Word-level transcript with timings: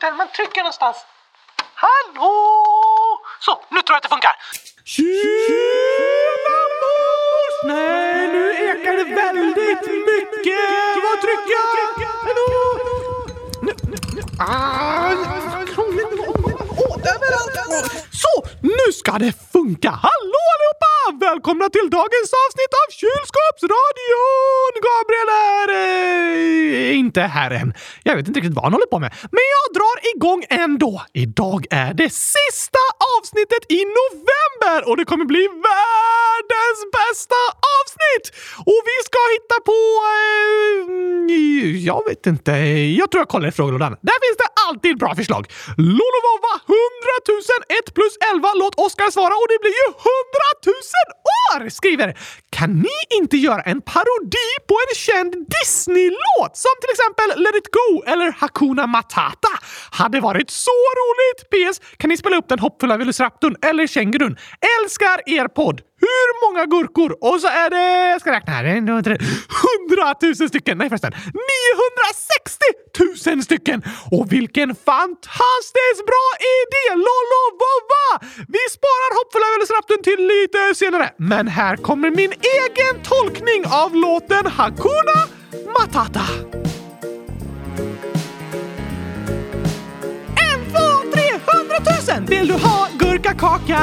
Den 0.00 0.16
man 0.16 0.28
trycker 0.36 0.60
någonstans. 0.60 0.96
Hallå! 1.74 2.32
Så, 3.40 3.52
nu 3.70 3.82
tror 3.82 3.94
jag 3.94 3.96
att 3.96 4.02
det 4.02 4.08
funkar. 4.08 4.34
Tjena 4.84 6.58
mors! 6.80 7.56
Nej, 7.64 8.28
nu 8.28 8.52
ekar 8.52 8.92
det 8.92 9.04
väldigt 9.04 9.86
mycket. 10.10 11.02
Vad 11.04 11.20
trycker 11.20 11.52
jag? 11.58 12.06
Hallå? 12.26 12.52
Nu, 13.62 13.72
nu, 13.82 14.22
Aj, 14.38 15.16
ah, 15.18 15.64
krångligt. 15.74 16.06
Åh, 16.78 16.96
överallt. 17.14 17.56
Så, 18.12 18.48
nu 18.60 18.92
ska 18.92 19.12
det 19.12 19.32
funka. 19.52 19.90
Hallå! 19.90 20.35
Välkomna 21.36 21.68
till 21.68 21.90
dagens 21.90 22.30
avsnitt 22.44 22.72
av 22.82 22.88
Kylskåpsradion! 23.00 24.72
Gabriel 24.88 25.30
är 25.56 25.68
eh, 25.80 26.98
inte 26.98 27.20
här 27.20 27.50
än. 27.50 27.74
Jag 28.02 28.16
vet 28.16 28.28
inte 28.28 28.40
riktigt 28.40 28.54
vad 28.54 28.64
han 28.64 28.72
håller 28.72 28.86
på 28.94 28.98
med. 28.98 29.10
Men 29.36 29.44
jag 29.56 29.66
drar 29.78 29.96
igång 30.12 30.40
ändå. 30.64 31.02
Idag 31.12 31.66
är 31.70 31.94
det 31.94 32.10
sista 32.12 32.84
avsnittet 33.16 33.62
i 33.78 33.80
november 34.00 34.88
och 34.88 34.96
det 34.96 35.04
kommer 35.04 35.24
bli 35.24 35.42
världens 35.68 36.80
bästa 36.98 37.40
avsnitt! 37.76 38.24
Och 38.70 38.80
vi 38.90 38.96
ska 39.08 39.20
hitta 39.36 39.56
på... 39.68 39.78
Eh, 40.12 40.76
jag 41.90 42.00
vet 42.08 42.26
inte. 42.26 42.52
Jag 43.00 43.06
tror 43.10 43.20
jag 43.20 43.28
kollar 43.28 43.48
i 43.48 43.52
frågelådan. 43.52 43.92
Där 44.08 44.18
finns 44.24 44.38
det 44.44 44.50
alltid 44.66 44.98
bra 44.98 45.10
förslag. 45.20 45.42
Lolovova 45.76 46.52
100 46.66 46.78
000 47.28 47.78
1 47.88 47.94
plus 47.96 48.14
11 48.32 48.48
låt 48.62 48.74
Oskar 48.84 49.10
svara 49.16 49.34
och 49.42 49.48
det 49.52 49.58
blir 49.64 49.76
ju 49.82 49.86
100 49.86 50.00
000 50.66 51.25
år! 51.46 51.68
Skriver 51.68 52.18
Kan 52.50 52.70
ni 52.72 52.98
inte 53.18 53.36
göra 53.36 53.62
en 53.62 53.80
parodi 53.82 54.48
på 54.68 54.74
en 54.74 54.94
känd 54.96 55.32
Disney-låt 55.56 56.56
som 56.56 56.74
till 56.80 56.90
exempel 56.94 57.42
Let 57.42 57.54
it 57.56 57.68
go 57.80 58.02
eller 58.12 58.32
Hakuna 58.40 58.86
Matata? 58.86 59.52
Hade 59.90 60.20
varit 60.20 60.50
så 60.50 60.78
roligt! 61.00 61.40
PS. 61.52 61.80
Kan 61.96 62.10
ni 62.10 62.16
spela 62.16 62.36
upp 62.36 62.48
den 62.48 62.58
hoppfulla 62.58 62.96
velociraptorn 62.96 63.56
eller 63.62 63.86
kängurun? 63.86 64.36
Älskar 64.80 65.20
er 65.26 65.48
podd! 65.48 65.80
Hur 66.00 66.28
många 66.44 66.66
gurkor? 66.66 67.16
Och 67.20 67.40
så 67.40 67.46
är 67.46 67.70
det... 67.70 68.10
Jag 68.10 68.20
ska 68.20 68.32
räkna 68.32 68.52
här. 68.52 68.64
100 68.64 69.18
000 70.22 70.48
stycken! 70.48 70.78
Nej 70.78 70.88
förresten. 70.88 71.12
960 71.12 72.35
tusen 73.26 73.42
stycken! 73.42 73.82
Och 74.10 74.32
vilken 74.32 74.74
fantastiskt 74.74 76.02
bra 76.10 76.26
idé! 76.56 76.84
Lolovova! 77.06 78.06
Vi 78.48 78.58
sparar 78.76 79.10
hoppfulla 79.18 79.46
velociraptorn 79.54 80.02
till 80.02 80.26
lite 80.26 80.74
senare. 80.74 81.10
Men 81.16 81.48
här 81.48 81.76
kommer 81.76 82.10
min 82.10 82.32
egen 82.58 83.02
tolkning 83.02 83.64
av 83.66 83.94
låten 83.94 84.46
Hakuna 84.46 85.18
Matata. 85.78 86.26
En, 90.48 90.60
två, 90.70 91.10
tre, 91.12 91.28
hundratusen! 91.46 92.26
Vill 92.26 92.48
du 92.48 92.54
ha 92.54 92.88
gurkakaka? 92.98 93.82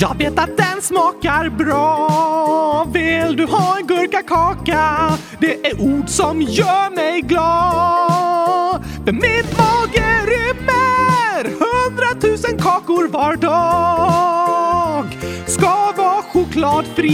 Jag 0.00 0.18
vet 0.18 0.38
att 0.38 0.56
den 0.56 0.82
smakar 0.82 1.48
bra. 1.48 2.86
Vill 2.92 3.36
du 3.36 3.46
ha 3.46 3.76
en 3.78 3.86
gurkakaka? 3.86 5.12
Det 5.40 5.66
är 5.66 5.80
ord 5.80 6.08
som 6.08 6.42
gör 6.42 6.94
mig 6.94 7.20
glad. 7.20 8.84
För 9.04 9.12
min 9.12 9.44
mage 9.58 10.26
rymmer 10.26 11.44
hundratusen 11.44 12.58
kakor 12.58 13.08
var 13.08 13.36
dag. 13.36 15.04
Ska 15.46 15.92
vara 15.96 16.22
chokladfri 16.22 17.08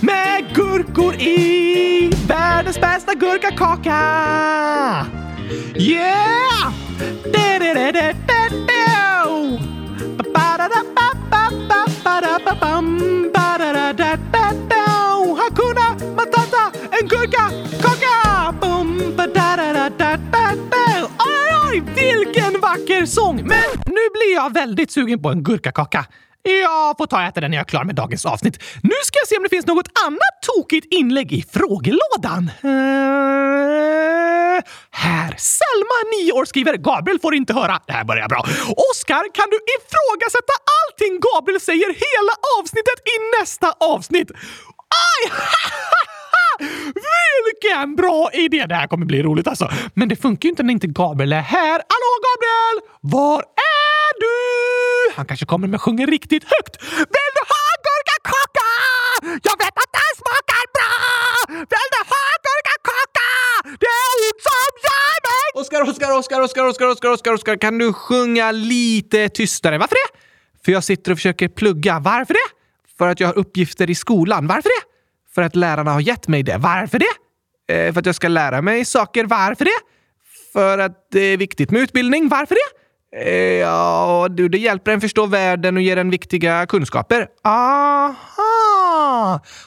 med 0.00 0.44
gurkor 0.54 1.14
i. 1.14 2.10
Världens 2.28 2.80
bästa 2.80 3.14
gurkakaka. 3.14 4.00
Yeah! 5.76 6.72
Da-da-da-da-da-da. 7.32 8.12
-da 8.12 8.48
-da. 8.66 9.77
Hakuna 15.48 15.96
Matata, 16.16 16.72
en 17.00 17.08
gurkakaka! 17.08 18.54
Bum, 18.60 19.16
ba-da-da-da-da-da. 19.16 21.08
Oj, 21.18 21.56
oj, 21.68 21.82
vilken 21.94 22.60
vacker 22.60 23.06
sång! 23.06 23.36
Men 23.36 23.68
nu 23.86 24.04
blir 24.12 24.34
jag 24.34 24.52
väldigt 24.54 24.90
sugen 24.90 25.22
på 25.22 25.28
en 25.28 25.42
gurkakaka. 25.42 26.06
Jag 26.42 26.96
får 26.98 27.06
ta 27.06 27.16
och 27.16 27.22
äta 27.22 27.40
den 27.40 27.50
när 27.50 27.58
jag 27.58 27.64
är 27.64 27.68
klar 27.68 27.84
med 27.84 27.94
dagens 27.94 28.26
avsnitt. 28.26 28.62
Nu 28.82 28.94
ska 29.04 29.18
jag 29.18 29.28
se 29.28 29.36
om 29.36 29.42
det 29.42 29.48
finns 29.48 29.66
något 29.66 29.88
annat 30.06 30.42
tokigt 30.56 30.86
inlägg 30.94 31.32
i 31.32 31.42
frågelådan. 31.42 32.50
Uh, 32.64 33.47
här. 35.08 35.34
Selma, 35.38 35.96
9 36.22 36.32
år, 36.32 36.44
skriver 36.44 36.76
Gabriel 36.76 37.18
får 37.20 37.34
inte 37.34 37.52
höra. 37.54 37.80
Det 37.86 37.92
här 37.92 38.04
börjar 38.04 38.28
bra. 38.28 38.40
Oskar, 38.90 39.24
kan 39.38 39.48
du 39.50 39.58
ifrågasätta 39.76 40.54
allting 40.78 41.20
Gabriel 41.26 41.60
säger 41.60 41.88
hela 42.06 42.34
avsnittet 42.58 42.98
i 43.12 43.40
nästa 43.40 43.68
avsnitt? 43.80 44.30
Aj! 45.08 45.20
Vilken 47.46 47.96
bra 47.96 48.30
idé! 48.32 48.66
Det 48.66 48.74
här 48.74 48.86
kommer 48.86 49.06
bli 49.06 49.22
roligt 49.22 49.48
alltså. 49.48 49.70
Men 49.94 50.08
det 50.08 50.16
funkar 50.16 50.46
ju 50.46 50.50
inte 50.50 50.62
när 50.62 50.72
inte 50.72 50.86
Gabriel 50.86 51.32
är 51.32 51.40
här. 51.40 51.78
Hallå 51.92 52.12
Gabriel! 52.26 52.76
Var 53.00 53.40
är 53.84 54.10
du? 54.24 54.36
Han 55.16 55.26
kanske 55.26 55.46
kommer 55.46 55.68
med 55.68 55.80
sjunger 55.80 56.06
riktigt 56.06 56.44
högt. 56.44 56.74
Vill 57.14 57.30
du 57.38 57.42
ha 57.54 57.64
gurkakaka? 57.86 58.68
Jag 59.48 59.56
vet 59.62 59.76
att 59.82 59.92
den 59.98 60.12
smakar 60.22 60.64
bra! 60.76 60.92
Vill 61.72 61.88
du 61.94 62.00
ha 62.14 62.24
gurkakaka? 62.46 63.28
Det 63.80 63.92
är 64.02 64.12
ord 64.26 64.38
som 64.48 64.70
gör 64.86 65.14
mig... 65.28 65.46
Oskar, 65.82 66.18
Oskar, 66.18 66.40
Oskar, 66.40 66.40
Oskar, 66.40 66.64
Oskar, 66.66 66.88
Oskar, 66.88 67.10
Oskar, 67.10 67.32
Oskar, 67.32 67.56
kan 67.56 67.78
du 67.78 67.92
sjunga 67.92 68.52
lite 68.52 69.28
tystare? 69.28 69.78
Varför 69.78 69.94
det? 69.94 70.18
För 70.64 70.72
jag 70.72 70.84
sitter 70.84 71.12
och 71.12 71.18
försöker 71.18 71.48
plugga. 71.48 71.98
Varför 71.98 72.34
det? 72.34 72.54
För 72.98 73.08
att 73.08 73.20
jag 73.20 73.28
har 73.28 73.38
uppgifter 73.38 73.90
i 73.90 73.94
skolan. 73.94 74.46
Varför 74.46 74.68
det? 74.68 74.86
För 75.34 75.42
att 75.42 75.56
lärarna 75.56 75.92
har 75.92 76.00
gett 76.00 76.28
mig 76.28 76.42
det. 76.42 76.56
Varför 76.58 76.98
det? 76.98 77.14
Eh, 77.74 77.92
för 77.92 78.00
att 78.00 78.06
jag 78.06 78.14
ska 78.14 78.28
lära 78.28 78.62
mig 78.62 78.84
saker. 78.84 79.24
Varför 79.24 79.64
det? 79.64 79.80
För 80.52 80.78
att 80.78 81.08
det 81.10 81.20
är 81.20 81.36
viktigt 81.36 81.70
med 81.70 81.82
utbildning. 81.82 82.28
Varför 82.28 82.54
det? 82.54 82.78
Eh, 83.16 83.58
ja, 83.58 84.28
du, 84.30 84.48
det 84.48 84.58
hjälper 84.58 84.92
en 84.92 85.00
förstå 85.00 85.26
världen 85.26 85.76
och 85.76 85.82
ger 85.82 85.96
en 85.96 86.10
viktiga 86.10 86.66
kunskaper. 86.66 87.28
Aha! 87.44 88.14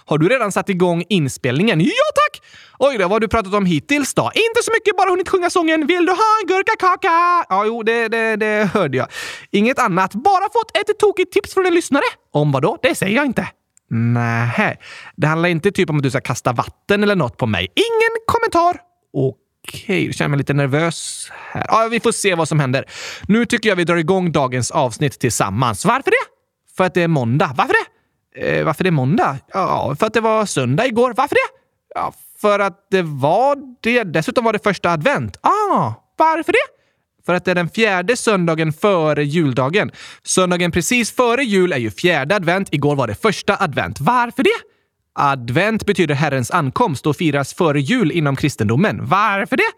Har 0.05 0.17
du 0.17 0.29
redan 0.29 0.51
satt 0.51 0.69
igång 0.69 1.03
inspelningen? 1.09 1.79
Ja, 1.81 2.07
tack! 2.15 2.41
Oj 2.79 2.97
då, 2.97 3.03
vad 3.03 3.11
har 3.11 3.19
du 3.19 3.27
pratat 3.27 3.53
om 3.53 3.65
hittills 3.65 4.13
då? 4.13 4.21
Inte 4.21 4.63
så 4.63 4.71
mycket, 4.71 4.97
bara 4.97 5.09
hunnit 5.09 5.29
sjunga 5.29 5.49
sången 5.49 5.87
“Vill 5.87 6.05
du 6.05 6.11
ha 6.11 6.39
en 6.41 6.47
gurkakaka?” 6.47 7.45
Ja, 7.49 7.65
jo, 7.65 7.83
det, 7.83 8.07
det, 8.07 8.35
det 8.35 8.69
hörde 8.73 8.97
jag. 8.97 9.07
Inget 9.51 9.79
annat. 9.79 10.13
Bara 10.13 10.43
fått 10.43 10.77
ett 10.77 10.99
tokigt 10.99 11.33
tips 11.33 11.53
från 11.53 11.65
en 11.65 11.73
lyssnare. 11.73 12.03
Om 12.33 12.51
vad 12.51 12.61
då? 12.61 12.77
Det 12.81 12.95
säger 12.95 13.15
jag 13.15 13.25
inte. 13.25 13.47
Nej, 13.89 14.79
det 15.15 15.27
handlar 15.27 15.49
inte 15.49 15.71
typ 15.71 15.89
om 15.89 15.97
att 15.97 16.03
du 16.03 16.09
ska 16.09 16.21
kasta 16.21 16.53
vatten 16.53 17.03
eller 17.03 17.15
något 17.15 17.37
på 17.37 17.45
mig. 17.45 17.67
Ingen 17.75 18.11
kommentar. 18.27 18.81
Okej, 19.13 20.05
jag 20.05 20.15
känner 20.15 20.29
mig 20.29 20.37
lite 20.37 20.53
nervös 20.53 21.27
här. 21.51 21.65
Ja, 21.67 21.87
vi 21.91 21.99
får 21.99 22.11
se 22.11 22.35
vad 22.35 22.47
som 22.47 22.59
händer. 22.59 22.85
Nu 23.27 23.45
tycker 23.45 23.69
jag 23.69 23.75
vi 23.75 23.83
drar 23.83 23.95
igång 23.95 24.31
dagens 24.31 24.71
avsnitt 24.71 25.19
tillsammans. 25.19 25.85
Varför 25.85 26.11
det? 26.11 26.25
För 26.77 26.83
att 26.83 26.93
det 26.93 27.01
är 27.01 27.07
måndag. 27.07 27.53
Varför 27.57 27.73
det? 27.73 28.00
Eh, 28.35 28.63
varför 28.63 28.83
det 28.83 28.89
är 28.89 28.91
måndag? 28.91 29.37
Ja, 29.53 29.95
för 29.99 30.07
att 30.07 30.13
det 30.13 30.21
var 30.21 30.45
söndag 30.45 30.85
igår. 30.85 31.13
Varför 31.17 31.35
det? 31.35 31.59
Ja, 31.95 32.13
för 32.41 32.59
att 32.59 32.87
det 32.91 33.01
var 33.01 33.57
det. 33.81 34.03
Dessutom 34.03 34.45
var 34.45 34.53
det 34.53 34.63
första 34.63 34.91
advent. 34.91 35.37
Ah, 35.41 35.93
varför 36.17 36.51
det? 36.51 36.81
För 37.25 37.33
att 37.33 37.45
det 37.45 37.51
är 37.51 37.55
den 37.55 37.69
fjärde 37.69 38.17
söndagen 38.17 38.73
före 38.73 39.23
juldagen. 39.23 39.91
Söndagen 40.23 40.71
precis 40.71 41.11
före 41.11 41.43
jul 41.43 41.73
är 41.73 41.77
ju 41.77 41.91
fjärde 41.91 42.35
advent. 42.35 42.73
Igår 42.73 42.95
var 42.95 43.07
det 43.07 43.15
första 43.15 43.57
advent. 43.63 43.99
Varför 43.99 44.43
det? 44.43 44.49
Advent 45.13 45.85
betyder 45.85 46.15
Herrens 46.15 46.51
ankomst 46.51 47.07
och 47.07 47.15
firas 47.15 47.53
före 47.53 47.81
jul 47.81 48.11
inom 48.11 48.35
kristendomen. 48.35 48.99
Varför 49.01 49.57
det? 49.57 49.71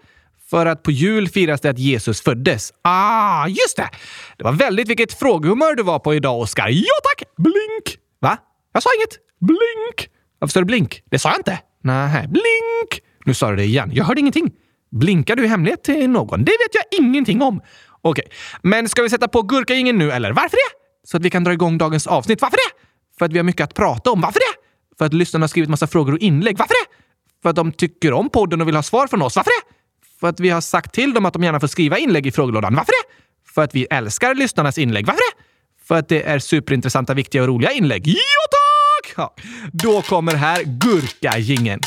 För 0.50 0.66
att 0.66 0.84
på 0.84 0.92
jul 0.92 1.30
firas 1.30 1.62
det 1.62 1.70
att 1.70 1.80
Jesus 1.80 2.22
föddes. 2.22 2.74
Ah, 2.82 3.48
just 3.48 3.78
det! 3.78 3.90
Det 4.38 4.44
var 4.44 4.52
väldigt 4.52 4.88
vilket 4.88 5.14
frågehumör 5.20 5.76
du 5.76 5.84
var 5.84 6.00
på 6.00 6.16
idag, 6.16 6.40
Oskar. 6.40 6.70
Ja 6.70 6.94
tack! 7.04 7.28
Blink! 7.38 8.03
Va? 8.24 8.38
Jag 8.74 8.84
sa 8.84 8.90
inget. 8.98 9.18
Blink! 9.40 10.10
Varför 10.40 10.52
sa 10.52 10.60
du 10.60 10.66
blink? 10.66 11.04
Det 11.12 11.20
sa 11.20 11.30
jag 11.30 11.40
inte. 11.40 11.60
Nej, 11.82 12.28
blink! 12.28 13.02
Nu 13.26 13.34
sa 13.34 13.50
du 13.50 13.56
det 13.56 13.64
igen. 13.64 13.90
Jag 13.94 14.06
hörde 14.06 14.20
ingenting. 14.20 14.52
Blinkar 14.92 15.36
du 15.36 15.44
i 15.44 15.48
hemlighet 15.48 15.84
till 15.84 16.10
någon? 16.10 16.46
Det 16.46 16.52
vet 16.52 16.76
jag 16.76 17.00
ingenting 17.00 17.42
om. 17.42 17.62
Okej, 18.02 18.28
men 18.62 18.90
ska 18.90 19.02
vi 19.02 19.10
sätta 19.10 19.28
på 19.28 19.42
gurkagingen 19.42 19.98
nu 19.98 20.12
eller? 20.12 20.32
Varför 20.32 20.58
det? 20.58 20.80
Så 21.10 21.18
att 21.18 21.24
vi 21.24 21.30
kan 21.30 21.44
dra 21.44 21.54
igång 21.54 21.78
dagens 21.78 22.08
avsnitt. 22.08 22.42
Varför 22.42 22.58
det? 22.58 22.86
För 23.18 23.26
att 23.26 23.34
vi 23.34 23.38
har 23.38 23.44
mycket 23.44 23.64
att 23.64 23.74
prata 23.74 24.12
om. 24.12 24.22
Varför 24.22 24.40
det? 24.40 24.60
För 24.98 25.06
att 25.06 25.14
lyssnarna 25.14 25.44
har 25.44 25.48
skrivit 25.48 25.70
massa 25.70 25.88
frågor 25.88 26.14
och 26.14 26.20
inlägg. 26.20 26.58
Varför 26.58 26.74
det? 26.74 26.96
För 27.42 27.50
att 27.50 27.56
de 27.56 27.72
tycker 27.72 28.14
om 28.14 28.30
podden 28.30 28.62
och 28.62 28.68
vill 28.68 28.76
ha 28.76 28.84
svar 28.84 29.08
från 29.08 29.22
oss. 29.22 29.36
Varför 29.36 29.52
det? 29.52 29.76
För 30.20 30.28
att 30.28 30.40
vi 30.40 30.50
har 30.50 30.62
sagt 30.62 30.94
till 30.94 31.14
dem 31.14 31.26
att 31.26 31.34
de 31.34 31.44
gärna 31.44 31.60
får 31.60 31.68
skriva 31.68 31.98
inlägg 31.98 32.28
i 32.28 32.32
frågelådan. 32.32 32.76
Varför 32.76 32.92
det? 32.92 33.14
För 33.54 33.62
att 33.64 33.76
vi 33.76 33.88
älskar 33.90 34.36
lyssnarnas 34.36 34.78
inlägg. 34.78 35.06
Varför 35.06 35.22
det? 35.32 35.43
För 35.88 35.96
att 35.96 36.10
det 36.10 36.24
är 36.24 36.40
superintressanta, 36.40 37.14
viktiga 37.14 37.42
och 37.42 37.48
roliga 37.48 37.72
inlägg. 37.72 38.08
Ja, 38.08 38.16
tack! 38.52 39.14
Ja. 39.18 39.36
Då 39.72 40.02
kommer 40.02 40.34
här 40.34 40.64
gurkagingen. 40.64 41.80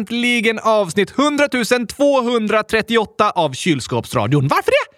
Äntligen 0.00 0.58
avsnitt 0.58 1.18
100 1.18 1.48
238 1.88 3.30
av 3.30 3.52
Kylskåpsradion. 3.52 4.48
Varför 4.48 4.70
det? 4.70 4.96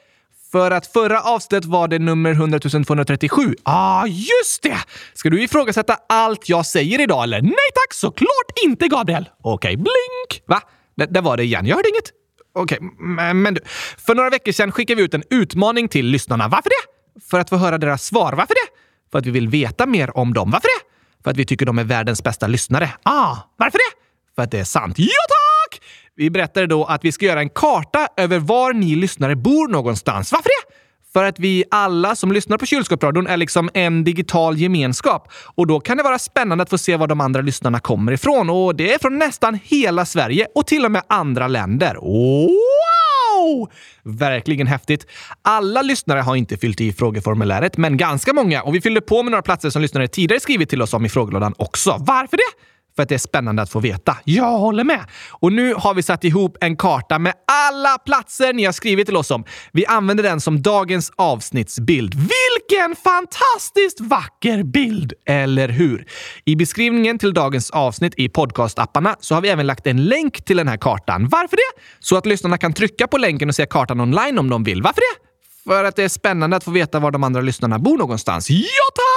För 0.53 0.71
att 0.71 0.87
förra 0.87 1.21
avsnittet 1.21 1.65
var 1.65 1.89
det 1.89 1.99
nummer 1.99 2.31
100 2.33 2.59
237. 2.59 3.55
Ah, 3.63 4.07
just 4.07 4.63
det! 4.63 4.79
Ska 5.15 5.31
du 5.31 5.43
ifrågasätta 5.43 5.97
allt 6.09 6.49
jag 6.49 6.67
säger 6.67 7.01
idag 7.01 7.25
eller? 7.25 7.43
Nej 7.43 7.71
tack, 7.75 7.95
såklart 7.95 8.59
inte 8.65 8.89
Gabriel! 8.89 9.29
Okej, 9.43 9.55
okay, 9.55 9.77
blink! 9.77 10.43
Va? 10.47 10.61
D 10.97 11.07
där 11.11 11.23
var 11.23 11.37
det 11.37 11.45
igen. 11.45 11.67
Jag 11.67 11.77
hörde 11.77 11.89
inget. 11.89 12.11
Okej, 12.55 12.79
okay, 12.79 12.89
men, 12.99 13.43
men 13.43 13.55
du. 13.55 13.61
För 14.07 14.15
några 14.15 14.31
veckor 14.31 14.53
sedan 14.53 14.73
skickade 14.73 14.97
vi 14.97 15.05
ut 15.05 15.15
en 15.15 15.23
utmaning 15.31 15.89
till 15.89 16.07
lyssnarna. 16.07 16.49
Varför 16.49 16.71
det? 16.71 17.21
För 17.31 17.41
att 17.41 17.49
få 17.49 17.57
höra 17.57 17.79
deras 17.79 18.05
svar. 18.05 18.33
Varför 18.33 18.55
det? 18.55 18.81
För 19.13 19.19
att 19.19 19.27
vi 19.27 19.31
vill 19.31 19.49
veta 19.49 19.87
mer 19.87 20.17
om 20.17 20.35
dem. 20.35 20.51
Varför 20.51 20.69
det? 20.69 20.93
För 21.25 21.31
att 21.31 21.37
vi 21.37 21.45
tycker 21.45 21.67
de 21.67 21.79
är 21.79 21.85
världens 21.85 22.23
bästa 22.23 22.47
lyssnare. 22.47 22.91
Ah, 23.03 23.37
varför 23.57 23.79
det? 23.79 24.02
För 24.37 24.43
att 24.43 24.51
det 24.51 24.59
är 24.59 24.65
sant. 24.65 24.99
Ja 24.99 25.07
tack! 25.29 25.81
Vi 26.17 26.31
berättade 26.31 26.67
då 26.67 26.85
att 26.85 27.05
vi 27.05 27.13
ska 27.13 27.27
göra 27.27 27.41
en 27.41 27.51
karta 27.51 28.09
över 28.17 28.39
var 28.39 28.73
ni 28.73 28.97
lyssnare 28.97 29.37
bor 29.37 29.69
någonstans. 29.69 30.33
Varför 30.33 30.49
det? 30.49 30.75
För 31.13 31.25
att 31.25 31.39
vi 31.39 31.65
alla 31.71 32.17
som 32.17 32.33
lyssnar 32.33 32.59
på 32.59 32.67
Kylskåpsradion 32.67 33.27
är 33.27 33.37
liksom 33.37 33.71
en 33.75 34.05
digital 34.05 34.59
gemenskap. 34.59 35.29
Och 35.55 35.67
då 35.67 35.81
kan 35.81 35.97
det 35.97 36.03
vara 36.03 36.19
spännande 36.19 36.63
att 36.63 36.71
få 36.71 36.79
se 36.79 36.97
var 36.97 37.07
de 37.07 37.21
andra 37.21 37.41
lyssnarna 37.41 37.81
kommer 37.81 38.13
ifrån. 38.13 38.51
Och 38.51 38.77
det 38.77 38.95
är 38.95 38.99
från 38.99 39.19
nästan 39.19 39.59
hela 39.65 40.05
Sverige 40.05 40.47
och 40.55 40.67
till 40.67 40.85
och 40.85 40.91
med 40.91 41.03
andra 41.07 41.49
länder. 41.49 41.95
Wow! 41.95 43.71
Verkligen 44.03 44.67
häftigt. 44.67 45.07
Alla 45.43 45.83
lyssnare 45.83 46.21
har 46.21 46.37
inte 46.37 46.57
fyllt 46.57 46.81
i 46.81 46.93
frågeformuläret, 46.93 47.77
men 47.77 47.97
ganska 47.97 48.33
många. 48.33 48.63
Och 48.63 48.75
vi 48.75 48.81
fyllde 48.81 49.01
på 49.01 49.23
med 49.23 49.31
några 49.31 49.43
platser 49.43 49.71
som 49.71 49.83
lyssnare 49.83 50.09
tidigare 50.09 50.41
skrivit 50.41 50.71
till 50.71 50.83
oss 50.83 50.95
om 50.95 51.05
i 51.05 51.09
frågelådan 51.09 51.55
också. 51.59 51.97
Varför 52.01 52.37
det? 52.37 52.72
För 52.97 53.03
att 53.03 53.09
det 53.09 53.15
är 53.15 53.19
spännande 53.19 53.63
att 53.63 53.71
få 53.71 53.81
veta. 53.81 54.17
Jag 54.25 54.59
håller 54.59 54.85
med! 54.85 55.01
Och 55.31 55.53
nu 55.53 55.75
har 55.75 55.95
vi 55.95 56.03
satt 56.03 56.25
ihop 56.25 56.57
en 56.61 56.77
karta 56.77 57.19
med 57.19 57.33
alla 57.69 57.99
platser 57.99 58.53
ni 58.53 58.65
har 58.65 58.73
skrivit 58.73 59.07
till 59.07 59.17
oss 59.17 59.31
om. 59.31 59.45
Vi 59.73 59.87
använder 59.87 60.25
den 60.25 60.41
som 60.41 60.63
dagens 60.63 61.13
avsnittsbild. 61.17 62.15
Vilken 62.15 62.97
fantastiskt 62.97 64.01
vacker 64.01 64.63
bild! 64.63 65.13
Eller 65.27 65.69
hur? 65.69 66.07
I 66.45 66.57
beskrivningen 66.57 67.19
till 67.19 67.35
dagens 67.35 67.71
avsnitt 67.71 68.15
i 68.17 68.29
podcastapparna 68.29 69.17
så 69.21 69.35
har 69.35 69.43
vi 69.43 69.49
även 69.49 69.67
lagt 69.67 69.87
en 69.87 70.05
länk 70.05 70.45
till 70.45 70.57
den 70.57 70.69
här 70.69 70.77
kartan. 70.77 71.29
Varför 71.29 71.57
det? 71.57 71.83
Så 72.01 72.17
att 72.17 72.27
lyssnarna 72.27 72.59
kan 72.59 72.73
trycka 72.73 73.07
på 73.07 73.19
länken 73.19 73.49
och 73.49 73.55
se 73.55 73.67
kartan 73.67 74.01
online 74.01 74.39
om 74.39 74.49
de 74.49 74.65
vill. 74.65 74.83
Varför 74.83 75.01
det? 75.01 75.29
För 75.65 75.85
att 75.85 75.97
det 75.97 76.05
är 76.05 76.09
spännande 76.09 76.57
att 76.57 76.65
få 76.65 76.71
veta 76.71 77.01
var 77.01 77.11
de 77.11 77.25
andra 77.25 77.41
lyssnarna 77.41 77.79
bor 77.79 77.99
någonstans. 77.99 78.51
Ja, 78.51 78.67
tack! 78.95 79.12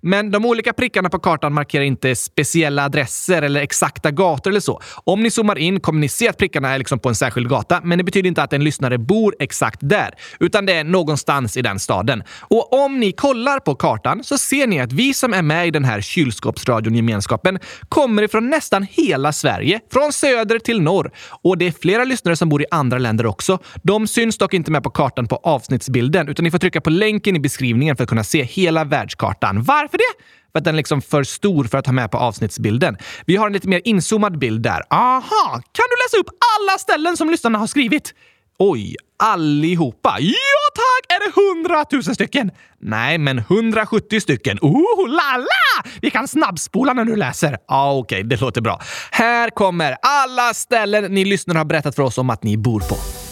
Men 0.00 0.30
de 0.30 0.44
olika 0.44 0.72
prickarna 0.72 1.08
på 1.08 1.18
kartan 1.18 1.52
markerar 1.52 1.84
inte 1.84 2.16
speciella 2.16 2.84
adresser 2.84 3.42
eller 3.42 3.60
exakta 3.60 4.10
gator 4.10 4.50
eller 4.50 4.60
så. 4.60 4.80
Om 5.04 5.22
ni 5.22 5.30
zoomar 5.30 5.58
in 5.58 5.80
kommer 5.80 6.00
ni 6.00 6.08
se 6.08 6.28
att 6.28 6.38
prickarna 6.38 6.74
är 6.74 6.78
liksom 6.78 6.98
på 6.98 7.08
en 7.08 7.14
särskild 7.14 7.48
gata, 7.48 7.80
men 7.84 7.98
det 7.98 8.04
betyder 8.04 8.28
inte 8.28 8.42
att 8.42 8.52
en 8.52 8.64
lyssnare 8.64 8.98
bor 8.98 9.34
exakt 9.38 9.78
där, 9.82 10.10
utan 10.40 10.66
det 10.66 10.72
är 10.72 10.84
någonstans 10.84 11.56
i 11.56 11.62
den 11.62 11.78
staden. 11.78 12.22
Och 12.40 12.84
om 12.84 13.00
ni 13.00 13.12
kollar 13.12 13.60
på 13.60 13.74
kartan 13.74 14.24
så 14.24 14.38
ser 14.38 14.66
ni 14.66 14.80
att 14.80 14.92
vi 14.92 15.14
som 15.14 15.32
är 15.34 15.42
med 15.42 15.66
i 15.66 15.70
den 15.70 15.84
här 15.84 16.00
kylskåpsradion-gemenskapen 16.00 17.58
kommer 17.88 18.22
ifrån 18.22 18.50
nästan 18.50 18.86
hela 18.90 19.32
Sverige, 19.32 19.80
från 19.92 20.12
söder 20.12 20.58
till 20.58 20.80
norr. 20.80 21.10
Och 21.42 21.58
det 21.58 21.66
är 21.66 21.74
flera 21.80 22.04
lyssnare 22.04 22.36
som 22.36 22.48
bor 22.48 22.62
i 22.62 22.66
andra 22.70 22.98
länder 22.98 23.26
också. 23.26 23.58
De 23.82 24.06
syns 24.06 24.38
dock 24.38 24.54
inte 24.54 24.70
med 24.70 24.82
på 24.82 24.90
kartan 24.90 25.26
på 25.26 25.36
avsnittsbilden, 25.36 26.28
utan 26.28 26.44
ni 26.44 26.50
får 26.50 26.58
trycka 26.58 26.80
på 26.80 26.90
länken 26.90 27.36
i 27.36 27.40
beskrivningen 27.40 27.96
för 27.96 28.04
att 28.04 28.08
kunna 28.08 28.24
se 28.24 28.42
hela 28.42 28.84
världskartan. 28.84 29.55
Varför 29.62 29.98
det? 29.98 30.24
För 30.52 30.58
att 30.58 30.64
den 30.64 30.74
är 30.74 30.76
liksom 30.76 31.02
för 31.02 31.22
stor 31.24 31.64
för 31.64 31.78
att 31.78 31.86
ha 31.86 31.92
med 31.92 32.10
på 32.10 32.18
avsnittsbilden. 32.18 32.96
Vi 33.26 33.36
har 33.36 33.46
en 33.46 33.52
lite 33.52 33.68
mer 33.68 33.80
inzoomad 33.84 34.38
bild 34.38 34.62
där. 34.62 34.82
Aha! 34.90 35.52
Kan 35.52 35.84
du 35.90 35.96
läsa 36.04 36.16
upp 36.20 36.28
alla 36.58 36.78
ställen 36.78 37.16
som 37.16 37.30
lyssnarna 37.30 37.58
har 37.58 37.66
skrivit? 37.66 38.14
Oj, 38.58 38.96
allihopa? 39.18 40.16
Ja 40.20 40.66
tack! 40.74 41.16
Är 41.16 41.26
det 41.26 41.40
hundratusen 41.40 42.14
stycken? 42.14 42.50
Nej, 42.80 43.18
men 43.18 43.38
170 43.38 44.20
stycken. 44.20 44.58
Oh 44.62 45.08
la 45.08 45.36
la! 45.36 45.90
Vi 46.00 46.10
kan 46.10 46.28
snabbspola 46.28 46.92
när 46.92 47.04
du 47.04 47.16
läser. 47.16 47.58
Ah, 47.68 47.92
Okej, 47.92 48.16
okay, 48.18 48.28
det 48.28 48.40
låter 48.40 48.60
bra. 48.60 48.80
Här 49.10 49.50
kommer 49.50 49.96
alla 50.02 50.54
ställen 50.54 51.04
ni 51.04 51.24
lyssnare 51.24 51.58
har 51.58 51.64
berättat 51.64 51.96
för 51.96 52.02
oss 52.02 52.18
om 52.18 52.30
att 52.30 52.42
ni 52.42 52.56
bor 52.56 52.80
på. 52.80 53.25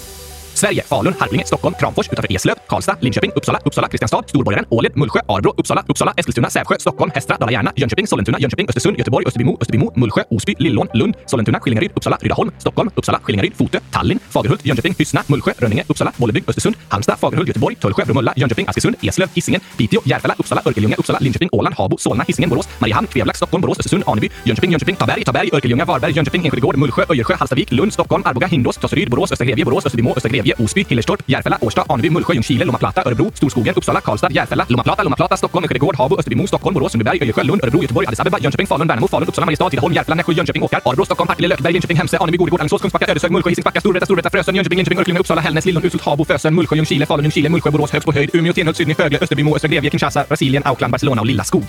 Sverige, 0.54 0.82
Falun, 0.82 1.14
Harplinge, 1.20 1.46
Stockholm, 1.46 1.74
Kramfors 1.74 2.08
utanför 2.12 2.32
Eslöv, 2.32 2.54
Karlstad, 2.68 2.96
Linköping, 3.00 3.32
Uppsala, 3.36 3.58
Uppsala, 3.64 3.88
Kristianstad, 3.88 4.22
Storborgaren, 4.26 4.66
Åled, 4.70 4.92
Mullsjö, 4.96 5.20
Arbro, 5.28 5.50
Uppsala, 5.56 5.84
Uppsala, 5.88 6.12
Eskilstuna, 6.16 6.50
Sävsjö, 6.50 6.76
Stockholm, 6.78 7.10
Hästra, 7.14 7.36
Dala-Järna, 7.40 7.72
Jönköping, 7.76 8.06
Sollentuna, 8.06 8.38
Jönköping, 8.40 8.68
Östersund, 8.68 8.96
Göteborg, 8.98 9.26
Österbymo, 9.26 9.56
Österbymo, 9.60 9.92
Mullsjö, 9.96 10.22
Osby, 10.30 10.54
Lillån, 10.58 10.88
Lund, 10.94 11.14
Sollentuna, 11.26 11.58
Skillingaryd, 11.60 11.90
Uppsala, 11.96 12.18
Rydaholm, 12.22 12.50
Stockholm, 12.58 12.90
Uppsala, 12.96 13.18
Skillingaryd, 13.22 13.52
Fotö, 13.54 13.78
Tallinn, 13.90 14.20
Fagerhult, 14.30 14.60
Jönköping, 14.66 14.94
Hyssna, 14.98 15.22
Mullsjö, 15.28 15.52
Rönninge, 15.58 15.84
Uppsala, 15.88 16.12
Bollebygd, 16.18 16.48
Östersund, 16.48 16.76
Halmstad, 16.88 17.18
Fagerhult, 17.18 17.48
Göteborg, 17.48 17.76
Tullsjö, 17.80 18.04
Bromölla, 18.04 18.32
Jönköping, 18.36 18.68
Askersund, 18.68 18.96
Eslöv, 19.02 19.28
Hisingen, 19.36 19.60
Piteå, 19.76 20.02
Järfälla, 20.04 20.34
Uppsala, 20.38 20.62
Örkelljunga, 20.64 20.96
Uppsala, 20.98 21.18
Linköping, 21.20 21.48
Åland, 21.52 21.74
Habo, 21.78 21.96
Solna, 21.98 22.24
Hisingen, 22.28 22.50
Borås, 22.50 22.68
Mariehamn, 22.80 23.06
Kvevlax, 23.06 23.36
Stockholm, 23.36 23.62
Borås, 23.62 23.78
Östersund, 23.78 24.02
Aneby, 24.06 24.30
Jönköping, 24.44 24.72
Jönköping, 24.72 24.98
Taberg, 24.98 25.24
Taberg, 25.24 25.54
Örkelljunga, 25.54 25.84
Varberg, 25.84 26.16
Jönköping, 26.16 26.44
Enskedegård, 26.44 26.76
Mullsjö, 26.76 27.04
Öjersjö, 27.08 27.34
Hallstavik, 27.34 27.72
Lund, 27.72 27.92
Stockholm, 27.92 28.22
Arboga, 28.26 28.46
Hindås, 28.46 28.76
Tosseryd, 28.76 29.10
Borås, 29.10 29.32
Östra 29.32 29.46
Grevie, 29.46 29.64
Borås, 29.64 29.86
Österbymo, 29.86 30.14
Östra 30.16 30.30
Grevie, 30.44 30.64
Osby, 30.64 30.86
Hillerstorp, 30.90 31.20
Järfälla, 31.26 31.58
Årsta, 31.60 31.84
Aneby, 31.88 32.10
Mullsjö, 32.10 32.34
Ljungskile, 32.34 32.64
Lomma 32.64 32.78
Plata, 32.78 33.02
Örebro, 33.06 33.30
Storskogen, 33.34 33.74
Uppsala, 33.76 34.00
Karlstad, 34.00 34.32
Järfälla, 34.32 34.66
Lomma 34.68 34.82
Plata, 34.82 35.04
Lomma 35.04 35.16
Plata, 35.16 35.36
Stockholm, 35.36 35.64
Enskedegård, 35.64 35.96
Habo, 35.98 36.18
Österbymo, 36.18 36.46
Stockholm, 36.46 36.74
Borås, 36.74 36.92
Sundbyberg, 36.92 37.22
Öjersjö, 37.22 37.42
Lund, 37.44 37.60
Örebro, 37.62 37.82
Göteborg, 37.82 38.06
Addis 38.06 38.20
Abeba, 38.20 38.38
Jönköping, 38.38 38.68
Falun, 38.68 38.88
Värnamo, 38.88 39.06
Falun, 39.06 39.28
Uppsala, 39.28 39.46
Mariestad, 39.46 39.70
Tidaholm, 39.70 39.94
Järfälla, 39.94 40.14
Nässjö, 40.14 40.32
Jönköping, 40.32 40.64
Åkarp, 40.64 40.86
Arbrå, 40.86 41.04
Stockholm, 41.04 41.28
Partille, 41.28 41.48
Lökberg, 41.48 41.72
Linköping, 41.72 41.98
Hemse, 41.98 42.16
Aneby, 42.20 42.36
Godegård, 42.38 42.60
Alingsås, 42.60 42.82
Kungsbacka, 42.82 43.06
Ödeshög, 43.10 43.30
Mullsjö, 43.30 43.50
Hisings 43.50 43.64
Backa, 43.64 43.80
Storvreta, 43.80 44.06
Storvreta, 44.06 44.30
Frösön, 44.30 44.54
Jönköping, 44.54 44.78
Linköping, 44.78 44.98
Örkelljunga, 45.00 45.20
Uppsala, 45.20 45.40
Hällnäs, 45.40 45.64
Lillån, 45.64 45.84
Urshult, 45.84 46.02
Habo, 46.02 46.24
Fösön, 46.24 46.54
Mullsjö, 46.54 46.76
Ljungskile, 46.76 47.06
Falun, 47.06 47.24
Ljungskile, 47.24 47.48
Mullsjö, 47.48 47.70
Borås, 47.70 47.92
Högsbo 47.92 48.12
höjd, 48.12 48.30
Umeå, 48.32 48.52
Tenhult, 48.52 48.76
Sydney, 48.76 48.94
Fögle, 48.94 49.18
Österbymo, 49.22 49.56
Östra 49.56 49.68
Grevie, 49.68 49.90
Kinshasa, 49.90 50.24
Brasilien, 50.28 50.62
Auckland, 50.66 50.90
Barcelona 50.90 51.20
och 51.20 51.26
Lilla 51.26 51.44
Skog. 51.44 51.64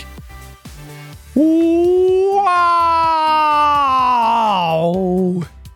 Wow! 1.34 1.56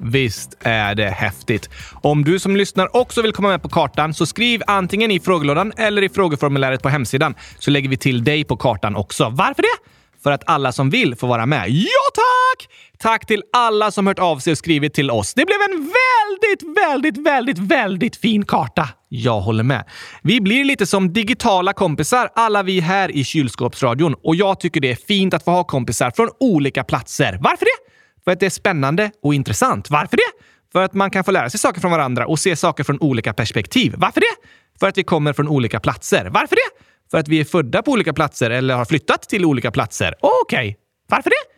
Visst 0.03 0.57
är 0.61 0.95
det 0.95 1.09
häftigt. 1.09 1.71
Om 2.03 2.25
du 2.25 2.39
som 2.39 2.57
lyssnar 2.57 2.97
också 2.97 3.23
vill 3.23 3.33
komma 3.33 3.49
med 3.49 3.63
på 3.63 3.69
kartan 3.69 4.15
så 4.15 4.27
skriv 4.27 4.63
antingen 4.67 5.11
i 5.11 5.21
frågelådan 5.21 5.73
eller 5.77 6.03
i 6.03 6.09
frågeformuläret 6.09 6.83
på 6.83 6.89
hemsidan 6.89 7.35
så 7.59 7.71
lägger 7.71 7.89
vi 7.89 7.97
till 7.97 8.25
dig 8.25 8.45
på 8.45 8.57
kartan 8.57 8.97
också. 8.97 9.29
Varför 9.29 9.63
det? 9.63 9.91
För 10.23 10.33
att 10.33 10.43
alla 10.47 10.73
som 10.73 10.91
vill 10.91 11.17
får 11.17 11.29
vara 11.29 11.47
med. 11.47 11.71
Ja, 11.71 12.11
tack! 12.15 12.69
Tack 12.99 13.27
till 13.27 13.43
alla 13.53 13.91
som 13.91 14.07
hört 14.07 14.19
av 14.19 14.39
sig 14.39 14.51
och 14.51 14.59
skrivit 14.59 14.95
till 14.95 15.11
oss. 15.11 15.35
Det 15.35 15.47
blev 15.47 15.59
en 15.71 15.93
väldigt, 15.93 16.77
väldigt, 16.77 17.27
väldigt, 17.27 17.59
väldigt 17.59 18.17
fin 18.17 18.45
karta. 18.45 18.89
Jag 19.09 19.41
håller 19.41 19.63
med. 19.63 19.85
Vi 20.23 20.41
blir 20.41 20.65
lite 20.65 20.87
som 20.87 21.13
digitala 21.13 21.73
kompisar, 21.73 22.29
alla 22.35 22.63
vi 22.63 22.81
här 22.81 23.11
i 23.11 23.25
Kylskåpsradion. 23.25 24.15
Och 24.23 24.37
jag 24.37 24.61
tycker 24.61 24.81
det 24.81 24.91
är 24.91 24.99
fint 25.07 25.35
att 25.35 25.45
få 25.45 25.51
ha 25.51 25.65
kompisar 25.65 26.11
från 26.11 26.29
olika 26.41 26.85
platser. 26.85 27.39
Varför 27.41 27.65
det? 27.65 27.90
För 28.31 28.33
att 28.33 28.41
det 28.41 28.47
är 28.47 28.51
spännande 28.51 29.11
och 29.23 29.35
intressant. 29.35 29.91
Varför 29.91 30.17
det? 30.17 30.45
För 30.73 30.83
att 30.83 30.95
man 30.95 31.11
kan 31.11 31.25
få 31.25 31.31
lära 31.31 31.51
sig 31.51 31.61
saker 31.61 31.81
från 31.81 31.91
varandra 31.91 32.27
och 32.27 32.39
se 32.39 32.57
saker 32.57 32.85
från 32.85 33.01
olika 33.01 33.33
perspektiv. 33.33 33.95
Varför 33.97 34.21
det? 34.21 34.49
För 34.81 34.89
att 34.89 34.99
vi 34.99 35.05
kommer 35.05 35.33
från 35.33 35.49
olika 35.49 35.81
platser. 35.81 36.31
Varför 36.33 36.57
det? 36.57 36.83
För 37.11 37.19
att 37.19 37.29
vi 37.29 37.41
är 37.41 37.45
födda 37.45 37.83
på 37.83 37.91
olika 37.91 38.13
platser 38.13 38.51
eller 38.51 38.75
har 38.75 38.85
flyttat 38.85 39.23
till 39.23 39.45
olika 39.45 39.71
platser. 39.71 40.15
Okej. 40.21 40.69
Okay. 40.69 40.75
Varför 41.09 41.31
det? 41.31 41.53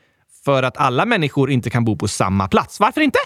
För 0.45 0.63
att 0.63 0.77
alla 0.77 1.07
människor 1.07 1.51
inte 1.51 1.71
kan 1.71 1.85
bo 1.85 1.97
på 1.97 2.09
samma 2.09 2.49
plats. 2.49 2.81
Varför 2.81 3.01
inte? 3.01 3.19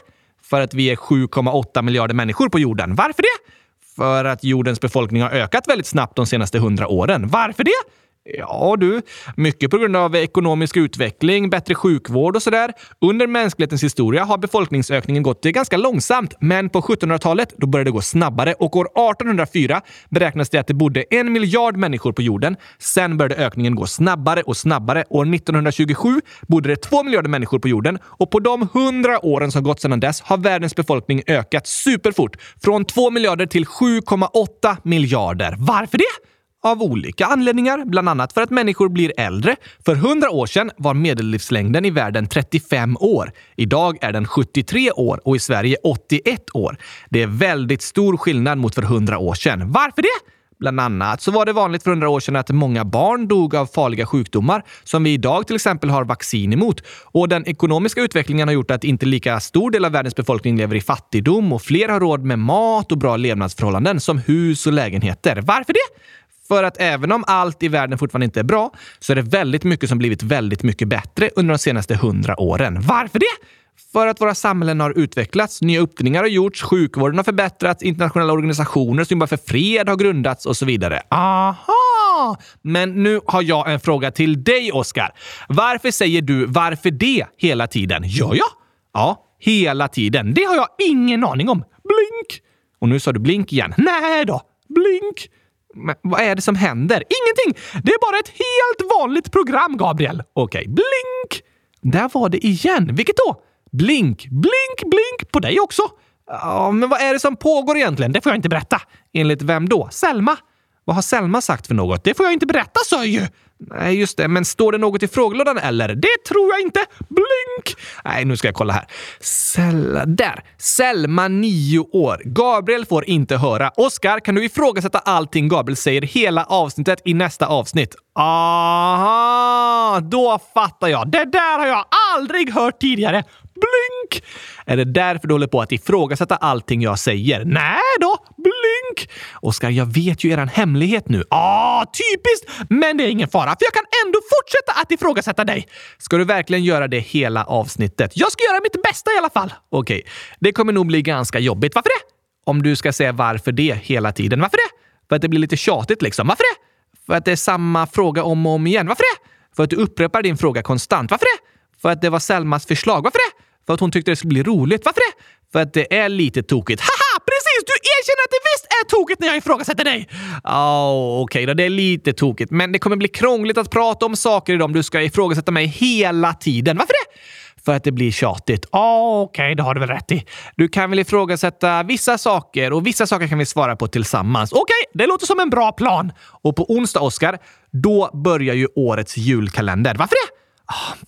För 0.43 0.61
att 0.61 0.75
vi 0.75 0.91
är 0.91 0.97
7,8 0.97 1.83
miljarder 1.83 2.15
människor 2.15 2.49
på 2.49 2.59
jorden. 2.59 2.95
Varför 2.95 3.23
det? 3.23 3.53
För 3.97 4.25
att 4.25 4.45
jordens 4.45 4.81
befolkning 4.81 5.23
har 5.23 5.31
ökat 5.31 5.69
väldigt 5.69 5.87
snabbt 5.87 6.17
de 6.17 6.27
senaste 6.27 6.59
hundra 6.59 6.89
åren. 6.89 7.29
Varför 7.29 7.65
det? 7.65 7.91
Ja 8.29 8.77
du, 8.79 9.03
mycket 9.37 9.71
på 9.71 9.79
grund 9.79 9.97
av 9.97 10.17
ekonomisk 10.17 10.77
utveckling, 10.77 11.51
bättre 11.51 11.75
sjukvård 11.75 12.37
och 12.37 12.43
sådär. 12.43 12.73
Under 13.01 13.27
mänsklighetens 13.27 13.85
historia 13.85 14.25
har 14.25 14.39
befolkningsökningen 14.39 15.23
gått 15.23 15.45
ganska 15.45 15.77
långsamt, 15.77 16.35
men 16.41 16.69
på 16.69 16.81
1700-talet 16.81 17.55
då 17.57 17.67
började 17.67 17.91
det 17.91 17.93
gå 17.93 18.01
snabbare 18.01 18.55
och 18.55 18.77
år 18.77 18.85
1804 18.85 19.81
beräknas 20.09 20.51
det 20.51 20.59
att 20.59 20.67
det 20.67 20.75
bodde 20.75 21.05
en 21.11 21.33
miljard 21.33 21.77
människor 21.77 22.13
på 22.13 22.23
jorden. 22.23 22.57
Sen 22.79 23.17
började 23.17 23.35
ökningen 23.35 23.75
gå 23.75 23.87
snabbare 23.87 24.43
och 24.43 24.57
snabbare. 24.57 25.05
År 25.09 25.35
1927 25.35 26.21
bodde 26.49 26.69
det 26.69 26.77
två 26.77 27.03
miljarder 27.03 27.29
människor 27.29 27.59
på 27.59 27.69
jorden 27.69 27.99
och 28.05 28.31
på 28.31 28.41
de 28.41 28.69
hundra 28.73 29.25
åren 29.27 29.53
som 29.53 29.63
gått 29.63 29.81
sedan 29.81 30.01
dess 30.01 30.21
har 30.21 30.37
världens 30.37 30.77
befolkning 30.77 31.23
ökat 31.27 31.67
superfort. 31.67 32.37
Från 32.63 32.85
2 32.85 33.11
miljarder 33.11 33.47
till 33.47 33.65
7,8 33.65 34.77
miljarder. 34.83 35.55
Varför 35.59 35.99
det? 35.99 36.26
Av 36.67 36.83
olika 36.83 37.27
anledningar, 37.27 37.85
bland 37.85 38.09
annat 38.09 38.33
för 38.33 38.43
att 38.43 38.51
människor 38.51 38.89
blir 38.89 39.13
äldre. 39.17 39.57
För 39.85 39.95
100 39.95 40.31
år 40.31 40.47
sedan 40.47 40.71
var 40.77 40.95
medellivslängden 40.95 41.85
i 41.85 41.91
världen 41.91 42.27
35 42.27 42.97
år. 43.01 43.33
Idag 43.57 43.99
är 44.01 44.13
den 44.13 44.27
73 44.27 44.91
år 44.91 45.21
och 45.25 45.37
i 45.37 45.39
Sverige 45.39 45.77
81 45.85 46.41
år. 46.55 46.77
Det 47.11 47.23
är 47.23 47.27
väldigt 47.27 47.83
stor 47.83 48.17
skillnad 48.17 48.59
mot 48.59 48.75
för 48.75 48.83
100 48.83 49.19
år 49.19 49.35
sedan. 49.35 49.73
Varför 49.73 50.03
det? 50.03 50.37
Bland 50.59 50.81
annat 50.81 51.23
så 51.23 51.31
var 51.31 51.47
det 51.47 51.53
vanligt 51.53 51.83
för 51.83 51.91
hundra 51.91 52.09
år 52.09 52.21
sedan 52.21 52.37
att 52.37 52.51
många 52.51 52.85
barn 52.85 53.29
dog 53.29 53.55
av 53.55 53.67
farliga 53.67 54.07
sjukdomar 54.07 54.65
som 54.85 55.05
vi 55.05 55.13
idag 55.13 55.47
till 55.47 55.57
exempel 55.57 55.91
har 55.91 56.05
vaccin 56.05 56.53
emot. 56.53 56.83
Och 57.05 57.29
den 57.29 57.49
ekonomiska 57.49 58.01
utvecklingen 58.01 58.49
har 58.49 58.53
gjort 58.55 58.71
att 58.71 58.85
inte 58.85 59.07
lika 59.07 59.41
stor 59.41 59.71
del 59.71 59.85
av 59.85 59.93
världens 59.93 60.17
befolkning 60.17 60.57
lever 60.57 60.77
i 60.77 60.81
fattigdom 60.81 61.53
och 61.53 61.63
fler 61.63 61.89
har 61.89 62.01
råd 62.01 62.25
med 62.25 62.39
mat 62.39 62.93
och 62.93 62.99
bra 62.99 63.17
levnadsförhållanden 63.17 64.01
som 64.01 64.19
hus 64.19 64.67
och 64.67 64.73
lägenheter. 64.73 65.43
Varför 65.43 65.73
det? 65.73 66.01
För 66.49 66.65
att 66.65 66.77
även 66.81 67.13
om 67.13 67.25
allt 67.27 67.63
i 67.63 67.69
världen 67.69 67.99
fortfarande 67.99 68.25
inte 68.25 68.41
är 68.41 68.45
bra 68.45 68.73
så 68.99 69.13
är 69.13 69.17
det 69.17 69.23
väldigt 69.23 69.65
mycket 69.65 69.89
som 69.89 69.99
blivit 69.99 70.23
väldigt 70.23 70.63
mycket 70.63 70.89
bättre 70.89 71.31
under 71.37 71.55
de 71.55 71.59
senaste 71.59 71.95
hundra 71.97 72.41
åren. 72.41 72.79
Varför 72.81 73.19
det? 73.19 73.47
För 73.93 74.07
att 74.07 74.21
våra 74.21 74.35
samhällen 74.35 74.81
har 74.81 74.99
utvecklats, 74.99 75.63
nya 75.63 75.81
uppfinningar 75.81 76.21
har 76.21 76.29
gjorts, 76.29 76.63
sjukvården 76.63 77.17
har 77.17 77.25
förbättrats, 77.25 77.83
internationella 77.83 78.33
organisationer 78.33 79.05
som 79.05 79.15
jobbar 79.15 79.27
för 79.27 79.37
fred 79.37 79.89
har 79.89 79.97
grundats 79.97 80.47
och 80.47 80.57
så 80.57 80.67
vidare. 80.67 81.03
Aha! 81.11 82.37
Men 82.63 83.03
nu 83.03 83.21
har 83.27 83.43
jag 83.43 83.73
en 83.73 83.81
fråga 83.81 84.11
till 84.11 84.45
dig, 84.45 84.73
Oskar. 84.73 85.11
Varför 85.49 85.91
säger 85.91 86.23
du 86.23 86.47
“varför 86.47 86.91
det” 86.91 87.27
hela 87.37 87.67
tiden? 87.67 88.03
Gör 88.05 88.35
jag? 88.35 88.49
Ja, 88.93 89.25
hela 89.39 89.89
tiden. 89.89 90.35
Det 90.35 90.45
har 90.45 90.57
jag 90.57 90.69
ingen 90.79 91.25
aning 91.25 91.49
om. 91.49 91.59
Blink! 91.59 92.43
Och 92.81 92.89
nu 92.89 93.01
sa 93.01 93.13
du 93.13 93.21
blink 93.21 93.53
igen. 93.53 93.75
Nej 93.77 94.25
då, 94.25 94.43
blink! 94.69 95.29
Men 95.77 95.95
vad 96.03 96.21
är 96.21 96.35
det 96.35 96.43
som 96.43 96.57
händer? 96.57 96.97
Ingenting! 96.97 97.63
Det 97.83 97.93
är 97.93 98.11
bara 98.11 98.19
ett 98.19 98.29
helt 98.29 98.93
vanligt 98.99 99.33
program, 99.33 99.77
Gabriel. 99.77 100.23
Okej, 100.33 100.59
okay. 100.61 100.75
blink! 100.75 101.43
Där 101.83 102.11
var 102.13 102.29
det 102.29 102.47
igen. 102.47 102.91
Vilket 102.95 103.17
då? 103.17 103.43
Blink, 103.73 104.27
blink, 104.31 104.81
blink 104.81 105.33
på 105.33 105.41
dig 105.41 105.61
också. 105.61 105.83
Ja, 106.27 106.71
men 106.71 106.89
vad 106.89 107.01
är 107.01 107.13
det 107.13 107.21
som 107.21 107.37
pågår 107.37 107.77
egentligen? 107.77 108.13
Det 108.13 108.21
får 108.21 108.31
jag 108.31 108.39
inte 108.39 108.49
berätta. 108.49 108.83
Enligt 109.13 109.43
vem 109.43 109.69
då? 109.69 109.89
Selma? 109.91 110.37
Vad 110.85 110.97
har 110.97 111.03
Selma 111.03 111.41
sagt 111.41 111.67
för 111.67 111.75
något? 111.75 112.05
Det 112.05 112.15
får 112.15 112.27
jag 112.27 112.33
inte 112.33 112.47
berätta, 112.47 112.81
sa 112.87 112.97
jag 112.97 113.07
ju! 113.07 113.27
Nej, 113.59 113.99
just 113.99 114.17
det. 114.17 114.29
Men 114.29 114.45
står 114.45 114.73
det 114.73 114.79
något 114.79 115.03
i 115.03 115.09
frågelådan 115.09 115.59
eller? 115.59 115.89
Det 115.89 116.25
tror 116.29 116.51
jag 116.53 116.61
inte. 116.61 116.81
Blink! 117.09 117.77
Nej, 118.05 118.25
nu 118.25 118.37
ska 118.37 118.49
jag 118.49 118.55
kolla 118.55 118.73
här. 118.73 118.87
Sel 119.21 120.01
där! 120.07 120.45
Selma, 120.59 121.29
nio 121.29 121.79
år. 121.79 122.23
Gabriel 122.25 122.87
får 122.87 123.05
inte 123.05 123.37
höra. 123.37 123.71
Oskar, 123.77 124.21
kan 124.21 124.35
du 124.35 124.45
ifrågasätta 124.45 124.99
allting 124.99 125.49
Gabriel 125.49 125.77
säger 125.77 126.03
hela 126.03 126.45
avsnittet 126.45 127.03
i 127.05 127.15
nästa 127.15 127.47
avsnitt? 127.47 127.95
Aha! 128.19 130.01
Då 130.01 130.39
fattar 130.55 130.89
jag. 130.89 131.11
Det 131.11 131.25
där 131.25 131.59
har 131.59 131.67
jag 131.67 131.85
aldrig 132.17 132.51
hört 132.51 132.81
tidigare. 132.81 133.25
Blink! 133.57 134.25
Är 134.67 134.77
det 134.77 134.85
därför 134.85 135.29
du 135.29 135.35
håller 135.35 135.47
på 135.47 135.61
att 135.61 135.73
ifrågasätta 135.73 136.37
allting 136.37 136.83
jag 136.83 136.99
säger? 136.99 137.45
Nej 137.45 137.81
då, 138.01 138.17
blink! 138.37 139.11
Oskar, 139.35 139.71
jag 139.71 139.87
vet 139.95 140.25
ju 140.25 140.31
eran 140.31 140.49
hemlighet 140.49 141.09
nu. 141.09 141.25
Ah, 141.31 141.85
typiskt! 141.85 142.71
Men 142.71 142.97
det 142.97 143.05
är 143.05 143.09
ingen 143.09 143.29
fara, 143.29 143.45
för 143.45 143.65
jag 143.65 143.73
kan 143.73 143.85
ändå 144.07 144.19
fortsätta 144.19 144.81
att 144.81 144.93
ifrågasätta 144.93 145.45
dig. 145.45 145.69
Ska 145.99 146.17
du 146.17 146.25
verkligen 146.25 146.65
göra 146.65 146.89
det 146.89 146.99
hela 146.99 147.45
avsnittet? 147.45 148.13
Jag 148.15 148.33
ska 148.33 148.45
göra 148.45 148.61
mitt 148.63 148.83
bästa 148.83 149.13
i 149.13 149.19
alla 149.19 149.31
fall. 149.31 149.55
Okej, 149.71 150.01
okay. 150.01 150.13
det 150.41 150.53
kommer 150.53 150.73
nog 150.73 150.87
bli 150.87 151.03
ganska 151.03 151.39
jobbigt. 151.39 151.75
Varför 151.75 151.89
det? 151.89 152.13
Om 152.45 152.63
du 152.63 152.77
ska 152.77 152.93
säga 152.93 153.13
varför 153.13 153.53
det 153.53 153.79
hela 153.83 154.13
tiden. 154.13 154.41
Varför 154.41 154.57
det? 154.57 154.77
För 155.09 155.17
att 155.17 155.23
det 155.23 155.29
blir 155.29 155.41
lite 155.41 155.57
tjatigt 155.57 156.03
liksom. 156.03 156.29
Varför 156.29 156.43
det? 156.43 156.67
För 157.07 157.15
att 157.15 157.25
det 157.25 157.33
är 157.33 157.37
samma 157.37 157.87
fråga 157.87 158.23
om 158.25 158.47
och 158.47 158.53
om 158.53 158.67
igen. 158.67 158.87
Varför 158.89 159.03
det? 159.03 159.29
För 159.57 159.63
att 159.63 159.71
du 159.71 159.77
upprepar 159.77 160.23
din 160.23 160.37
fråga 160.37 160.63
konstant. 160.63 161.11
Varför 161.11 161.25
det? 161.25 161.47
För 161.83 161.89
att 161.89 162.03
det 162.03 162.11
var 162.11 162.19
Selmas 162.19 162.67
förslag. 162.67 163.03
Varför 163.03 163.19
det? 163.19 163.36
För 163.67 163.75
att 163.75 163.81
hon 163.81 163.91
tyckte 163.91 164.11
det 164.11 164.17
skulle 164.17 164.29
bli 164.29 164.43
roligt. 164.43 164.85
Varför 164.85 165.01
det? 165.01 165.23
För 165.53 165.63
att 165.63 165.73
det 165.75 165.97
är 165.97 166.09
lite 166.09 166.43
tokigt. 166.43 166.81
Haha! 166.81 167.21
Precis! 167.27 167.65
Du 167.67 167.73
erkänner 167.73 168.25
att 168.25 168.31
det 168.31 168.43
visst 168.53 168.67
är 168.67 168.97
tokigt 168.97 169.21
när 169.21 169.29
jag 169.29 169.37
ifrågasätter 169.37 169.85
dig! 169.85 170.09
Oh, 170.45 171.21
Okej 171.21 171.23
okay, 171.23 171.47
då, 171.47 171.55
det 171.55 171.65
är 171.65 171.71
lite 171.71 172.13
tokigt. 172.13 172.51
Men 172.51 172.73
det 172.73 172.79
kommer 172.79 172.97
bli 172.97 173.09
krångligt 173.09 173.59
att 173.59 173.71
prata 173.71 174.07
om 174.07 174.17
saker 174.17 174.55
idag 174.55 174.65
om 174.65 174.73
du 174.73 174.83
ska 174.83 175.03
ifrågasätta 175.03 175.53
mig 175.53 175.67
hela 175.67 176.35
tiden. 176.35 176.77
Varför 176.77 176.93
det? 176.93 177.21
För 177.65 177.75
att 177.75 177.85
det 177.85 177.93
blir 177.93 178.11
tjatigt. 178.11 178.65
Oh, 178.73 179.21
Okej, 179.21 179.45
okay, 179.45 179.55
det 179.55 179.63
har 179.63 179.75
du 179.75 179.81
väl 179.81 179.89
rätt 179.89 180.13
i. 180.13 180.25
Du 180.57 180.69
kan 180.69 180.91
väl 180.91 180.99
ifrågasätta 180.99 181.83
vissa 181.83 182.19
saker 182.19 182.73
och 182.73 182.87
vissa 182.87 183.07
saker 183.07 183.29
kan 183.29 183.39
vi 183.39 183.47
svara 183.47 183.77
på 183.77 183.89
tillsammans. 183.89 184.53
Okej, 184.53 184.63
okay, 184.63 184.91
det 184.95 185.07
låter 185.07 185.27
som 185.27 185.41
en 185.41 185.51
bra 185.51 185.73
plan. 185.73 186.13
Och 186.43 186.57
på 186.57 186.73
onsdag, 186.73 187.01
Oskar, 187.01 187.39
då 187.73 188.11
börjar 188.25 188.55
ju 188.55 188.69
årets 188.77 189.17
julkalender. 189.17 189.95
Varför 189.95 190.15
det? 190.15 190.46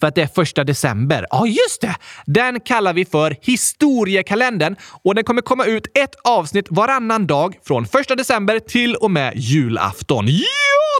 För 0.00 0.06
att 0.06 0.14
det 0.14 0.22
är 0.22 0.26
första 0.26 0.64
december. 0.64 1.26
Ja, 1.30 1.46
just 1.46 1.80
det! 1.80 1.96
Den 2.26 2.60
kallar 2.60 2.92
vi 2.92 3.04
för 3.04 3.36
historiekalendern 3.40 4.76
och 5.02 5.14
den 5.14 5.24
kommer 5.24 5.42
komma 5.42 5.64
ut 5.64 5.86
ett 5.98 6.14
avsnitt 6.24 6.66
varannan 6.70 7.26
dag 7.26 7.58
från 7.64 7.86
första 7.86 8.14
december 8.14 8.58
till 8.58 8.94
och 8.94 9.10
med 9.10 9.32
julafton. 9.36 10.26
Ja, 10.28 10.44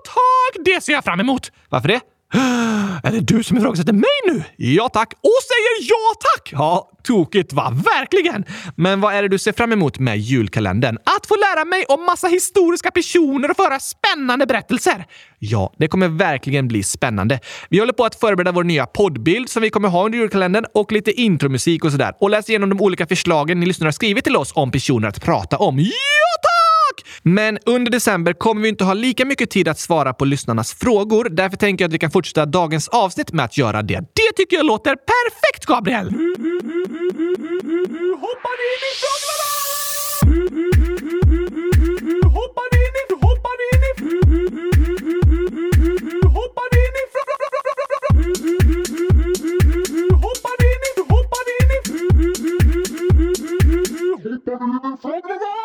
tack! 0.04 0.64
Det 0.64 0.84
ser 0.84 0.92
jag 0.92 1.04
fram 1.04 1.20
emot! 1.20 1.52
Varför 1.68 1.88
det? 1.88 2.00
Är 3.02 3.12
det 3.12 3.20
du 3.20 3.42
som 3.42 3.56
ifrågasätter 3.56 3.92
mig 3.92 4.18
nu? 4.26 4.42
Ja 4.56 4.88
tack! 4.88 5.12
Och 5.12 5.40
säger 5.48 5.90
ja 5.90 6.14
tack! 6.20 6.52
Ja, 6.52 6.90
tokigt 7.04 7.52
va? 7.52 7.72
Verkligen! 7.84 8.44
Men 8.76 9.00
vad 9.00 9.14
är 9.14 9.22
det 9.22 9.28
du 9.28 9.38
ser 9.38 9.52
fram 9.52 9.72
emot 9.72 9.98
med 9.98 10.18
julkalendern? 10.18 10.96
Att 11.04 11.26
få 11.26 11.36
lära 11.36 11.64
mig 11.64 11.84
om 11.88 12.04
massa 12.04 12.28
historiska 12.28 12.90
personer 12.90 13.50
och 13.50 13.56
föra 13.56 13.80
spännande 13.80 14.46
berättelser! 14.46 15.06
Ja, 15.38 15.72
det 15.78 15.88
kommer 15.88 16.08
verkligen 16.08 16.68
bli 16.68 16.82
spännande. 16.82 17.40
Vi 17.68 17.78
håller 17.78 17.92
på 17.92 18.04
att 18.04 18.14
förbereda 18.20 18.52
vår 18.52 18.64
nya 18.64 18.86
poddbild 18.86 19.48
som 19.48 19.62
vi 19.62 19.70
kommer 19.70 19.88
ha 19.88 20.04
under 20.04 20.18
julkalendern 20.18 20.64
och 20.74 20.92
lite 20.92 21.12
intromusik 21.12 21.84
och 21.84 21.90
sådär. 21.90 22.14
Och 22.20 22.30
läs 22.30 22.48
igenom 22.48 22.68
de 22.68 22.80
olika 22.80 23.06
förslagen 23.06 23.60
ni 23.60 23.66
lyssnare 23.66 23.86
har 23.86 23.92
skrivit 23.92 24.24
till 24.24 24.36
oss 24.36 24.52
om 24.54 24.70
personer 24.70 25.08
att 25.08 25.22
prata 25.24 25.56
om. 25.56 25.78
Ja 25.78 25.86
tack! 26.42 26.47
Men 27.22 27.58
under 27.66 27.90
december 27.92 28.32
kommer 28.32 28.62
vi 28.62 28.68
inte 28.68 28.84
ha 28.84 28.94
lika 28.94 29.24
mycket 29.24 29.50
tid 29.50 29.68
att 29.68 29.78
svara 29.78 30.12
på 30.12 30.24
lyssnarnas 30.24 30.72
frågor. 30.72 31.28
Därför 31.30 31.56
tänker 31.56 31.84
jag 31.84 31.88
att 31.88 31.94
vi 31.94 31.98
kan 31.98 32.10
fortsätta 32.10 32.46
dagens 32.46 32.88
avsnitt 32.88 33.32
med 33.32 33.44
att 33.44 33.58
göra 33.58 33.82
det. 33.82 34.00
Det 34.00 34.32
tycker 34.36 34.56
jag 34.56 34.66
låter 34.66 34.96
perfekt, 34.96 35.66
Gabriel! 35.66 36.06
Hoppar 38.24 38.58
in 38.68 38.82
i 38.88 38.92
frågorna! 39.00 39.48
Hoppar 42.36 42.68
in 42.74 42.94
i... 43.00 43.14
Hoppar 43.26 43.58
in 43.68 43.82
i... 43.82 43.94
Hoppar 46.26 46.70
in 46.78 46.94
i... 46.94 47.08
Hoppar 50.24 50.60
in 50.60 50.60
i... 50.60 50.60
Hoppar 50.60 50.60
in 50.68 50.82
i... 50.86 51.00
Hoppar 51.10 51.46
in 51.48 51.70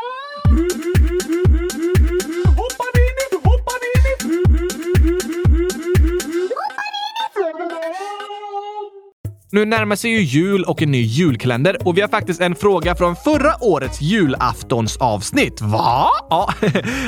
i! 0.10 0.12
Nu 9.53 9.65
närmar 9.65 9.95
sig 9.95 10.12
ju 10.12 10.22
jul 10.22 10.63
och 10.63 10.81
en 10.81 10.91
ny 10.91 11.01
julkalender 11.01 11.88
och 11.88 11.98
vi 11.98 12.01
har 12.01 12.07
faktiskt 12.07 12.41
en 12.41 12.55
fråga 12.55 12.95
från 12.95 13.15
förra 13.15 13.63
årets 13.63 14.01
julaftonsavsnitt. 14.01 15.62
Va? 15.62 16.10
Ja, 16.29 16.53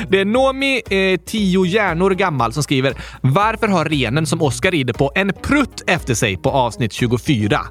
det 0.08 0.20
är 0.20 0.24
Nomi, 0.24 0.82
eh, 0.90 1.20
tio 1.20 1.64
hjärnor 1.66 2.10
gammal, 2.10 2.52
som 2.52 2.62
skriver 2.62 2.94
“Varför 3.20 3.68
har 3.68 3.84
renen 3.84 4.26
som 4.26 4.42
Oskar 4.42 4.70
rider 4.70 4.94
på 4.94 5.12
en 5.14 5.32
prutt 5.42 5.82
efter 5.86 6.14
sig 6.14 6.36
på 6.36 6.50
avsnitt 6.50 6.92
24?” 6.92 7.60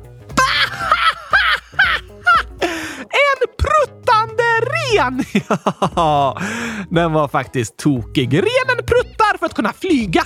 En 3.09 3.47
pruttande 3.57 4.43
ren! 4.59 5.23
Ja, 5.95 6.41
den 6.89 7.13
var 7.13 7.27
faktiskt 7.27 7.77
tokig. 7.77 8.33
Renen 8.33 8.85
pruttar 8.85 9.37
för 9.37 9.45
att 9.45 9.53
kunna 9.53 9.73
flyga. 9.73 10.23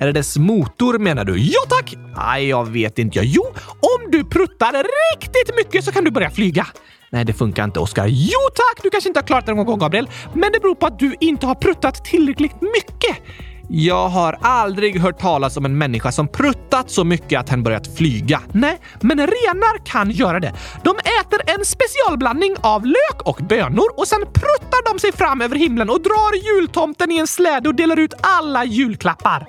Är 0.00 0.06
det 0.06 0.12
dess 0.12 0.36
motor 0.36 0.98
menar 0.98 1.24
du? 1.24 1.38
Ja 1.38 1.60
tack! 1.68 1.94
Nej, 2.16 2.48
jag 2.48 2.64
vet 2.68 2.98
inte. 2.98 3.20
Jo, 3.22 3.42
om 3.80 4.10
du 4.10 4.24
pruttar 4.24 4.72
riktigt 5.12 5.56
mycket 5.56 5.84
så 5.84 5.92
kan 5.92 6.04
du 6.04 6.10
börja 6.10 6.30
flyga. 6.30 6.66
Nej, 7.10 7.24
det 7.24 7.32
funkar 7.32 7.64
inte, 7.64 7.80
Oskar. 7.80 8.06
Jo 8.06 8.38
tack! 8.54 8.82
Du 8.82 8.90
kanske 8.90 9.10
inte 9.10 9.20
har 9.20 9.26
klarat 9.26 9.46
det 9.46 9.54
någon 9.54 9.66
gång, 9.66 9.78
Gabriel. 9.78 10.10
Men 10.34 10.52
det 10.52 10.60
beror 10.60 10.74
på 10.74 10.86
att 10.86 10.98
du 10.98 11.16
inte 11.20 11.46
har 11.46 11.54
pruttat 11.54 12.04
tillräckligt 12.04 12.60
mycket. 12.60 13.16
Jag 13.68 14.08
har 14.08 14.38
aldrig 14.42 15.00
hört 15.00 15.18
talas 15.18 15.56
om 15.56 15.64
en 15.64 15.78
människa 15.78 16.12
som 16.12 16.28
pruttat 16.28 16.90
så 16.90 17.04
mycket 17.04 17.40
att 17.40 17.48
hen 17.48 17.62
börjat 17.62 17.96
flyga. 17.96 18.40
Nej, 18.52 18.80
men 19.00 19.18
renar 19.18 19.86
kan 19.86 20.10
göra 20.10 20.40
det. 20.40 20.52
De 20.84 20.96
äter 21.20 21.40
en 21.46 21.64
specialblandning 21.64 22.56
av 22.60 22.86
lök 22.86 23.22
och 23.24 23.40
bönor 23.48 23.86
och 23.96 24.08
sen 24.08 24.20
pruttar 24.20 24.92
de 24.92 24.98
sig 24.98 25.12
fram 25.12 25.40
över 25.40 25.56
himlen 25.56 25.90
och 25.90 26.02
drar 26.02 26.54
jultomten 26.54 27.10
i 27.10 27.18
en 27.18 27.26
släde 27.26 27.68
och 27.68 27.74
delar 27.74 27.98
ut 27.98 28.14
alla 28.20 28.64
julklappar. 28.64 29.46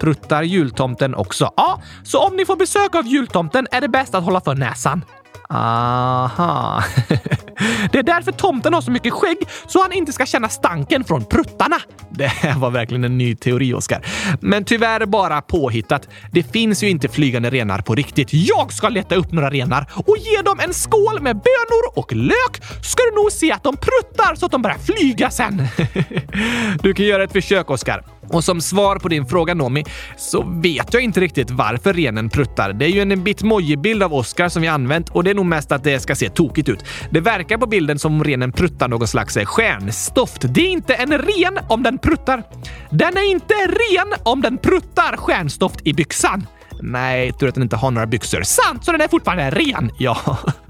Pruttar 0.00 0.42
jultomten 0.42 1.14
också? 1.14 1.50
Ja, 1.56 1.82
så 2.04 2.18
om 2.26 2.36
ni 2.36 2.44
får 2.44 2.56
besök 2.56 2.94
av 2.94 3.06
jultomten 3.06 3.66
är 3.70 3.80
det 3.80 3.88
bäst 3.88 4.14
att 4.14 4.24
hålla 4.24 4.40
för 4.40 4.54
näsan. 4.54 5.04
Aha. 5.48 6.84
Det 7.92 7.98
är 7.98 8.02
därför 8.02 8.32
tomten 8.32 8.74
har 8.74 8.80
så 8.80 8.90
mycket 8.90 9.12
skägg, 9.12 9.36
så 9.66 9.82
han 9.82 9.92
inte 9.92 10.12
ska 10.12 10.26
känna 10.26 10.48
stanken 10.48 11.04
från 11.04 11.24
pruttarna. 11.24 11.76
Det 12.10 12.26
här 12.26 12.58
var 12.58 12.70
verkligen 12.70 13.04
en 13.04 13.18
ny 13.18 13.36
teori, 13.36 13.74
Oskar. 13.74 14.06
Men 14.40 14.64
tyvärr 14.64 15.06
bara 15.06 15.42
påhittat. 15.42 16.08
Det 16.32 16.42
finns 16.52 16.82
ju 16.82 16.88
inte 16.88 17.08
flygande 17.08 17.50
renar 17.50 17.78
på 17.78 17.94
riktigt. 17.94 18.28
Jag 18.32 18.72
ska 18.72 18.88
leta 18.88 19.14
upp 19.14 19.32
några 19.32 19.50
renar 19.50 19.86
och 19.94 20.16
ge 20.18 20.42
dem 20.42 20.60
en 20.60 20.74
skål 20.74 21.20
med 21.20 21.36
bönor 21.36 21.98
och 21.98 22.12
lök 22.12 22.62
ska 22.82 23.02
du 23.02 23.22
nog 23.22 23.32
se 23.32 23.52
att 23.52 23.62
de 23.62 23.76
pruttar 23.76 24.34
så 24.34 24.46
att 24.46 24.52
de 24.52 24.62
börjar 24.62 24.78
flyga 24.78 25.30
sen. 25.30 25.62
Du 26.82 26.94
kan 26.94 27.06
göra 27.06 27.24
ett 27.24 27.32
försök, 27.32 27.70
Oskar. 27.70 28.04
Och 28.28 28.44
som 28.44 28.60
svar 28.60 28.96
på 28.98 29.08
din 29.08 29.26
fråga 29.26 29.54
Nomi, 29.54 29.84
så 30.16 30.42
vet 30.42 30.94
jag 30.94 31.02
inte 31.02 31.20
riktigt 31.20 31.50
varför 31.50 31.92
renen 31.92 32.28
pruttar. 32.28 32.72
Det 32.72 32.84
är 32.84 32.88
ju 32.88 33.00
en 33.00 33.24
bitmoji-bild 33.24 34.02
av 34.02 34.14
Oscar 34.14 34.48
som 34.48 34.62
vi 34.62 34.68
använt 34.68 35.08
och 35.08 35.24
det 35.24 35.30
är 35.30 35.34
nog 35.34 35.46
mest 35.46 35.72
att 35.72 35.84
det 35.84 36.00
ska 36.00 36.14
se 36.14 36.28
tokigt 36.28 36.68
ut. 36.68 36.84
Det 37.10 37.20
verkar 37.20 37.58
på 37.58 37.66
bilden 37.66 37.98
som 37.98 38.14
om 38.14 38.24
renen 38.24 38.52
pruttar 38.52 38.88
någon 38.88 39.08
slags 39.08 39.36
eh, 39.36 39.44
stjärnstoft. 39.44 40.42
Det 40.54 40.60
är 40.60 40.70
inte 40.70 40.94
en 40.94 41.12
ren 41.12 41.58
om 41.68 41.82
den 41.82 41.98
pruttar. 41.98 42.42
Den 42.90 43.16
är 43.16 43.30
inte 43.30 43.54
ren 43.54 44.14
om 44.22 44.40
den 44.40 44.58
pruttar 44.58 45.16
stjärnstoft 45.16 45.80
i 45.84 45.92
byxan. 45.92 46.46
Nej, 46.80 47.32
tur 47.32 47.48
att 47.48 47.54
den 47.54 47.62
inte 47.62 47.76
har 47.76 47.90
några 47.90 48.06
byxor. 48.06 48.42
Sant, 48.42 48.84
så 48.84 48.92
den 48.92 49.00
är 49.00 49.08
fortfarande 49.08 49.50
ren! 49.50 49.90
Ja. 49.98 50.38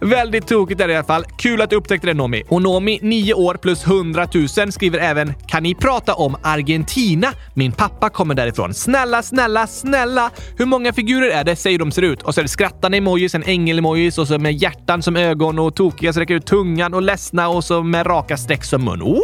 Väldigt 0.00 0.46
tokigt 0.46 0.80
är 0.80 0.86
det 0.86 0.92
i 0.92 0.96
alla 0.96 1.06
fall. 1.06 1.24
Kul 1.38 1.60
att 1.62 1.70
du 1.70 1.76
upptäckte 1.76 2.06
det 2.06 2.14
Nomi. 2.14 2.42
Och 2.48 2.62
Nomi, 2.62 2.98
9 3.02 3.34
år 3.34 3.54
plus 3.54 3.86
100 3.86 4.28
000, 4.34 4.72
skriver 4.72 4.98
även 4.98 5.34
“Kan 5.48 5.62
ni 5.62 5.74
prata 5.74 6.14
om 6.14 6.36
Argentina? 6.42 7.28
Min 7.54 7.72
pappa 7.72 8.10
kommer 8.10 8.34
därifrån. 8.34 8.74
Snälla, 8.74 9.22
snälla, 9.22 9.66
snälla! 9.66 10.30
Hur 10.56 10.66
många 10.66 10.92
figurer 10.92 11.30
är 11.30 11.44
det? 11.44 11.56
Säg 11.56 11.72
hur 11.72 11.78
de 11.78 11.92
ser 11.92 12.02
ut. 12.02 12.22
Och 12.22 12.34
så 12.34 12.40
är 12.40 12.42
det 12.42 12.48
skrattande 12.48 12.98
emojis, 12.98 13.34
en 13.34 13.42
ängel-emojis 13.42 14.18
och 14.18 14.28
så 14.28 14.38
med 14.38 14.52
hjärtan 14.52 15.02
som 15.02 15.16
ögon 15.16 15.58
och 15.58 15.74
tokiga 15.74 16.12
som 16.12 16.20
räcker 16.20 16.34
ut 16.34 16.46
tungan 16.46 16.94
och 16.94 17.02
ledsna 17.02 17.48
och 17.48 17.64
så 17.64 17.82
med 17.82 18.06
raka 18.06 18.36
streck 18.36 18.64
som 18.64 18.84
mun. 18.84 19.00
Wow, 19.00 19.20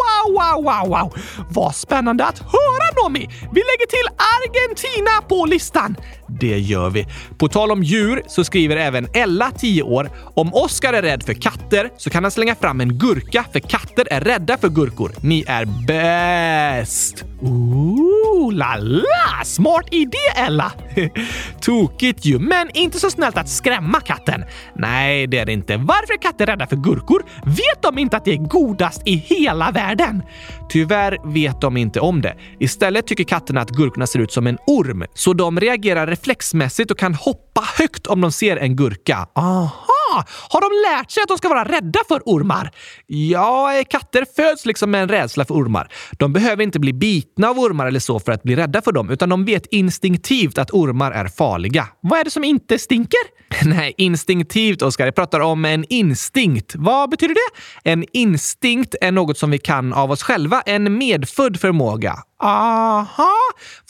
wow, 0.00 0.34
wow, 0.34 0.64
wow, 0.64 0.88
wow! 0.88 1.14
Vad 1.50 1.74
spännande 1.74 2.24
att 2.24 2.38
höra 2.38 3.02
Nomi! 3.02 3.28
Vi 3.30 3.60
lägger 3.70 3.86
till 3.86 4.08
Argentina 4.36 5.28
på 5.28 5.46
listan. 5.46 5.96
Det 6.28 6.58
gör 6.58 6.90
vi. 6.90 7.06
På 7.38 7.48
tal 7.48 7.70
om 7.70 7.82
djur 7.82 8.22
så 8.26 8.44
skriver 8.44 8.76
även 8.76 9.08
Ella, 9.14 9.50
10 9.50 9.82
år, 9.82 10.10
om 10.34 10.54
Oskar 10.54 10.92
är 10.92 11.02
rädd 11.02 11.22
för 11.22 11.34
katter 11.34 11.90
så 11.96 12.10
kan 12.10 12.24
han 12.24 12.30
slänga 12.30 12.54
fram 12.54 12.80
en 12.80 12.98
gurka 12.98 13.44
för 13.52 13.60
katter 13.60 14.08
är 14.10 14.20
rädda 14.20 14.58
för 14.58 14.68
gurkor. 14.68 15.12
Ni 15.20 15.44
är 15.46 15.64
bäst! 15.86 17.24
Ooh, 17.40 18.52
la 18.52 18.76
la! 18.76 19.44
Smart 19.44 19.88
idé 19.90 20.18
Ella! 20.36 20.72
Tokigt 21.60 22.24
ju, 22.24 22.38
men 22.38 22.70
inte 22.74 22.98
så 22.98 23.10
snällt 23.10 23.38
att 23.38 23.48
skrämma 23.48 24.00
katten. 24.00 24.44
Nej, 24.74 25.26
det 25.26 25.38
är 25.38 25.46
det 25.46 25.52
inte. 25.52 25.76
Varför 25.76 26.14
är 26.14 26.22
katter 26.22 26.46
rädda 26.46 26.66
för 26.66 26.76
gurkor? 26.76 27.22
Vet 27.44 27.82
de 27.82 27.98
inte 27.98 28.16
att 28.16 28.24
det 28.24 28.32
är 28.32 28.48
godast 28.48 29.02
i 29.04 29.14
hela 29.16 29.70
världen? 29.70 30.22
Tyvärr 30.68 31.32
vet 31.32 31.60
de 31.60 31.76
inte 31.76 32.00
om 32.00 32.22
det. 32.22 32.36
Istället 32.58 33.06
tycker 33.06 33.24
katterna 33.24 33.60
att 33.60 33.70
gurkorna 33.70 34.06
ser 34.06 34.18
ut 34.18 34.32
som 34.32 34.46
en 34.46 34.58
orm, 34.66 35.04
så 35.14 35.32
de 35.32 35.60
reagerar 35.60 36.06
reflexmässigt 36.18 36.90
och 36.90 36.98
kan 36.98 37.14
hoppa 37.14 37.60
högt 37.78 38.06
om 38.06 38.20
de 38.20 38.32
ser 38.32 38.56
en 38.56 38.76
gurka. 38.76 39.28
Aha! 39.34 40.24
Har 40.48 40.60
de 40.60 40.90
lärt 40.90 41.10
sig 41.10 41.22
att 41.22 41.28
de 41.28 41.38
ska 41.38 41.48
vara 41.48 41.64
rädda 41.64 42.00
för 42.08 42.22
ormar? 42.24 42.70
Ja, 43.06 43.84
katter 43.90 44.26
föds 44.36 44.66
liksom 44.66 44.90
med 44.90 45.02
en 45.02 45.08
rädsla 45.08 45.44
för 45.44 45.54
ormar. 45.54 45.92
De 46.18 46.32
behöver 46.32 46.62
inte 46.62 46.80
bli 46.80 46.92
bitna 46.92 47.48
av 47.48 47.58
ormar 47.58 47.86
eller 47.86 48.00
så 48.00 48.20
för 48.20 48.32
att 48.32 48.42
bli 48.42 48.56
rädda 48.56 48.82
för 48.82 48.92
dem, 48.92 49.10
utan 49.10 49.28
de 49.28 49.44
vet 49.44 49.66
instinktivt 49.66 50.58
att 50.58 50.70
ormar 50.70 51.12
är 51.12 51.28
farliga. 51.28 51.88
Vad 52.00 52.20
är 52.20 52.24
det 52.24 52.30
som 52.30 52.44
inte 52.44 52.78
stinker? 52.78 53.37
Nej, 53.64 53.94
instinktivt, 53.96 54.82
Oskar. 54.82 55.04
Jag 55.04 55.14
pratar 55.14 55.40
om 55.40 55.64
en 55.64 55.84
instinkt. 55.88 56.74
Vad 56.76 57.10
betyder 57.10 57.34
det? 57.34 57.60
En 57.90 58.04
instinkt 58.12 58.94
är 59.00 59.12
något 59.12 59.38
som 59.38 59.50
vi 59.50 59.58
kan 59.58 59.92
av 59.92 60.10
oss 60.10 60.22
själva, 60.22 60.60
en 60.66 60.98
medfödd 60.98 61.60
förmåga. 61.60 62.14
Aha! 62.42 63.34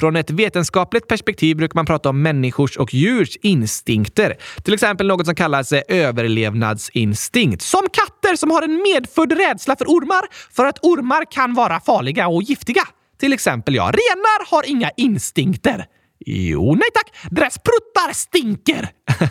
Från 0.01 0.16
ett 0.16 0.31
vetenskapligt 0.31 1.09
perspektiv 1.09 1.57
brukar 1.57 1.75
man 1.75 1.87
prata 1.87 2.09
om 2.09 2.23
människors 2.23 2.77
och 2.77 2.94
djurs 2.94 3.37
instinkter. 3.42 4.37
Till 4.64 4.75
exempel 4.75 5.07
något 5.07 5.27
som 5.27 5.35
kallas 5.35 5.73
eh, 5.73 5.83
överlevnadsinstinkt. 5.88 7.62
Som 7.62 7.83
katter 7.92 8.37
som 8.37 8.51
har 8.51 8.62
en 8.62 8.75
medfödd 8.75 9.33
rädsla 9.33 9.77
för 9.77 9.85
ormar 9.85 10.23
för 10.53 10.66
att 10.66 10.79
ormar 10.83 11.31
kan 11.31 11.55
vara 11.55 11.81
farliga 11.81 12.29
och 12.29 12.42
giftiga. 12.42 12.83
Till 13.21 13.33
exempel 13.33 13.75
ja, 13.75 13.83
renar 13.83 14.51
har 14.51 14.71
inga 14.71 14.90
instinkter. 14.97 15.87
Jo, 16.27 16.75
nej 16.75 16.89
tack. 16.95 17.31
Deras 17.31 17.59
pruttar 17.59 18.13
stinker. 18.13 18.89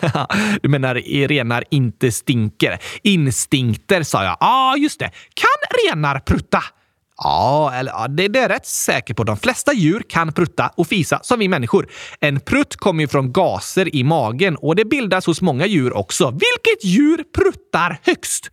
du 0.62 0.70
menar 0.70 0.96
renar 1.28 1.64
inte 1.72 2.12
stinker? 2.12 2.80
Instinkter 3.04 4.04
sa 4.04 4.24
jag. 4.24 4.32
Ja, 4.32 4.38
ah, 4.40 4.76
just 4.76 5.00
det. 5.00 5.12
Kan 5.34 5.94
renar 5.94 6.20
prutta? 6.20 6.64
Ja, 7.18 7.72
eller, 7.74 7.92
ja 7.92 8.08
det, 8.08 8.28
det 8.28 8.40
är 8.40 8.50
rätt 8.50 8.66
säker 8.66 9.14
på. 9.14 9.24
De 9.24 9.38
flesta 9.38 9.74
djur 9.74 10.04
kan 10.10 10.34
prutta 10.34 10.72
och 10.76 10.88
fisa 10.88 11.20
som 11.24 11.40
vi 11.40 11.48
människor. 11.48 11.88
En 12.20 12.40
prutt 12.40 12.76
kommer 12.76 13.04
ju 13.04 13.08
från 13.08 13.32
gaser 13.32 13.96
i 13.96 14.04
magen 14.04 14.56
och 14.56 14.76
det 14.76 14.86
bildas 14.86 15.26
hos 15.26 15.42
många 15.42 15.66
djur 15.66 15.94
också. 15.94 16.32
Vilket 16.32 16.84
djur 16.84 17.24
pruttar 17.36 18.00
högst? 18.04 18.52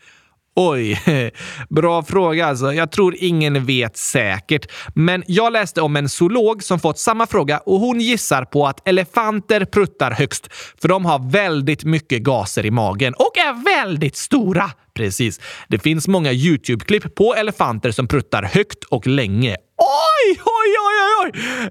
Oj, 0.56 1.00
bra 1.68 2.02
fråga 2.02 2.46
alltså. 2.46 2.72
Jag 2.72 2.92
tror 2.92 3.16
ingen 3.18 3.64
vet 3.64 3.96
säkert. 3.96 4.66
Men 4.94 5.22
jag 5.26 5.52
läste 5.52 5.80
om 5.80 5.96
en 5.96 6.08
zoolog 6.08 6.62
som 6.62 6.80
fått 6.80 6.98
samma 6.98 7.26
fråga 7.26 7.58
och 7.58 7.80
hon 7.80 8.00
gissar 8.00 8.44
på 8.44 8.66
att 8.66 8.88
elefanter 8.88 9.64
pruttar 9.64 10.10
högst 10.10 10.48
för 10.80 10.88
de 10.88 11.04
har 11.04 11.30
väldigt 11.30 11.84
mycket 11.84 12.22
gaser 12.22 12.66
i 12.66 12.70
magen 12.70 13.14
och 13.14 13.38
är 13.38 13.64
väldigt 13.64 14.16
stora. 14.16 14.70
Precis. 14.94 15.40
Det 15.68 15.78
finns 15.78 16.08
många 16.08 16.32
YouTube-klipp 16.32 17.14
på 17.14 17.34
elefanter 17.34 17.90
som 17.90 18.08
pruttar 18.08 18.42
högt 18.42 18.84
och 18.84 19.06
länge. 19.06 19.56
Oj, 19.78 20.30
oj, 20.30 20.74
oj, 20.86 20.96
oj! 21.02 21.13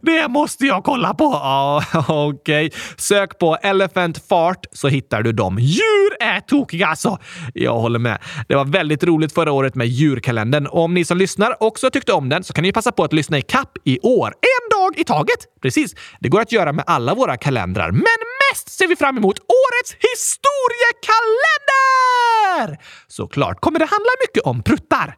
Det 0.01 0.27
måste 0.27 0.65
jag 0.65 0.83
kolla 0.83 1.13
på. 1.13 1.23
Ja, 1.23 1.83
Okej. 2.07 2.67
Okay. 2.67 2.79
Sök 2.97 3.39
på 3.39 3.57
Elephant 3.61 4.27
Fart 4.29 4.65
så 4.71 4.87
hittar 4.87 5.21
du 5.21 5.31
dem. 5.31 5.57
Djur 5.59 6.13
är 6.19 6.39
tokiga 6.39 6.87
alltså! 6.87 7.17
Jag 7.53 7.73
håller 7.73 7.99
med. 7.99 8.17
Det 8.47 8.55
var 8.55 8.65
väldigt 8.65 9.03
roligt 9.03 9.33
förra 9.33 9.51
året 9.51 9.75
med 9.75 9.87
djurkalendern. 9.87 10.67
Om 10.71 10.93
ni 10.93 11.05
som 11.05 11.17
lyssnar 11.17 11.63
också 11.63 11.89
tyckte 11.89 12.13
om 12.13 12.29
den 12.29 12.43
så 12.43 12.53
kan 12.53 12.63
ni 12.63 12.71
passa 12.71 12.91
på 12.91 13.03
att 13.03 13.13
lyssna 13.13 13.37
i 13.37 13.41
kapp 13.41 13.77
i 13.83 13.99
år. 13.99 14.27
En 14.27 14.69
dag 14.79 14.99
i 14.99 15.03
taget! 15.03 15.37
Precis. 15.61 15.95
Det 16.19 16.29
går 16.29 16.41
att 16.41 16.51
göra 16.51 16.73
med 16.73 16.83
alla 16.87 17.15
våra 17.15 17.37
kalendrar. 17.37 17.91
Men 17.91 18.03
mest 18.51 18.69
ser 18.69 18.87
vi 18.87 18.95
fram 18.95 19.17
emot 19.17 19.39
årets 19.39 19.93
historiekalender! 19.93 22.77
Såklart 23.07 23.61
kommer 23.61 23.79
det 23.79 23.85
handla 23.85 24.11
mycket 24.27 24.43
om 24.43 24.63
pruttar. 24.63 25.15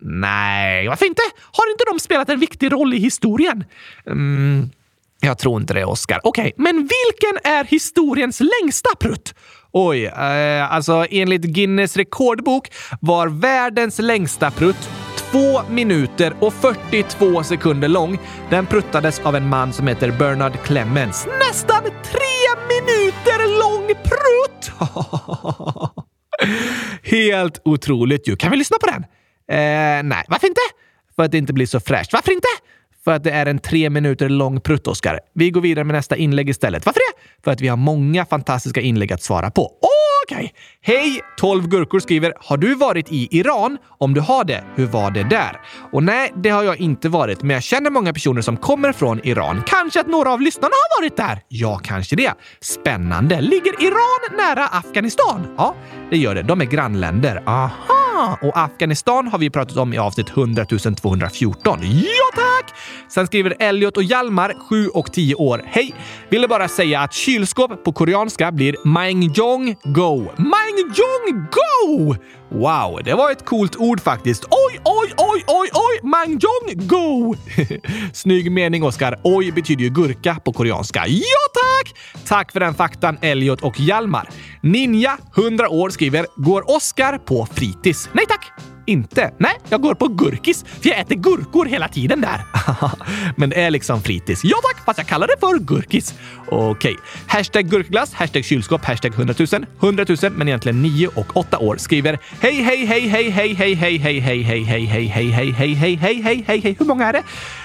Nej, 0.00 0.88
varför 0.88 1.06
inte? 1.06 1.22
Har 1.52 1.70
inte 1.70 1.84
de 1.92 2.00
spelat 2.00 2.28
en 2.28 2.40
viktig 2.40 2.72
roll 2.72 2.94
i 2.94 2.98
historien? 2.98 3.64
Mm, 4.06 4.70
jag 5.20 5.38
tror 5.38 5.60
inte 5.60 5.74
det, 5.74 5.84
Oscar. 5.84 6.20
Okej, 6.24 6.42
okay, 6.42 6.52
men 6.56 6.76
vilken 6.76 7.52
är 7.52 7.64
historiens 7.64 8.40
längsta 8.40 8.90
prutt? 9.00 9.34
Oj, 9.72 10.04
eh, 10.04 10.72
alltså 10.72 11.06
enligt 11.10 11.42
Guinness 11.42 11.96
rekordbok 11.96 12.72
var 13.00 13.28
världens 13.28 13.98
längsta 13.98 14.50
prutt 14.50 14.88
2 15.32 15.62
minuter 15.70 16.34
och 16.40 16.54
42 16.54 17.42
sekunder 17.42 17.88
lång. 17.88 18.18
Den 18.50 18.66
pruttades 18.66 19.20
av 19.20 19.36
en 19.36 19.48
man 19.48 19.72
som 19.72 19.86
heter 19.86 20.10
Bernard 20.10 20.52
Clemens. 20.64 21.26
Nästan 21.48 21.82
tre 21.82 22.64
minuter 22.68 23.58
lång 23.60 23.86
prutt! 23.86 24.72
Helt 27.02 27.60
otroligt 27.64 28.28
ju. 28.28 28.36
Kan 28.36 28.50
vi 28.50 28.56
lyssna 28.56 28.76
på 28.80 28.86
den? 28.86 29.04
Eh, 29.48 30.02
nej, 30.04 30.24
varför 30.28 30.46
inte? 30.46 30.60
För 31.16 31.22
att 31.22 31.32
det 31.32 31.38
inte 31.38 31.52
blir 31.52 31.66
så 31.66 31.80
fräscht. 31.80 32.12
Varför 32.12 32.32
inte? 32.32 32.48
För 33.04 33.12
att 33.12 33.24
det 33.24 33.30
är 33.30 33.46
en 33.46 33.58
tre 33.58 33.90
minuter 33.90 34.28
lång 34.28 34.60
prutt, 34.60 34.86
Oskar. 34.86 35.20
Vi 35.34 35.50
går 35.50 35.60
vidare 35.60 35.84
med 35.84 35.94
nästa 35.94 36.16
inlägg 36.16 36.48
istället. 36.48 36.86
Varför 36.86 37.00
det? 37.00 37.42
För 37.44 37.50
att 37.50 37.60
vi 37.60 37.68
har 37.68 37.76
många 37.76 38.26
fantastiska 38.26 38.80
inlägg 38.80 39.12
att 39.12 39.22
svara 39.22 39.50
på. 39.50 39.72
Okej! 40.24 40.36
Okay. 40.36 40.50
Hej! 40.96 41.20
12 41.38 41.68
gurkor 41.68 42.00
skriver 42.00 42.32
“Har 42.40 42.56
du 42.56 42.74
varit 42.74 43.12
i 43.12 43.38
Iran? 43.38 43.78
Om 43.98 44.14
du 44.14 44.20
har 44.20 44.44
det, 44.44 44.64
hur 44.76 44.86
var 44.86 45.10
det 45.10 45.22
där?” 45.22 45.60
Och 45.92 46.02
nej, 46.02 46.32
det 46.36 46.50
har 46.50 46.62
jag 46.62 46.76
inte 46.76 47.08
varit, 47.08 47.42
men 47.42 47.54
jag 47.54 47.62
känner 47.62 47.90
många 47.90 48.12
personer 48.12 48.42
som 48.42 48.56
kommer 48.56 48.92
från 48.92 49.26
Iran. 49.26 49.62
Kanske 49.66 50.00
att 50.00 50.06
några 50.06 50.32
av 50.32 50.40
lyssnarna 50.40 50.74
har 50.74 51.02
varit 51.02 51.16
där? 51.16 51.42
Ja, 51.48 51.80
kanske 51.84 52.16
det. 52.16 52.32
Spännande! 52.60 53.40
Ligger 53.40 53.82
Iran 53.82 54.36
nära 54.36 54.66
Afghanistan? 54.66 55.54
Ja, 55.56 55.74
det 56.10 56.16
gör 56.16 56.34
det. 56.34 56.42
De 56.42 56.60
är 56.60 56.64
grannländer. 56.64 57.42
Aha! 57.46 57.97
Och 58.40 58.58
Afghanistan 58.58 59.28
har 59.28 59.38
vi 59.38 59.50
pratat 59.50 59.76
om 59.76 59.92
i 59.92 59.98
avsnitt 59.98 60.30
100 60.30 60.64
214. 60.64 61.78
Ja, 61.82 62.08
tack! 62.34 62.47
Tack! 62.58 62.74
Sen 63.08 63.26
skriver 63.26 63.56
Elliot 63.58 63.96
och 63.96 64.02
Hjalmar, 64.02 64.54
7 64.68 64.88
och 64.88 65.12
10 65.12 65.34
år. 65.34 65.62
Hej! 65.66 65.94
Ville 66.28 66.48
bara 66.48 66.68
säga 66.68 67.00
att 67.00 67.12
kylskåp 67.12 67.84
på 67.84 67.92
koreanska 67.92 68.52
blir 68.52 68.76
Mangjong 68.84 69.76
Go. 69.84 70.16
Mangjong 70.36 71.46
Go! 71.50 72.14
Wow, 72.50 73.00
det 73.04 73.14
var 73.14 73.30
ett 73.30 73.44
coolt 73.44 73.76
ord 73.76 74.00
faktiskt. 74.00 74.44
Oj, 74.44 74.80
oj, 74.84 75.12
oj, 75.16 75.44
oj, 75.46 75.68
oj! 75.74 76.08
Mangjong 76.08 76.86
Go! 76.88 77.34
Snygg 78.12 78.52
mening, 78.52 78.84
Oskar. 78.84 79.20
Oj 79.22 79.52
betyder 79.52 79.84
ju 79.84 79.90
gurka 79.90 80.34
på 80.44 80.52
koreanska. 80.52 81.04
Ja, 81.06 81.22
tack! 81.54 81.94
Tack 82.26 82.52
för 82.52 82.60
den 82.60 82.74
faktan, 82.74 83.18
Elliot 83.22 83.60
och 83.60 83.80
Hjalmar. 83.80 84.28
Ninja, 84.60 85.18
100 85.36 85.68
år, 85.68 85.90
skriver 85.90 86.26
“Går 86.36 86.76
Oskar 86.76 87.18
på 87.18 87.46
fritids?” 87.46 88.08
Nej 88.12 88.26
tack! 88.28 88.52
Inte. 88.88 89.30
Nej, 89.38 89.52
jag 89.68 89.82
går 89.82 89.94
på 89.94 90.08
gurkis, 90.08 90.64
för 90.80 90.88
jag 90.88 90.98
äter 90.98 91.14
gurkor 91.14 91.66
hela 91.66 91.88
tiden 91.88 92.20
där. 92.20 92.40
men 93.36 93.50
det 93.50 93.60
är 93.60 93.70
liksom 93.70 94.02
fritids. 94.02 94.44
Ja 94.44 94.56
tack, 94.62 94.84
fast 94.84 94.98
jag 94.98 95.06
kallar 95.06 95.26
det 95.26 95.36
för 95.40 95.58
gurkis. 95.58 96.14
Okej. 96.46 96.92
Okay. 96.92 96.96
Hashtag 97.26 97.70
gurkglass, 97.70 98.12
hashtag 98.14 98.44
kylskåp, 98.44 98.84
hashtag 98.84 99.12
100 99.14 99.34
000. 99.52 99.66
100 99.80 100.04
000, 100.22 100.32
men 100.32 100.48
egentligen 100.48 100.82
9 100.82 101.08
och 101.14 101.36
8 101.36 101.58
år 101.58 101.76
skriver 101.76 102.18
Hej, 102.40 102.62
hej, 102.62 102.86
hej, 102.86 103.08
hej, 103.08 103.30
hej, 103.30 103.54
hej, 103.54 103.74
hej, 103.74 103.98
hej, 103.98 104.20
hej, 104.20 104.44
hej, 104.44 104.64
hej, 104.64 104.86
hej, 104.86 105.06
hej, 105.06 105.06
hej, 105.06 105.74
hej, 105.74 105.74
hej, 105.74 105.74
hej, 105.74 105.96
hej, 105.96 105.96
hej, 105.96 106.22
hej. 106.22 106.44
hej 106.46 106.60
hej 106.60 106.76
Hur 106.78 106.86
många 106.86 107.06
är 107.06 107.12
det? 107.12 107.22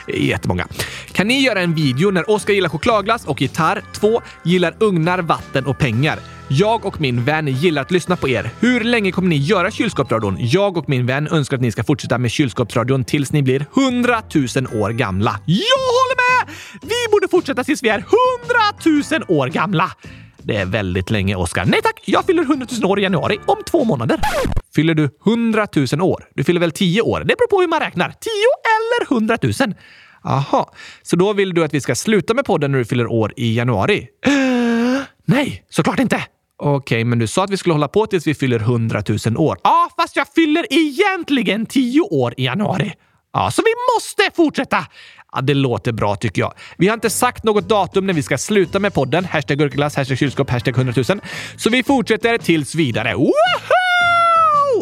Jättemånga. 0.07 0.67
Kan 1.11 1.27
ni 1.27 1.41
göra 1.41 1.61
en 1.61 1.75
video 1.75 2.11
när 2.11 2.29
Oskar 2.29 2.53
gillar 2.53 2.69
chokladglass 2.69 3.25
och 3.25 3.41
gitarr? 3.41 3.83
2. 3.93 4.21
Gillar 4.43 4.75
ugnar, 4.79 5.19
vatten 5.19 5.65
och 5.65 5.77
pengar. 5.77 6.19
Jag 6.47 6.85
och 6.85 7.01
min 7.01 7.23
vän 7.23 7.47
gillar 7.47 7.81
att 7.81 7.91
lyssna 7.91 8.15
på 8.15 8.29
er. 8.29 8.49
Hur 8.59 8.83
länge 8.83 9.11
kommer 9.11 9.29
ni 9.29 9.35
göra 9.35 9.71
kylskåpsradion? 9.71 10.37
Jag 10.39 10.77
och 10.77 10.89
min 10.89 11.05
vän 11.05 11.27
önskar 11.27 11.57
att 11.57 11.61
ni 11.61 11.71
ska 11.71 11.83
fortsätta 11.83 12.17
med 12.17 12.31
kylskåpsradion 12.31 13.03
tills 13.03 13.31
ni 13.31 13.43
blir 13.43 13.65
100 13.77 14.21
000 14.35 14.81
år 14.81 14.89
gamla. 14.89 15.39
Jag 15.45 15.77
håller 15.77 16.45
med! 16.45 16.55
Vi 16.81 17.11
borde 17.11 17.27
fortsätta 17.27 17.63
tills 17.63 17.83
vi 17.83 17.89
är 17.89 18.03
100 19.09 19.21
000 19.27 19.37
år 19.39 19.47
gamla. 19.47 19.91
Det 20.37 20.55
är 20.55 20.65
väldigt 20.65 21.11
länge, 21.11 21.35
Oskar. 21.35 21.65
Nej 21.65 21.79
tack, 21.83 22.01
jag 22.05 22.25
fyller 22.25 22.43
100 22.43 22.67
000 22.81 22.91
år 22.91 22.99
i 22.99 23.03
januari 23.03 23.39
om 23.45 23.57
två 23.65 23.83
månader. 23.83 24.19
Fyller 24.75 24.93
du 24.93 25.09
100 25.25 25.67
000 25.75 26.01
år? 26.01 26.27
Du 26.35 26.43
fyller 26.43 26.59
väl 26.59 26.71
10 26.71 27.01
år? 27.01 27.19
Det 27.19 27.25
beror 27.25 27.47
på 27.47 27.61
hur 27.61 27.67
man 27.67 27.79
räknar. 27.79 28.09
10 28.09 28.31
eller 28.75 29.15
100 29.15 29.37
000. 29.41 29.75
Aha, 30.25 30.73
så 31.01 31.15
då 31.15 31.33
vill 31.33 31.53
du 31.53 31.63
att 31.63 31.73
vi 31.73 31.81
ska 31.81 31.95
sluta 31.95 32.33
med 32.33 32.45
podden 32.45 32.71
när 32.71 32.79
du 32.79 32.85
fyller 32.85 33.07
år 33.07 33.33
i 33.35 33.57
januari? 33.57 34.07
Nej, 35.25 35.65
såklart 35.69 35.99
inte! 35.99 36.23
Okej, 36.57 36.77
okay, 36.77 37.05
men 37.05 37.19
du 37.19 37.27
sa 37.27 37.43
att 37.43 37.49
vi 37.49 37.57
skulle 37.57 37.73
hålla 37.73 37.87
på 37.87 38.05
tills 38.05 38.27
vi 38.27 38.35
fyller 38.35 38.59
100 38.59 39.03
000 39.25 39.37
år. 39.37 39.57
Ja, 39.63 39.89
fast 39.97 40.15
jag 40.15 40.27
fyller 40.27 40.65
egentligen 40.69 41.65
10 41.65 42.01
år 42.01 42.33
i 42.37 42.45
januari. 42.45 42.93
Ja, 43.33 43.51
så 43.51 43.61
vi 43.61 43.71
måste 43.95 44.35
fortsätta! 44.35 44.85
Ja, 45.31 45.41
det 45.41 45.53
låter 45.53 45.91
bra 45.91 46.15
tycker 46.15 46.41
jag. 46.41 46.53
Vi 46.77 46.87
har 46.87 46.93
inte 46.93 47.09
sagt 47.09 47.43
något 47.43 47.69
datum 47.69 48.07
när 48.07 48.13
vi 48.13 48.23
ska 48.23 48.37
sluta 48.37 48.79
med 48.79 48.93
podden. 48.93 49.25
Hashtag 49.25 49.57
gurkaglass, 49.57 49.95
hashtag 49.95 50.17
kylskåp, 50.17 50.49
hashtag 50.49 50.77
100 50.77 50.93
000. 51.09 51.19
Så 51.57 51.69
vi 51.69 51.83
fortsätter 51.83 52.37
tills 52.37 52.75
vidare. 52.75 53.15
Woho! 53.15 53.82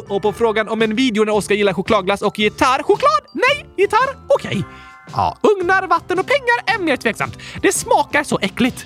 Och 0.10 0.22
på 0.22 0.34
frågan 0.34 0.70
om 0.70 0.82
en 0.82 0.96
video 0.96 1.24
när 1.24 1.34
Oskar 1.34 1.56
gillar 1.56 1.74
chokladglass 1.74 2.22
och 2.22 2.40
gitarr. 2.40 2.84
Choklad? 2.84 3.22
Nej! 3.32 3.66
Gitarr? 3.78 4.18
Okej. 4.28 4.50
Okay. 4.50 4.64
Ja, 5.14 5.38
ugnar, 5.42 5.88
vatten 5.88 6.20
och 6.20 6.26
pengar 6.26 6.76
är 6.76 6.84
mer 6.84 6.98
tveksamt. 6.98 7.38
Det 7.62 7.72
smakar 7.72 8.24
så 8.24 8.40
äckligt. 8.42 8.86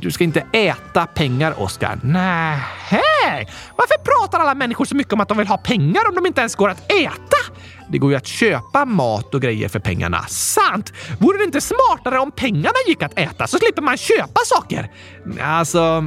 Du 0.00 0.10
ska 0.10 0.24
inte 0.24 0.46
äta 0.52 1.06
pengar, 1.06 1.62
Oskar. 1.62 2.00
Nej. 2.02 3.48
Varför 3.76 4.04
pratar 4.04 4.40
alla 4.40 4.54
människor 4.54 4.84
så 4.84 4.96
mycket 4.96 5.12
om 5.12 5.20
att 5.20 5.28
de 5.28 5.38
vill 5.38 5.46
ha 5.46 5.56
pengar 5.56 6.08
om 6.08 6.14
de 6.14 6.26
inte 6.26 6.40
ens 6.40 6.54
går 6.54 6.68
att 6.68 6.92
äta? 6.92 7.36
Det 7.88 7.98
går 7.98 8.10
ju 8.10 8.16
att 8.16 8.26
köpa 8.26 8.84
mat 8.84 9.34
och 9.34 9.42
grejer 9.42 9.68
för 9.68 9.78
pengarna. 9.78 10.24
Sant! 10.28 10.92
Vore 11.20 11.38
det 11.38 11.44
inte 11.44 11.60
smartare 11.60 12.18
om 12.18 12.32
pengarna 12.32 12.74
gick 12.86 13.02
att 13.02 13.18
äta 13.18 13.46
så 13.46 13.58
slipper 13.58 13.82
man 13.82 13.96
köpa 13.96 14.40
saker? 14.44 14.90
Alltså, 15.42 16.04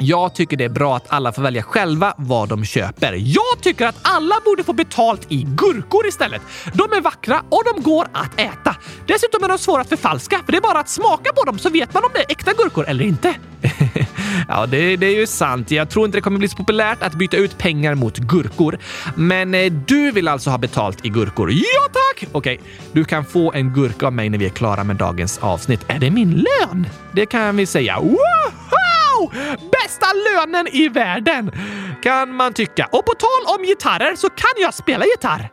jag 0.00 0.34
tycker 0.34 0.56
det 0.56 0.64
är 0.64 0.68
bra 0.68 0.96
att 0.96 1.04
alla 1.08 1.32
får 1.32 1.42
välja 1.42 1.62
själva 1.62 2.14
vad 2.16 2.48
de 2.48 2.64
köper. 2.64 3.12
Jag 3.12 3.62
tycker 3.62 3.86
att 3.86 3.96
alla 4.02 4.34
borde 4.44 4.64
få 4.64 4.72
betalt 4.72 5.26
i 5.28 5.42
gurkor 5.42 6.06
istället. 6.06 6.42
De 6.72 6.92
är 6.92 7.00
vackra 7.00 7.42
och 7.48 7.62
de 7.74 7.82
går 7.82 8.06
att 8.12 8.40
äta. 8.40 8.76
Dessutom 9.06 9.44
är 9.44 9.48
de 9.48 9.58
svåra 9.58 9.80
att 9.80 9.88
förfalska, 9.88 10.40
för 10.44 10.52
det 10.52 10.58
är 10.58 10.62
bara 10.62 10.78
att 10.78 10.88
smaka 10.88 11.32
på 11.32 11.44
dem 11.44 11.58
så 11.58 11.70
vet 11.70 11.94
man 11.94 12.04
om 12.04 12.10
det 12.14 12.20
är 12.20 12.26
äkta 12.28 12.52
gurkor 12.52 12.84
eller 12.88 13.04
inte. 13.04 13.34
ja, 14.48 14.66
det, 14.66 14.96
det, 14.96 15.06
är 15.06 15.16
ju 15.16 15.26
sant. 15.26 15.70
Jag 15.70 15.90
tror 15.90 16.04
inte 16.04 16.18
det 16.18 16.22
kommer 16.22 16.38
bli 16.38 16.48
så 16.48 16.56
populärt 16.56 17.02
att 17.02 17.14
byta 17.14 17.36
ut 17.36 17.58
pengar 17.58 17.94
mot 17.94 18.18
gurkor. 18.18 18.78
Men 19.16 19.54
eh, 19.54 19.72
du 19.72 20.10
vill 20.10 20.28
alltså 20.28 20.50
ha 20.50 20.58
betalt 20.58 21.04
i 21.04 21.08
gurkor? 21.08 21.50
Ja, 21.52 21.92
tack! 21.92 22.28
Okej, 22.32 22.58
okay. 22.58 22.70
du 22.92 23.04
kan 23.04 23.24
få 23.24 23.52
en 23.52 23.74
gurka 23.74 24.06
av 24.06 24.12
mig 24.12 24.28
när 24.28 24.38
vi 24.38 24.46
är 24.46 24.50
klara 24.50 24.84
med 24.84 24.96
dagens 24.96 25.38
avsnitt. 25.38 25.80
Är 25.88 25.98
det 25.98 26.10
min 26.10 26.30
lön? 26.30 26.86
Det 27.12 27.26
kan 27.26 27.56
vi 27.56 27.66
säga. 27.66 27.98
Wow! 29.20 29.32
Bästa 29.72 30.06
lönen 30.12 30.66
i 30.72 30.88
världen! 30.88 31.50
Kan 32.02 32.34
man 32.34 32.52
tycka. 32.52 32.88
Och 32.92 33.06
på 33.06 33.12
tal 33.12 33.56
om 33.56 33.64
gitarrer 33.64 34.16
så 34.16 34.28
kan 34.28 34.62
jag 34.62 34.74
spela 34.74 35.04
gitarr. 35.04 35.50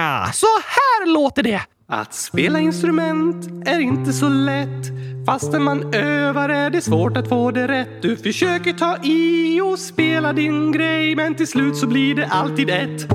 Ja, 0.00 0.30
så 0.32 0.46
här 0.46 1.06
låter 1.06 1.42
det. 1.42 1.60
Att 1.88 2.14
spela 2.14 2.60
instrument 2.60 3.68
är 3.68 3.80
inte 3.80 4.12
så 4.12 4.28
lätt. 4.28 4.86
Fastän 5.26 5.62
man 5.62 5.94
övar 5.94 6.48
är 6.48 6.70
det 6.70 6.80
svårt 6.80 7.16
att 7.16 7.28
få 7.28 7.50
det 7.50 7.68
rätt. 7.68 8.02
Du 8.02 8.16
försöker 8.16 8.72
ta 8.72 8.96
i 9.02 9.60
och 9.60 9.78
spela 9.78 10.32
din 10.32 10.72
grej 10.72 11.16
men 11.16 11.34
till 11.34 11.46
slut 11.46 11.76
så 11.76 11.86
blir 11.86 12.14
det 12.14 12.26
alltid 12.26 12.70
ett 12.70 13.06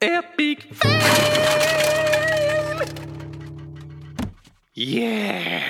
epic 0.00 0.58
fail! 0.82 1.02
Yeah! 4.74 5.62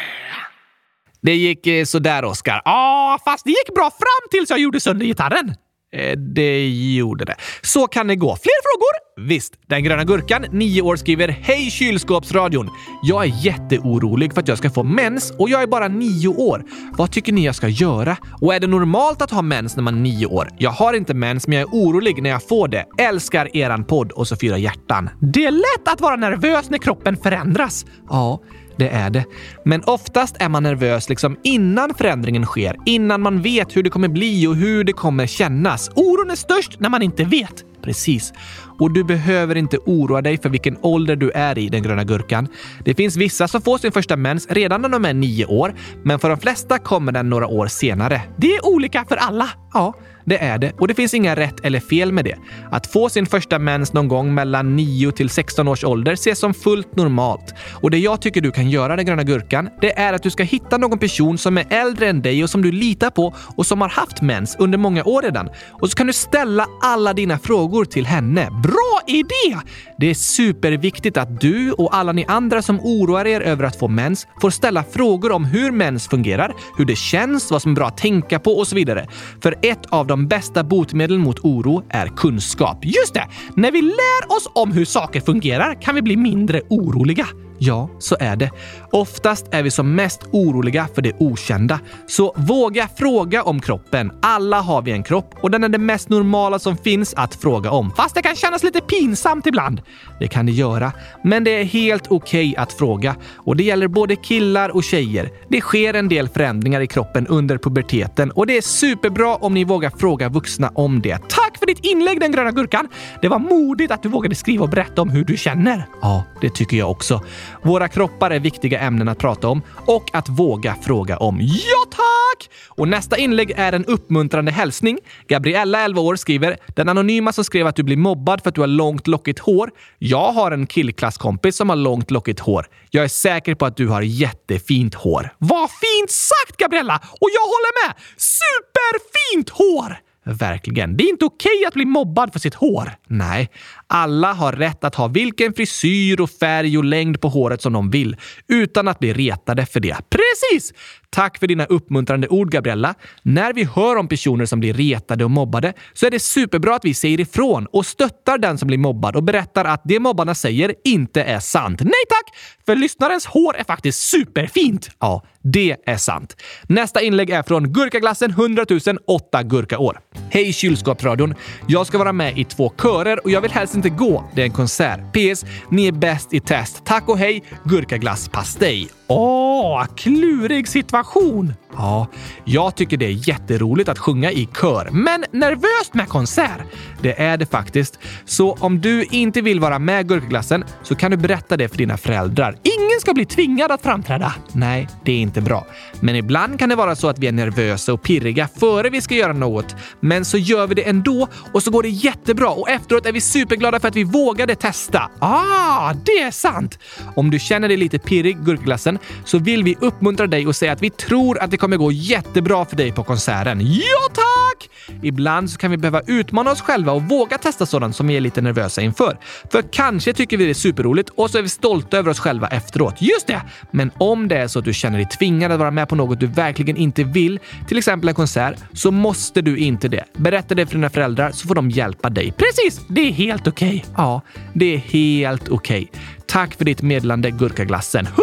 Det 1.23 1.35
gick 1.35 1.67
eh, 1.67 1.85
sådär, 1.85 2.25
Oskar. 2.25 2.63
Ja, 2.65 3.19
fast 3.25 3.45
det 3.45 3.51
gick 3.51 3.75
bra 3.75 3.91
fram 3.91 4.29
tills 4.31 4.51
jag 4.51 4.59
gjorde 4.59 4.81
sönder 4.81 5.07
gitarren. 5.07 5.55
Eh, 5.97 6.19
det 6.19 6.69
gjorde 6.69 7.25
det. 7.25 7.35
Så 7.63 7.87
kan 7.87 8.07
det 8.07 8.17
gå. 8.17 8.37
Fler 8.37 8.63
frågor? 8.63 9.29
Visst. 9.29 9.55
Den 9.67 9.85
gröna 9.85 10.05
gurkan, 10.05 10.45
9 10.53 10.83
år, 10.83 10.97
skriver 10.97 11.29
Hej 11.29 11.71
kylskåpsradion! 11.71 12.71
Jag 13.03 13.25
är 13.25 13.45
jätteorolig 13.45 14.35
för 14.35 14.41
att 14.41 14.49
jag 14.49 14.59
ska 14.59 14.71
få 14.71 14.83
mens 14.83 15.33
och 15.39 15.49
jag 15.49 15.63
är 15.63 15.67
bara 15.67 15.89
9 15.89 16.29
år. 16.29 16.65
Vad 16.93 17.11
tycker 17.11 17.33
ni 17.33 17.45
jag 17.45 17.55
ska 17.55 17.69
göra? 17.69 18.17
Och 18.41 18.55
är 18.55 18.61
det 18.61 18.67
normalt 18.67 19.23
att 19.23 19.31
ha 19.31 19.43
mens 19.43 19.77
när 19.77 19.83
man 19.83 19.97
är 19.97 20.01
9 20.01 20.27
år? 20.27 20.49
Jag 20.59 20.71
har 20.71 20.95
inte 20.95 21.15
mens, 21.15 21.47
men 21.49 21.59
jag 21.59 21.69
är 21.69 21.75
orolig 21.75 22.23
när 22.23 22.31
jag 22.31 22.49
får 22.49 22.69
det. 22.69 22.85
Älskar 22.99 23.57
eran 23.57 23.85
podd 23.85 24.13
och 24.13 24.29
så 24.29 24.37
fyra 24.37 24.59
hjärtan. 24.59 25.11
Det 25.21 25.45
är 25.45 25.51
lätt 25.51 25.89
att 25.93 26.01
vara 26.01 26.17
nervös 26.17 26.71
när 26.71 26.79
kroppen 26.79 27.17
förändras. 27.17 27.87
Ja, 28.09 28.43
det 28.77 28.89
är 28.89 29.11
det. 29.11 29.25
Men 29.65 29.83
oftast 29.85 30.37
är 30.39 30.49
man 30.49 30.63
nervös 30.63 31.09
liksom 31.09 31.37
innan 31.43 31.95
förändringen 31.95 32.47
sker, 32.47 32.77
innan 32.87 33.21
man 33.21 33.43
vet 33.43 33.77
hur 33.77 33.83
det 33.83 33.91
kommer 33.91 34.09
bli 34.09 34.47
och 34.47 34.57
hur 34.57 34.85
det 34.85 34.93
kommer 34.93 35.27
kännas. 35.27 35.91
Oron 35.95 36.31
är 36.31 36.37
störst 36.37 36.81
när 36.81 36.89
man 36.89 37.03
inte 37.03 37.25
vet. 37.25 37.65
Precis. 37.83 38.33
Och 38.79 38.93
du 38.93 39.05
behöver 39.05 39.55
inte 39.57 39.79
oroa 39.79 40.23
dig 40.23 40.39
för 40.39 40.49
vilken 40.49 40.77
ålder 40.81 41.17
du 41.17 41.31
är 41.31 41.59
i, 41.59 41.69
den 41.69 41.83
gröna 41.83 42.05
gurkan. 42.05 42.49
Det 42.85 42.95
finns 42.95 43.17
vissa 43.17 43.49
som 43.49 43.63
får 43.63 43.79
sin 43.79 43.93
första 43.93 44.17
mens 44.17 44.47
redan 44.51 44.83
när 44.83 44.89
de 44.89 45.05
är 45.05 45.15
nio 45.15 45.47
år, 45.47 45.75
men 46.03 46.19
för 46.19 46.29
de 46.29 46.39
flesta 46.39 46.79
kommer 46.79 47.13
den 47.13 47.31
några 47.31 47.47
år 47.47 47.67
senare. 47.67 48.23
Det 48.37 48.55
är 48.55 48.67
olika 48.67 49.05
för 49.09 49.17
alla. 49.17 49.49
Ja, 49.73 49.95
det 50.25 50.39
är 50.39 50.59
det. 50.59 50.73
Och 50.79 50.89
det 50.89 50.95
finns 50.95 51.15
inga 51.15 51.37
rätt 51.37 51.65
eller 51.65 51.81
fel 51.81 52.13
med 52.13 52.25
det. 52.25 52.37
Att 52.71 52.87
få 52.87 53.09
sin 53.09 53.27
första 53.27 53.59
mens 53.59 53.93
någon 53.93 54.09
gång 54.09 54.35
mellan 54.35 54.77
9 54.77 55.13
till 55.13 55.31
16 55.31 55.69
års 55.69 55.85
ålder 55.85 56.13
ses 56.13 56.39
som 56.39 56.55
fullt 56.55 56.97
normalt. 56.97 57.55
Och 57.73 57.91
det 57.91 57.99
jag 57.99 58.21
tycker 58.21 58.41
du 58.41 58.51
kan 58.51 58.71
göra, 58.71 58.97
den 58.97 59.07
gröna 59.07 59.23
gurkan, 59.23 59.69
det 59.81 59.99
är 59.99 60.13
att 60.13 60.23
du 60.23 60.31
ska 60.31 60.43
hitta 60.43 60.79
någon 60.79 60.99
person 60.99 61.39
som 61.39 61.59
är 61.59 61.67
äldre 61.71 62.09
än 62.09 62.23
dig 62.23 62.43
och 62.43 62.51
som 62.51 62.63
du 62.63 62.73
litar 62.73 63.11
på 63.11 63.35
och 63.57 63.67
som 63.67 63.81
har 63.81 63.89
haft 63.89 64.23
mens 64.23 64.57
under 64.59 64.79
många 64.79 65.05
år 65.05 65.23
redan. 65.23 65.49
Och 65.71 65.91
så 65.91 65.97
kan 65.97 66.07
du 66.07 66.13
ställa 66.13 66.67
alla 66.83 67.13
dina 67.13 67.39
frågor 67.39 67.85
till 67.85 68.07
henne. 68.07 68.49
Bra 68.63 69.01
idé! 69.07 69.59
Det 69.99 70.11
är 70.11 70.15
superviktigt 70.15 71.17
att 71.17 71.41
du 71.41 71.73
och 71.73 71.97
alla 71.97 72.13
ni 72.13 72.25
andra 72.29 72.63
som 72.63 72.81
oroar 72.81 73.27
er 73.27 73.41
över 73.41 73.65
att 73.65 73.77
få 73.77 73.89
mens 73.89 74.27
får 74.41 74.51
ställa 74.51 74.85
frågor 74.85 75.33
om 75.33 75.45
hur 75.45 75.71
mens 75.71 76.09
fungerar, 76.09 76.55
hur 76.79 76.85
det 76.85 76.97
känns, 76.97 77.51
vad 77.51 77.63
som 77.63 77.71
är 77.71 77.77
bra 77.77 77.87
att 77.87 77.97
tänka 77.97 78.39
på 78.39 78.59
och 78.59 78.69
så 78.69 78.75
vidare. 78.75 79.07
För 79.43 79.55
ett 79.63 79.87
av 79.89 80.07
de 80.13 80.27
bästa 80.27 80.65
botemedlen 80.65 81.21
mot 81.21 81.39
oro 81.39 81.83
är 81.89 82.07
kunskap. 82.07 82.79
Just 82.83 83.15
det! 83.15 83.29
När 83.57 83.73
vi 83.73 83.83
lär 83.83 84.37
oss 84.37 84.49
om 84.55 84.73
hur 84.73 84.85
saker 84.85 85.21
fungerar 85.21 85.83
kan 85.83 85.95
vi 85.95 86.03
bli 86.03 86.17
mindre 86.17 86.61
oroliga. 86.71 87.27
Ja, 87.65 87.89
så 87.99 88.17
är 88.21 88.37
det. 88.37 88.51
Oftast 88.91 89.47
är 89.51 89.63
vi 89.63 89.71
som 89.71 89.95
mest 89.95 90.21
oroliga 90.33 90.89
för 90.95 91.03
det 91.03 91.13
okända. 91.19 91.81
Så 92.07 92.35
våga 92.37 92.89
fråga 92.97 93.43
om 93.43 93.61
kroppen. 93.61 94.13
Alla 94.23 94.61
har 94.61 94.83
vi 94.83 94.91
en 94.91 95.03
kropp 95.03 95.35
och 95.41 95.51
den 95.51 95.65
är 95.65 95.69
det 95.69 95.79
mest 95.79 96.09
normala 96.09 96.59
som 96.59 96.77
finns 96.77 97.15
att 97.15 97.35
fråga 97.35 97.71
om. 97.71 97.91
Fast 97.97 98.15
det 98.15 98.23
kan 98.23 98.37
kännas 98.37 98.63
lite 98.63 98.81
pinsamt 98.81 99.47
ibland. 99.47 99.83
Det 100.19 100.29
kan 100.29 100.47
det 100.47 100.53
göra. 100.53 100.93
Men 101.25 101.45
det 101.45 101.51
är 101.51 101.65
helt 101.65 102.07
okej 102.07 102.51
okay 102.51 102.63
att 102.63 102.73
fråga. 102.73 103.17
Och 103.35 103.57
det 103.57 103.63
gäller 103.63 103.89
både 103.89 104.17
killar 104.17 104.69
och 104.69 104.85
tjejer. 104.85 105.31
Det 105.49 105.61
sker 105.61 105.95
en 105.95 106.09
del 106.09 106.29
förändringar 106.29 106.81
i 106.81 106.87
kroppen 106.87 107.27
under 107.27 107.59
puberteten 107.59 108.31
och 108.31 108.47
det 108.47 108.57
är 108.57 108.63
superbra 108.63 109.37
om 109.37 109.55
ni 109.55 109.65
vågar 109.65 109.91
fråga 109.91 110.29
vuxna 110.29 110.73
om 110.75 111.03
det. 111.03 111.19
Tack 111.19 111.59
för 111.59 111.67
ditt 111.67 111.85
inlägg, 111.85 112.21
den 112.21 112.33
gröna 112.33 112.51
gurkan. 112.51 112.89
Det 113.21 113.29
var 113.29 113.39
modigt 113.39 113.93
att 113.93 114.03
du 114.03 114.09
vågade 114.09 114.35
skriva 114.35 114.65
och 114.65 114.71
berätta 114.71 115.03
om 115.03 115.11
hur 115.11 115.25
du 115.25 115.37
känner. 115.37 115.87
Ja, 116.03 116.25
det 116.41 116.55
tycker 116.55 116.77
jag 116.77 116.91
också. 116.91 117.21
Våra 117.65 117.89
kroppar 117.89 118.31
är 118.31 118.41
viktiga 118.41 118.81
ämnen 118.81 119.09
att 119.09 119.19
prata 119.19 119.49
om 119.49 119.63
och 119.87 120.11
att 120.13 120.29
våga 120.29 120.77
fråga 120.83 121.17
om. 121.17 121.39
Ja, 121.41 121.85
tack! 121.91 122.51
Och 122.69 122.89
nästa 122.89 123.17
inlägg 123.17 123.53
är 123.57 123.73
en 123.73 123.85
uppmuntrande 123.85 124.53
hälsning. 124.53 124.99
Gabriella, 125.29 125.81
11 125.81 126.01
år, 126.01 126.17
skriver 126.17 126.57
“Den 126.67 126.89
anonyma 126.89 127.33
som 127.33 127.45
skrev 127.45 127.67
att 127.67 127.77
du 127.77 127.83
blir 127.83 127.97
mobbad 127.97 128.43
för 128.43 128.49
att 128.49 128.55
du 128.55 128.61
har 128.61 128.69
långt 128.69 129.07
lockigt 129.07 129.39
hår. 129.39 129.71
Jag 129.99 130.33
har 130.33 130.51
en 130.51 130.67
killklasskompis 130.67 131.57
som 131.57 131.69
har 131.69 131.77
långt 131.77 132.11
lockigt 132.11 132.41
hår. 132.41 132.67
Jag 132.91 133.05
är 133.05 133.09
säker 133.09 133.55
på 133.55 133.67
att 133.67 133.77
du 133.77 133.89
har 133.89 134.03
jättefint 134.03 134.95
hår.” 134.95 135.35
Vad 135.39 135.71
fint 135.71 136.11
sagt, 136.11 136.57
Gabriella! 136.57 136.97
Och 136.97 137.29
jag 137.35 137.43
håller 137.43 137.89
med! 137.89 137.95
Superfint 138.17 139.51
hår! 139.51 139.97
Verkligen. 140.25 140.97
Det 140.97 141.05
är 141.05 141.09
inte 141.09 141.25
okej 141.25 141.65
att 141.67 141.75
bli 141.75 141.85
mobbad 141.85 142.33
för 142.33 142.39
sitt 142.39 142.55
hår. 142.55 142.93
Nej, 143.09 143.51
alla 143.93 144.33
har 144.33 144.53
rätt 144.53 144.85
att 144.85 144.95
ha 144.95 145.09
vilken 145.09 145.53
frisyr 145.53 146.21
och 146.21 146.31
färg 146.31 146.79
och 146.79 146.85
längd 146.85 147.21
på 147.21 147.29
håret 147.29 147.63
som 147.63 147.73
de 147.73 147.91
vill 147.91 148.17
utan 148.49 148.89
att 148.89 148.99
bli 148.99 149.13
retade 149.13 149.67
för 149.67 149.81
det. 149.81 149.97
Precis! 150.11 150.73
Tack 151.15 151.39
för 151.39 151.47
dina 151.47 151.65
uppmuntrande 151.65 152.29
ord, 152.29 152.51
Gabriella. 152.51 152.95
När 153.23 153.53
vi 153.53 153.65
hör 153.65 153.97
om 153.97 154.09
personer 154.09 154.47
som 154.47 154.61
blir 154.61 154.75
retade 154.75 155.25
och 155.25 155.31
mobbade 155.31 155.73
så 155.93 156.07
är 156.07 156.11
det 156.11 156.21
superbra 156.21 156.75
att 156.75 156.85
vi 156.85 156.95
säger 156.95 157.21
ifrån 157.21 157.67
och 157.67 157.87
stöttar 157.87 158.39
den 158.39 158.59
som 158.59 158.67
blir 158.67 158.79
mobbad 158.79 159.17
och 159.17 159.23
berättar 159.23 159.65
att 159.65 159.83
det 159.85 160.01
mobbarna 160.01 160.35
säger 160.35 160.75
inte 160.85 161.23
är 161.23 161.41
sant. 161.41 161.81
Nej 161.81 162.05
tack! 162.09 162.39
För 162.67 162.77
lyssnarens 162.77 163.27
hår 163.27 163.57
är 163.57 163.65
faktiskt 163.65 164.01
superfint. 164.01 164.91
Ja, 164.99 165.25
det 165.43 165.77
är 165.87 165.97
sant. 165.97 166.37
Nästa 166.63 167.01
inlägg 167.01 167.31
är 167.31 167.43
från 167.43 167.73
Gurkaglassen 167.73 168.31
100 168.31 168.65
000 168.71 168.81
8 169.07 169.43
gurkaår. 169.43 170.01
Hej 170.31 170.53
kylskåpsradion! 170.53 171.35
Jag 171.67 171.87
ska 171.87 171.99
vara 171.99 172.13
med 172.13 172.39
i 172.39 172.45
två 172.45 172.73
körer 172.83 173.25
och 173.25 173.31
jag 173.31 173.41
vill 173.41 173.51
helst 173.51 173.75
inte 173.85 173.97
gå. 173.97 174.25
Det 174.35 174.41
är 174.43 174.47
en 174.47 174.53
konsert. 174.53 175.01
PS. 175.13 175.45
Ni 175.69 175.87
är 175.87 175.93
bäst 175.93 176.35
i 176.35 176.41
test. 176.41 176.83
Tack 176.85 177.09
och 177.09 177.19
hej! 177.19 177.43
Gurkaglasspastej. 177.65 179.02
Åh, 179.15 179.85
klurig 179.97 180.69
situation! 180.69 181.55
Ja, 181.77 182.07
jag 182.45 182.77
tycker 182.77 182.97
det 182.97 183.07
är 183.07 183.29
jätteroligt 183.29 183.89
att 183.89 183.99
sjunga 183.99 184.31
i 184.31 184.49
kör, 184.61 184.89
men 184.93 185.25
nervöst 185.31 185.95
med 185.95 186.09
konsert. 186.09 186.61
Det 187.03 187.21
är 187.21 187.37
det 187.37 187.47
faktiskt. 187.47 187.99
Så 188.25 188.53
om 188.53 188.81
du 188.81 189.05
inte 189.05 189.41
vill 189.41 189.61
vara 189.61 189.79
med 189.79 190.09
Gurkaglassen 190.09 190.65
så 190.83 190.95
kan 190.95 191.11
du 191.11 191.17
berätta 191.17 191.57
det 191.57 191.69
för 191.69 191.79
dina 191.79 191.97
föräldrar. 191.97 192.57
Ingen 192.63 193.01
ska 193.01 193.15
bli 193.15 193.27
tvingad 193.27 193.73
att 193.73 193.83
framträda. 193.83 194.35
Nej, 194.53 194.89
det 195.05 195.13
är 195.13 195.19
inte 195.19 195.41
bra. 195.41 195.67
Men 196.01 196.17
ibland 196.17 196.59
kan 196.59 196.69
det 196.69 196.77
vara 196.77 196.97
så 196.97 197.09
att 197.09 197.19
vi 197.19 197.27
är 197.27 197.33
nervösa 197.33 197.93
och 197.93 198.03
pirriga 198.03 198.49
före 198.61 198.91
vi 198.91 199.01
ska 199.01 199.15
göra 199.15 199.33
något. 199.33 199.77
Men 200.01 200.25
så 200.25 200.39
gör 200.39 200.67
vi 200.67 200.75
det 200.75 200.89
ändå 200.89 201.29
och 201.53 201.63
så 201.63 201.71
går 201.71 201.83
det 201.83 201.89
jättebra 201.89 202.51
och 202.51 202.71
efteråt 202.71 203.07
är 203.07 203.13
vi 203.13 203.21
superglada 203.21 203.81
för 203.81 203.89
att 203.89 203.97
vi 203.97 204.05
vågade 204.05 204.55
testa. 204.55 205.11
Ah, 205.19 205.95
det 206.05 206.19
är 206.19 206.31
sant! 206.31 206.79
Om 207.17 207.31
du 207.31 207.39
känner 207.39 207.69
dig 207.69 207.77
lite 207.77 207.99
pirrig, 207.99 208.45
Gurkaglassen, 208.45 208.99
så 209.25 209.39
vill 209.39 209.65
vi 209.65 209.77
uppmuntra 209.81 210.27
dig 210.27 210.47
och 210.47 210.57
säga 210.57 210.73
att 210.73 210.83
vi 210.83 210.91
tror 210.91 211.39
att 211.39 211.51
det 211.51 211.57
kommer 211.57 211.77
gå 211.77 211.93
jättebra 211.93 212.65
för 212.65 212.77
dig 212.77 212.93
på 212.93 213.05
konserten. 213.05 213.61
Ja, 213.61 214.09
tack! 214.15 214.71
Ibland 215.03 215.51
så 215.51 215.59
kan 215.59 215.71
vi 215.71 215.77
behöva 215.77 216.01
utmana 216.07 216.51
oss 216.51 216.61
själva 216.61 216.93
och 216.93 217.03
våga 217.03 217.39
testa 217.39 217.67
sådant 217.67 217.97
som 217.97 218.07
vi 218.07 218.17
är 218.17 218.21
lite 218.21 218.41
nervösa 218.41 218.83
inför. 218.83 219.19
För 219.53 219.63
kanske 219.73 220.13
tycker 220.13 220.37
vi 220.37 220.45
det 220.45 220.51
är 220.51 220.55
superroligt 220.55 221.11
och 221.11 221.31
så 221.31 221.39
är 221.39 221.43
vi 221.43 221.49
stolta 221.49 221.99
över 221.99 222.11
oss 222.11 222.21
själva 222.21 222.49
efteråt. 222.49 222.95
Just 222.99 223.27
det! 223.27 223.43
Men 223.71 223.91
om 223.99 224.29
det 224.29 224.37
är 224.37 224.49
så 224.49 224.59
att 224.59 224.65
du 224.65 224.75
känner 224.75 224.99
dig 224.99 225.07
tvingad 225.07 225.53
att 225.53 225.59
vara 225.59 225.71
med 225.71 225.89
på 225.89 225.97
något 225.97 226.21
du 226.21 226.27
verkligen 226.27 226.77
inte 226.77 227.05
vill, 227.05 227.41
till 227.69 227.79
exempel 227.79 228.09
en 228.09 228.15
konsert, 228.15 228.57
så 228.73 228.91
måste 228.91 229.43
du 229.43 229.59
inte 229.59 229.89
det. 229.89 230.05
Berätta 230.17 230.55
det 230.55 230.67
för 230.67 230.75
dina 230.75 230.91
föräldrar 230.91 231.31
så 231.31 231.49
får 231.49 231.55
de 231.55 231.71
hjälpa 231.71 232.11
dig. 232.11 232.33
Precis! 232.33 232.81
Det 232.89 233.01
är 233.01 233.13
helt 233.13 233.49
okej. 233.49 233.69
Okay. 233.69 233.93
Ja, 233.97 234.23
det 234.53 234.75
är 234.75 234.79
helt 234.79 235.49
okej. 235.49 235.89
Okay. 235.91 236.01
Tack 236.27 236.55
för 236.55 236.65
ditt 236.65 236.83
meddelande, 236.83 237.31
Gurkaglassen. 237.31 238.07
100 238.07 238.19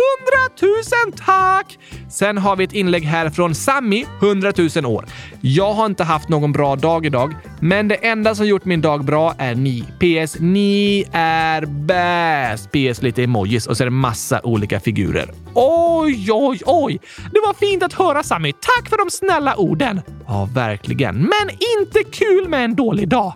000 0.62 1.14
tack! 1.26 1.80
Sen 2.10 2.38
har 2.38 2.56
vi 2.56 2.64
ett 2.64 2.74
inlägg 2.74 3.04
här 3.04 3.30
från 3.30 3.56
Sammy, 3.56 4.06
100 4.22 4.54
000 4.76 4.86
år. 4.86 5.06
Jag 5.42 5.74
har 5.74 5.86
inte 5.86 6.04
haft 6.04 6.30
någon 6.30 6.52
bra 6.52 6.76
dag 6.76 7.06
idag, 7.06 7.36
men 7.60 7.88
det 7.88 7.96
enda 7.96 8.36
som 8.36 8.48
gjort 8.48 8.66
min 8.66 8.82
dag 8.82 9.06
bra 9.06 9.34
är 9.38 9.56
ni. 9.56 9.82
PS. 9.82 10.38
Ni 10.40 11.06
är 11.12 11.66
bäst! 11.66 12.72
PS. 12.72 13.02
Lite 13.02 13.24
emojis 13.24 13.68
och 13.68 13.78
så 13.78 13.84
är 13.84 13.86
det 13.86 13.92
massa 13.92 14.42
olika 14.44 14.80
figurer. 14.80 15.32
Oj, 15.54 16.28
oj, 16.32 16.60
oj! 16.66 17.00
Det 17.34 17.40
var 17.46 17.54
fint 17.54 17.84
att 17.84 17.94
höra 17.94 18.24
Sammy. 18.24 18.52
Tack 18.52 18.90
för 18.90 18.98
de 18.98 19.10
snälla 19.12 19.56
orden! 19.56 20.02
Ja, 20.28 20.50
verkligen. 20.54 21.16
Men 21.16 21.50
inte 21.80 22.04
kul 22.12 22.50
med 22.50 22.66
en 22.66 22.76
dålig 22.76 23.08
dag. 23.10 23.34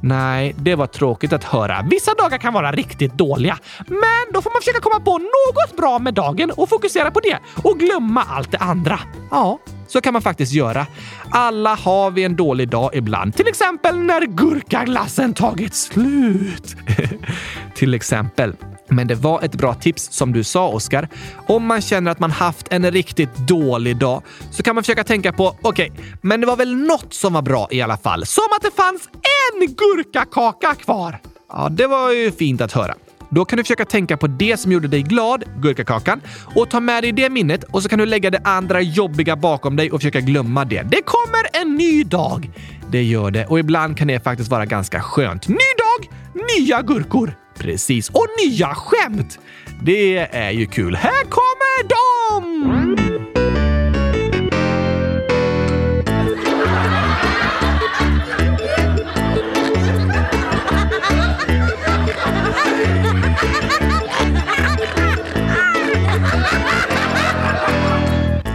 Nej, 0.00 0.54
det 0.58 0.74
var 0.74 0.86
tråkigt 0.86 1.32
att 1.32 1.44
höra. 1.44 1.86
Vissa 1.90 2.14
dagar 2.14 2.38
kan 2.38 2.52
vara 2.52 2.72
riktigt 2.72 3.14
dåliga, 3.14 3.58
men 3.86 4.32
då 4.32 4.42
får 4.42 4.50
man 4.50 4.60
försöka 4.60 4.80
komma 4.80 5.00
på 5.00 5.18
något 5.18 5.76
bra 5.76 5.98
med 5.98 6.14
dagen 6.14 6.50
och 6.50 6.68
fokusera 6.68 7.10
på 7.10 7.20
det 7.20 7.38
och 7.64 7.78
glömma 7.78 8.22
allt 8.22 8.50
det 8.50 8.58
andra. 8.58 9.00
Ja, 9.30 9.58
så 9.88 10.00
kan 10.00 10.12
man 10.12 10.22
faktiskt 10.22 10.52
göra. 10.52 10.86
Alla 11.30 11.74
har 11.74 12.10
vi 12.10 12.24
en 12.24 12.36
dålig 12.36 12.68
dag 12.68 12.90
ibland. 12.94 13.34
Till 13.34 13.48
exempel 13.48 13.98
när 13.98 14.26
gurkaglassen 14.26 15.34
tagit 15.34 15.74
slut. 15.74 16.76
Till 17.74 17.94
exempel. 17.94 18.52
Men 18.88 19.06
det 19.06 19.14
var 19.14 19.42
ett 19.42 19.54
bra 19.54 19.74
tips 19.74 20.12
som 20.12 20.32
du 20.32 20.44
sa, 20.44 20.68
Oskar. 20.68 21.08
Om 21.48 21.66
man 21.66 21.80
känner 21.80 22.10
att 22.10 22.20
man 22.20 22.30
haft 22.30 22.68
en 22.70 22.90
riktigt 22.90 23.36
dålig 23.36 23.96
dag 23.96 24.22
så 24.50 24.62
kan 24.62 24.74
man 24.74 24.84
försöka 24.84 25.04
tänka 25.04 25.32
på 25.32 25.56
okej, 25.62 25.90
okay, 25.90 26.04
men 26.20 26.40
det 26.40 26.46
var 26.46 26.56
väl 26.56 26.76
något 26.76 27.14
som 27.14 27.32
var 27.32 27.42
bra 27.42 27.68
i 27.70 27.82
alla 27.82 27.96
fall. 27.96 28.26
Som 28.26 28.44
att 28.56 28.62
det 28.62 28.76
fanns 28.76 29.08
en 29.12 29.66
gurkakaka 29.66 30.74
kvar. 30.74 31.20
Ja, 31.48 31.68
det 31.68 31.86
var 31.86 32.12
ju 32.12 32.32
fint 32.32 32.60
att 32.60 32.72
höra. 32.72 32.94
Då 33.30 33.44
kan 33.44 33.56
du 33.56 33.64
försöka 33.64 33.84
tänka 33.84 34.16
på 34.16 34.26
det 34.26 34.56
som 34.56 34.72
gjorde 34.72 34.88
dig 34.88 35.02
glad, 35.02 35.44
gurkakakan, 35.56 36.20
och 36.54 36.70
ta 36.70 36.80
med 36.80 37.02
dig 37.02 37.12
det 37.12 37.30
minnet 37.30 37.64
och 37.64 37.82
så 37.82 37.88
kan 37.88 37.98
du 37.98 38.06
lägga 38.06 38.30
det 38.30 38.40
andra 38.44 38.80
jobbiga 38.80 39.36
bakom 39.36 39.76
dig 39.76 39.90
och 39.90 40.00
försöka 40.00 40.20
glömma 40.20 40.64
det. 40.64 40.82
Det 40.82 41.02
kommer 41.02 41.62
en 41.62 41.74
ny 41.74 42.04
dag! 42.04 42.50
Det 42.90 43.02
gör 43.02 43.30
det 43.30 43.46
och 43.46 43.58
ibland 43.58 43.96
kan 43.98 44.08
det 44.08 44.20
faktiskt 44.24 44.50
vara 44.50 44.64
ganska 44.64 45.00
skönt. 45.00 45.48
Ny 45.48 45.54
dag, 45.54 46.10
nya 46.58 46.82
gurkor! 46.82 47.45
Precis, 47.58 48.08
och 48.10 48.26
nya 48.44 48.74
skämt! 48.74 49.38
Det 49.82 50.18
är 50.18 50.50
ju 50.50 50.66
kul. 50.66 50.96
Här 50.96 51.24
kommer 51.24 51.88
de! 51.88 52.96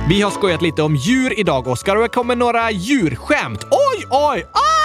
Vi 0.10 0.22
har 0.22 0.32
skojat 0.32 0.62
lite 0.62 0.82
om 0.82 0.96
djur 0.96 1.40
idag, 1.40 1.68
Oskar, 1.68 1.96
och 1.96 2.02
det 2.02 2.10
kommer 2.10 2.36
några 2.36 2.72
djurskämt. 2.72 3.64
Oj, 3.72 4.06
oj, 4.10 4.46
oj! 4.54 4.81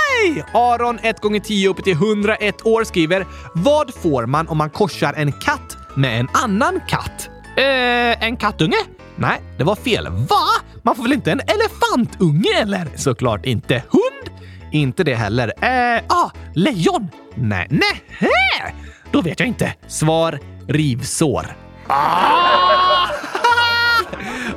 Aron, 0.55 0.99
1 1.03 1.21
gånger 1.21 1.41
10 1.41 1.69
upp 1.69 1.85
till 1.85 1.93
101 1.93 2.67
år, 2.67 2.85
skriver 2.85 3.27
Vad 3.55 3.95
får 3.95 4.27
man 4.27 4.49
om 4.49 4.59
man 4.59 4.71
korsar 4.71 5.13
en 5.17 5.33
katt 5.33 5.77
med 5.95 6.21
en 6.21 6.29
annan 6.33 6.81
katt? 6.89 7.31
Eh, 7.57 8.25
en 8.27 8.37
kattunge? 8.37 8.77
Nej, 9.17 9.41
det 9.59 9.65
var 9.65 9.77
fel. 9.77 10.09
Va? 10.09 10.47
Man 10.83 10.97
får 10.97 11.03
väl 11.03 11.13
inte 11.13 11.33
en 11.33 11.41
elefantunge 11.41 12.61
eller? 12.61 12.89
Såklart 12.97 13.47
inte. 13.47 13.75
Hund? 13.75 14.41
Inte 14.73 15.05
det 15.05 15.15
heller. 15.15 15.53
Eh, 15.61 16.03
ah, 16.09 16.31
lejon? 16.55 17.09
Nej, 17.35 17.67
nej. 17.71 18.75
Då 19.13 19.21
vet 19.21 19.41
jag 19.41 19.49
inte. 19.49 19.75
Svar 19.87 20.41
rivsår. 20.69 21.57
Ah! 21.87 23.09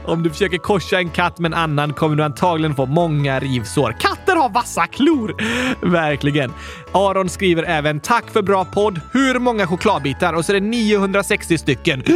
Om 0.10 0.24
du 0.24 0.30
försöker 0.30 0.58
korsa 0.58 0.98
en 0.98 1.10
katt 1.10 1.40
med 1.40 1.54
en 1.54 1.58
annan 1.58 1.94
kommer 1.94 2.16
du 2.16 2.24
antagligen 2.24 2.76
få 2.76 2.86
många 2.86 3.40
rivsår. 3.40 3.96
Katter 4.00 4.36
har 4.36 4.50
vassa 4.50 4.88
klor! 4.88 5.36
Verkligen. 5.92 6.54
Aron 6.92 7.30
skriver 7.30 7.64
även 7.64 8.00
“Tack 8.00 8.30
för 8.30 8.42
bra 8.42 8.66
podd. 8.66 9.02
Hur 9.14 9.40
många 9.40 9.68
chokladbitar?” 9.68 10.34
och 10.34 10.46
så 10.46 10.52
är 10.52 10.60
det 10.60 10.68
960 10.68 11.58
stycken. 11.58 12.00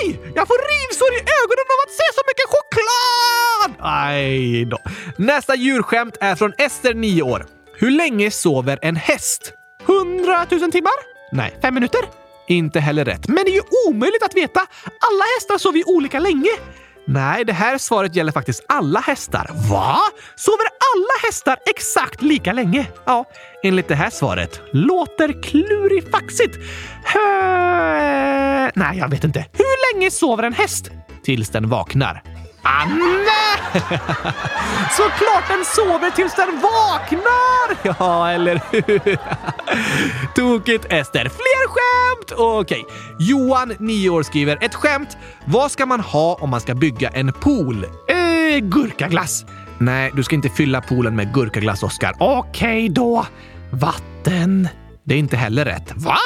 Aj! 0.00 0.20
Jag 0.34 0.46
får 0.48 0.58
rivsår 0.72 1.12
i 1.12 1.20
ögonen 1.20 1.66
av 1.74 1.78
att 1.86 1.92
se 1.92 2.06
så 2.14 2.22
mycket 2.26 2.46
choklad! 2.48 3.92
Aj 3.92 4.64
då. 4.64 4.78
Nästa 5.16 5.54
djurskämt 5.54 6.16
är 6.20 6.34
från 6.34 6.52
Ester, 6.58 6.94
9 6.94 7.22
år. 7.22 7.46
Hur 7.78 7.90
länge 7.90 8.30
sover 8.30 8.78
en 8.82 8.96
häst? 8.96 9.52
100 9.86 10.46
000 10.50 10.72
timmar? 10.72 10.92
Nej, 11.32 11.58
fem 11.62 11.74
minuter? 11.74 12.00
Inte 12.48 12.80
heller 12.80 13.04
rätt. 13.04 13.28
Men 13.28 13.44
det 13.44 13.50
är 13.50 13.54
ju 13.54 13.62
omöjligt 13.88 14.22
att 14.22 14.34
veta! 14.36 14.60
Alla 14.84 15.24
hästar 15.36 15.58
sover 15.58 15.78
ju 15.78 15.84
olika 15.84 16.18
länge. 16.18 16.50
Nej, 17.08 17.44
det 17.44 17.52
här 17.52 17.78
svaret 17.78 18.16
gäller 18.16 18.32
faktiskt 18.32 18.64
alla 18.68 19.00
hästar. 19.00 19.50
Va? 19.70 19.98
Sover 20.36 20.66
alla 20.94 21.26
hästar 21.26 21.56
exakt 21.66 22.22
lika 22.22 22.52
länge? 22.52 22.86
Ja, 23.04 23.24
enligt 23.62 23.88
det 23.88 23.94
här 23.94 24.10
svaret. 24.10 24.60
Låter 24.72 25.42
klurifaxigt. 25.42 26.56
Hö... 27.04 28.70
Nej, 28.74 28.98
jag 28.98 29.08
vet 29.08 29.24
inte. 29.24 29.46
Hur 29.52 29.94
länge 29.94 30.10
sover 30.10 30.42
en 30.42 30.52
häst? 30.52 30.90
Tills 31.24 31.48
den 31.48 31.68
vaknar. 31.68 32.22
Anne! 32.66 33.26
Såklart 34.96 35.48
den 35.48 35.64
sover 35.64 36.10
tills 36.10 36.34
den 36.34 36.60
vaknar! 36.60 37.76
Ja, 37.98 38.30
eller 38.30 38.60
hur? 38.70 39.18
Tokigt 40.34 40.84
Ester. 40.84 41.28
Fler 41.28 41.68
skämt! 41.68 42.32
Okej. 42.38 42.86
Johan, 43.18 43.72
9 43.78 44.10
år, 44.10 44.22
skriver 44.22 44.58
ett 44.64 44.74
skämt. 44.74 45.16
Vad 45.44 45.70
ska 45.70 45.86
man 45.86 46.00
ha 46.00 46.38
om 46.40 46.50
man 46.50 46.60
ska 46.60 46.74
bygga 46.74 47.08
en 47.08 47.32
pool? 47.32 47.84
Eh, 47.84 48.58
gurkaglass. 48.60 49.44
Nej, 49.78 50.10
du 50.14 50.22
ska 50.22 50.34
inte 50.34 50.48
fylla 50.48 50.80
poolen 50.80 51.16
med 51.16 51.34
gurkaglass, 51.34 51.82
Oskar. 51.82 52.14
Okej 52.18 52.88
då. 52.88 53.26
Vatten. 53.70 54.68
Det 55.04 55.14
är 55.14 55.18
inte 55.18 55.36
heller 55.36 55.64
rätt. 55.64 55.92
Va? 55.96 56.16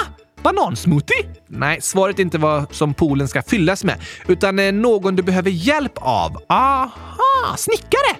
Banansmoothie? 0.42 1.26
Nej, 1.46 1.80
svaret 1.80 2.18
är 2.18 2.22
inte 2.22 2.38
vad 2.38 2.74
som 2.74 2.94
poolen 2.94 3.28
ska 3.28 3.42
fyllas 3.42 3.84
med, 3.84 4.00
utan 4.26 4.58
eh, 4.58 4.72
någon 4.72 5.16
du 5.16 5.22
behöver 5.22 5.50
hjälp 5.50 5.92
av. 5.96 6.42
Aha, 6.48 7.56
snickare! 7.56 8.16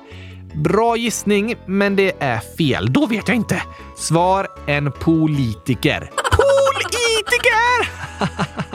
Bra 0.54 0.96
gissning, 0.96 1.54
men 1.66 1.96
det 1.96 2.12
är 2.18 2.40
fel. 2.59 2.92
Då 2.92 3.06
vet 3.06 3.28
jag 3.28 3.37
inte. 3.37 3.62
Svar 3.96 4.48
en 4.66 4.92
politiker. 4.92 6.11
Politiker! 6.30 7.90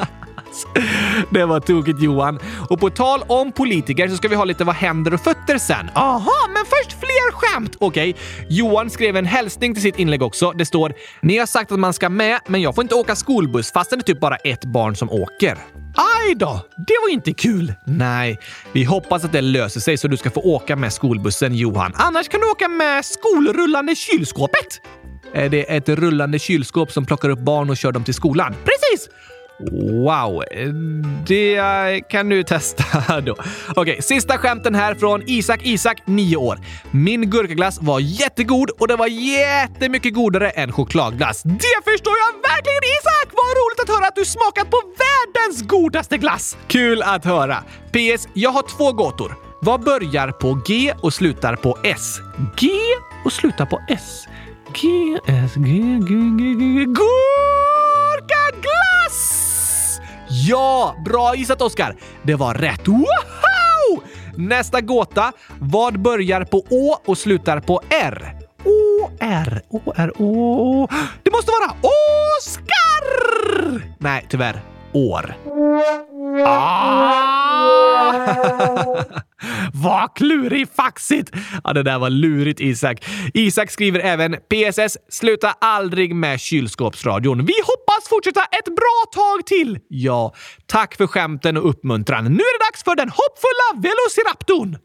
Det 1.29 1.45
var 1.45 1.59
tokigt 1.59 2.01
Johan. 2.01 2.39
Och 2.69 2.79
på 2.79 2.89
tal 2.89 3.21
om 3.27 3.51
politiker 3.51 4.07
så 4.07 4.15
ska 4.17 4.27
vi 4.27 4.35
ha 4.35 4.45
lite 4.45 4.63
vad 4.63 4.75
händer 4.75 5.13
och 5.13 5.21
fötter 5.21 5.57
sen. 5.57 5.89
Aha, 5.95 6.47
men 6.53 6.65
först 6.65 6.99
fler 6.99 7.31
skämt! 7.31 7.75
Okej, 7.79 8.15
Johan 8.49 8.89
skrev 8.89 9.17
en 9.17 9.25
hälsning 9.25 9.73
till 9.73 9.83
sitt 9.83 9.99
inlägg 9.99 10.21
också. 10.21 10.51
Det 10.51 10.65
står 10.65 10.93
“Ni 11.21 11.37
har 11.37 11.45
sagt 11.45 11.71
att 11.71 11.79
man 11.79 11.93
ska 11.93 12.09
med, 12.09 12.39
men 12.47 12.61
jag 12.61 12.75
får 12.75 12.83
inte 12.83 12.95
åka 12.95 13.15
skolbuss 13.15 13.71
fastän 13.71 13.99
det 13.99 14.03
är 14.03 14.13
typ 14.13 14.19
bara 14.19 14.35
ett 14.35 14.65
barn 14.65 14.95
som 14.95 15.11
åker.” 15.11 15.57
Aj 15.97 16.35
då! 16.35 16.65
Det 16.87 16.93
var 17.03 17.13
inte 17.13 17.33
kul. 17.33 17.73
Nej, 17.85 18.39
vi 18.71 18.83
hoppas 18.83 19.23
att 19.23 19.31
det 19.31 19.41
löser 19.41 19.79
sig 19.79 19.97
så 19.97 20.07
du 20.07 20.17
ska 20.17 20.29
få 20.29 20.41
åka 20.41 20.75
med 20.75 20.93
skolbussen 20.93 21.55
Johan. 21.55 21.91
Annars 21.95 22.29
kan 22.29 22.41
du 22.41 22.49
åka 22.49 22.67
med 22.67 23.05
skolrullande 23.05 23.95
kylskåpet. 23.95 24.81
Är 25.33 25.49
det 25.49 25.75
ett 25.75 25.89
rullande 25.89 26.39
kylskåp 26.39 26.91
som 26.91 27.05
plockar 27.05 27.29
upp 27.29 27.39
barn 27.39 27.69
och 27.69 27.77
kör 27.77 27.91
dem 27.91 28.03
till 28.03 28.13
skolan? 28.13 28.53
Precis! 28.53 29.09
Wow, 29.59 30.43
det 31.27 32.01
kan 32.09 32.29
du 32.29 32.43
testa 32.43 33.21
då. 33.25 33.35
Okej, 33.75 34.01
sista 34.01 34.37
skämten 34.37 34.75
här 34.75 34.95
från 34.95 35.23
Isak 35.25 35.59
Isak, 35.63 36.01
9 36.05 36.37
år. 36.37 36.59
Min 36.91 37.29
gurkaglass 37.29 37.81
var 37.81 37.99
jättegod 37.99 38.69
och 38.79 38.87
det 38.87 38.95
var 38.95 39.07
jättemycket 39.07 40.13
godare 40.13 40.49
än 40.49 40.71
chokladglass. 40.71 41.43
Det 41.43 41.81
förstår 41.91 42.13
jag 42.17 42.33
verkligen 42.49 42.83
Isak! 42.99 43.27
Vad 43.31 43.45
roligt 43.57 43.79
att 43.83 43.89
höra 43.95 44.07
att 44.07 44.15
du 44.15 44.25
smakat 44.25 44.69
på 44.69 44.77
världens 44.97 45.61
godaste 45.67 46.17
glass! 46.17 46.57
Kul 46.67 47.01
att 47.01 47.25
höra. 47.25 47.57
PS. 47.91 48.27
Jag 48.33 48.49
har 48.49 48.77
två 48.77 48.91
gåtor. 48.91 49.35
Vad 49.61 49.83
börjar 49.83 50.31
på 50.31 50.61
G 50.67 50.93
och 51.01 51.13
slutar 51.13 51.55
på 51.55 51.77
S? 51.83 52.19
G 52.57 52.69
och 53.25 53.33
slutar 53.33 53.65
på 53.65 53.81
S. 53.89 54.23
G, 54.81 54.87
S, 55.27 55.51
G, 55.55 55.71
G, 55.71 56.15
G, 56.37 56.53
G, 56.53 56.53
G. 56.79 56.85
Gurkaglass! 58.15 59.44
Ja, 60.29 60.95
bra 61.05 61.35
gissat 61.35 61.61
Oskar! 61.61 61.95
Det 62.23 62.35
var 62.35 62.53
rätt. 62.53 62.87
Wow! 62.87 64.03
Nästa 64.37 64.81
gåta. 64.81 65.31
Vad 65.59 65.99
börjar 65.99 66.43
på 66.43 66.57
Å 66.57 66.97
och 67.05 67.17
slutar 67.17 67.59
på 67.59 67.81
R? 67.89 68.35
Å, 68.65 69.09
R, 69.19 69.61
Å, 69.69 69.93
R, 69.95 70.21
Å. 70.21 70.87
Det 71.23 71.31
måste 71.31 71.51
vara 71.51 71.71
Oskar! 71.81 73.05
Nej, 73.97 74.25
tyvärr. 74.29 74.74
År. 74.95 75.35
Ah! 76.45 77.65
Vad 79.73 80.15
klurifaxigt! 80.15 81.31
Ja, 81.63 81.73
det 81.73 81.83
där 81.83 81.99
var 81.99 82.09
lurigt 82.09 82.59
Isak. 82.59 83.05
Isak 83.33 83.71
skriver 83.71 83.99
även 83.99 84.33
PSS. 84.33 84.97
Sluta 85.09 85.55
aldrig 85.61 86.15
med 86.15 86.39
kylskåpsradion. 86.39 87.45
Vi 87.45 87.53
hoppas 87.65 88.09
fortsätta 88.09 88.41
ett 88.41 88.65
bra 88.65 89.05
tag 89.13 89.45
till! 89.45 89.79
Ja, 89.87 90.33
tack 90.65 90.95
för 90.95 91.07
skämten 91.07 91.57
och 91.57 91.69
uppmuntran. 91.69 92.23
Nu 92.23 92.29
är 92.29 92.59
det 92.59 92.65
dags 92.65 92.83
för 92.83 92.95
den 92.95 93.09
hoppfulla 93.09 93.81
Velociraptorn! 93.89 94.77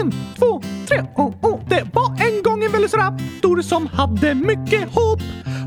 En, 0.00 0.12
två, 0.38 0.62
tre, 0.88 1.04
oh, 1.16 1.34
oh. 1.42 1.68
Det 1.68 1.86
var 1.92 2.28
en 2.28 2.42
gång 2.42 2.64
en 2.64 2.72
velociraptor 2.72 3.62
som 3.62 3.86
hade 3.86 4.34
mycket 4.34 4.94
hopp. 4.94 5.20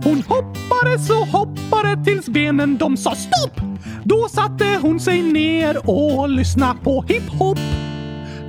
Hon 0.09 0.23
hoppade 0.27 0.99
så 0.99 1.25
hoppade 1.25 2.03
tills 2.05 2.29
benen 2.29 2.77
de 2.77 2.97
sa 2.97 3.15
stopp. 3.15 3.61
Då 4.03 4.27
satte 4.27 4.79
hon 4.81 4.99
sig 4.99 5.21
ner 5.21 5.89
och 5.89 6.29
lyssnade 6.29 6.79
på 6.83 7.01
hiphop. 7.07 7.59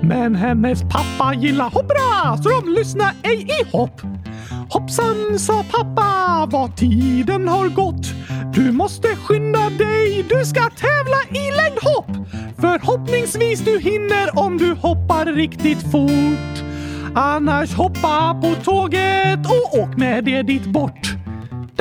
Men 0.02 0.34
hennes 0.34 0.82
pappa 0.82 1.34
gillar 1.34 1.70
hoppra 1.70 2.36
så 2.42 2.48
de 2.48 2.72
lyssnade 2.72 3.14
ej 3.22 3.46
i 3.60 3.76
hopp. 3.76 4.00
Hoppsan, 4.70 5.38
sa 5.38 5.64
pappa, 5.70 6.46
vad 6.50 6.76
tiden 6.76 7.48
har 7.48 7.68
gått. 7.68 8.06
Du 8.54 8.72
måste 8.72 9.08
skynda 9.08 9.70
dig, 9.70 10.24
du 10.28 10.44
ska 10.44 10.60
tävla 10.60 11.40
i 11.40 11.50
längdhopp. 11.56 12.28
Förhoppningsvis 12.60 13.60
du 13.60 13.78
hinner 13.78 14.38
om 14.38 14.58
du 14.58 14.74
hoppar 14.74 15.26
riktigt 15.26 15.82
fort. 15.92 16.64
Annars 17.14 17.74
hoppa 17.74 18.38
på 18.42 18.54
tåget 18.64 19.46
och 19.46 19.78
åk 19.78 19.96
med 19.96 20.24
det 20.24 20.42
dit 20.42 20.64
bort. 20.64 21.09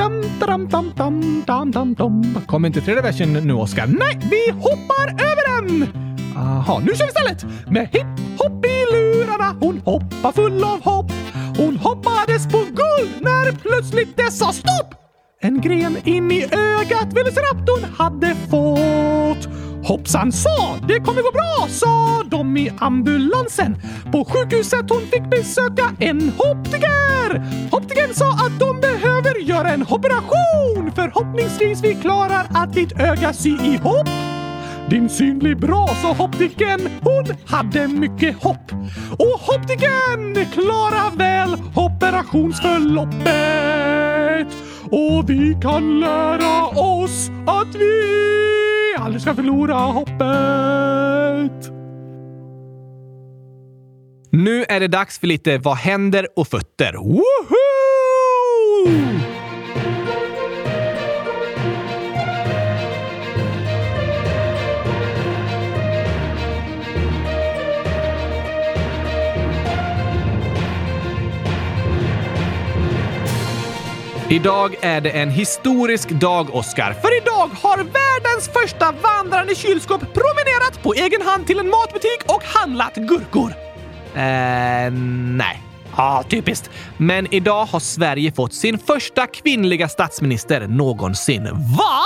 Dam, 0.00 0.22
dam, 0.40 0.68
dam, 0.68 0.92
dam, 0.96 1.44
dam, 1.46 1.70
dam, 1.70 1.94
dam. 1.94 2.22
Kommer 2.46 2.68
inte 2.68 2.80
tredje 2.80 3.02
versen 3.02 3.32
nu, 3.32 3.54
Oskar? 3.54 3.86
Nej, 3.86 4.20
vi 4.30 4.50
hoppar 4.50 5.08
över 5.08 5.60
den! 5.60 5.86
Aha, 6.36 6.78
nu 6.78 6.86
kör 6.94 7.04
vi 7.04 7.08
istället! 7.08 7.44
Med 7.70 7.88
hipp-hopp 7.92 8.66
i 8.66 8.92
lurarna, 8.92 9.56
hon 9.60 9.78
hoppar 9.84 10.32
full 10.32 10.64
av 10.64 10.84
hopp. 10.84 11.12
Hon 11.56 11.76
hoppades 11.76 12.48
på 12.48 12.58
guld 12.58 13.10
när 13.20 13.52
plötsligt 13.52 14.16
det 14.16 14.32
sa 14.32 14.52
stopp! 14.52 14.94
En 15.40 15.60
gren 15.60 15.96
in 16.04 16.32
i 16.32 16.44
ögat 16.44 17.12
Velociraptorn 17.12 17.84
hade 17.98 18.34
fått. 18.50 19.48
Hoppsan 19.84 20.32
sa, 20.32 20.78
det 20.88 21.00
kommer 21.00 21.22
gå 21.22 21.30
bra, 21.32 21.68
sa 21.68 22.22
de 22.30 22.56
i 22.56 22.72
ambulansen. 22.78 23.76
På 24.12 24.24
sjukhuset 24.24 24.90
hon 24.90 25.00
fick 25.00 25.30
besöka 25.30 25.94
en 25.98 26.32
optiker. 26.38 27.42
Optikern 27.72 28.14
sa 28.14 28.30
att 28.32 28.58
de 28.58 28.80
behöver 28.80 29.09
göra 29.42 29.68
en 29.68 29.82
operation. 29.82 30.92
Förhoppningsvis 30.94 31.84
vi 31.84 31.94
klarar 31.94 32.46
att 32.54 32.74
ditt 32.74 33.00
öga 33.00 33.32
sy 33.32 33.50
ihop. 33.50 34.08
Din 34.90 35.08
syn 35.08 35.38
blir 35.38 35.54
bra, 35.54 35.88
sa 36.02 36.24
optiken. 36.24 36.80
Hon 37.00 37.24
hade 37.46 37.88
mycket 37.88 38.42
hopp. 38.42 38.72
Och 39.18 39.54
optiken 39.54 40.46
klarar 40.52 41.16
väl 41.16 41.56
operationsförloppet. 41.74 44.46
Och 44.90 45.30
vi 45.30 45.58
kan 45.62 46.00
lära 46.00 46.66
oss 46.66 47.30
att 47.46 47.74
vi 47.74 48.02
aldrig 48.98 49.22
ska 49.22 49.34
förlora 49.34 49.74
hoppet. 49.74 50.20
Nu 54.32 54.64
är 54.68 54.80
det 54.80 54.88
dags 54.88 55.18
för 55.18 55.26
lite 55.26 55.58
Vad 55.58 55.76
händer 55.76 56.26
och 56.36 56.48
fötter. 56.48 56.92
Woohoo! 56.92 59.09
Idag 74.32 74.76
är 74.80 75.00
det 75.00 75.10
en 75.10 75.30
historisk 75.30 76.08
dag, 76.08 76.54
Oscar. 76.54 76.92
För 76.92 77.22
idag 77.22 77.50
har 77.62 77.76
världens 77.76 78.50
första 78.52 78.92
vandrande 78.92 79.54
kylskåp 79.54 80.00
promenerat 80.00 80.82
på 80.82 80.94
egen 80.94 81.22
hand 81.22 81.46
till 81.46 81.58
en 81.58 81.70
matbutik 81.70 82.20
och 82.26 82.42
handlat 82.44 82.94
gurkor. 82.94 83.54
Eh, 84.14 84.90
nej. 85.36 85.62
Ja, 85.96 86.24
typiskt. 86.28 86.70
Men 86.96 87.34
idag 87.34 87.64
har 87.64 87.80
Sverige 87.80 88.32
fått 88.32 88.54
sin 88.54 88.78
första 88.78 89.26
kvinnliga 89.26 89.88
statsminister 89.88 90.66
någonsin. 90.66 91.44
Va? 91.78 92.02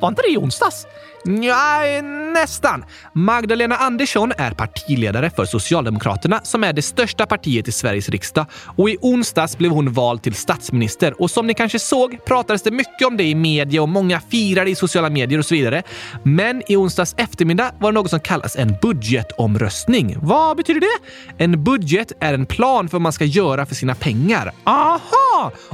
Var 0.00 0.08
inte 0.08 0.22
det 0.22 0.32
i 0.32 0.36
onsdags? 0.36 0.86
Nej, 1.26 2.02
nästan. 2.02 2.84
Magdalena 3.12 3.76
Andersson 3.76 4.32
är 4.38 4.50
partiledare 4.50 5.30
för 5.30 5.44
Socialdemokraterna 5.44 6.40
som 6.42 6.64
är 6.64 6.72
det 6.72 6.82
största 6.82 7.26
partiet 7.26 7.68
i 7.68 7.72
Sveriges 7.72 8.08
riksdag 8.08 8.46
och 8.76 8.90
i 8.90 8.96
onsdags 9.00 9.58
blev 9.58 9.70
hon 9.70 9.92
vald 9.92 10.22
till 10.22 10.34
statsminister 10.34 11.22
och 11.22 11.30
som 11.30 11.46
ni 11.46 11.54
kanske 11.54 11.78
såg 11.78 12.24
pratades 12.24 12.62
det 12.62 12.70
mycket 12.70 13.06
om 13.06 13.16
det 13.16 13.24
i 13.24 13.34
media 13.34 13.82
och 13.82 13.88
många 13.88 14.20
firade 14.20 14.70
i 14.70 14.74
sociala 14.74 15.10
medier 15.10 15.38
och 15.38 15.46
så 15.46 15.54
vidare. 15.54 15.82
Men 16.22 16.62
i 16.72 16.76
onsdags 16.76 17.14
eftermiddag 17.18 17.72
var 17.78 17.92
det 17.92 17.94
något 17.94 18.10
som 18.10 18.20
kallas 18.20 18.56
en 18.56 18.76
budgetomröstning. 18.82 20.16
Vad 20.22 20.56
betyder 20.56 20.80
det? 20.80 21.44
En 21.44 21.64
budget 21.64 22.12
är 22.20 22.34
en 22.34 22.46
plan 22.46 22.88
för 22.88 22.92
vad 22.92 23.02
man 23.02 23.12
ska 23.12 23.24
göra 23.24 23.66
för 23.66 23.74
sina 23.74 23.94
pengar. 23.94 24.52
Aha! 24.64 25.25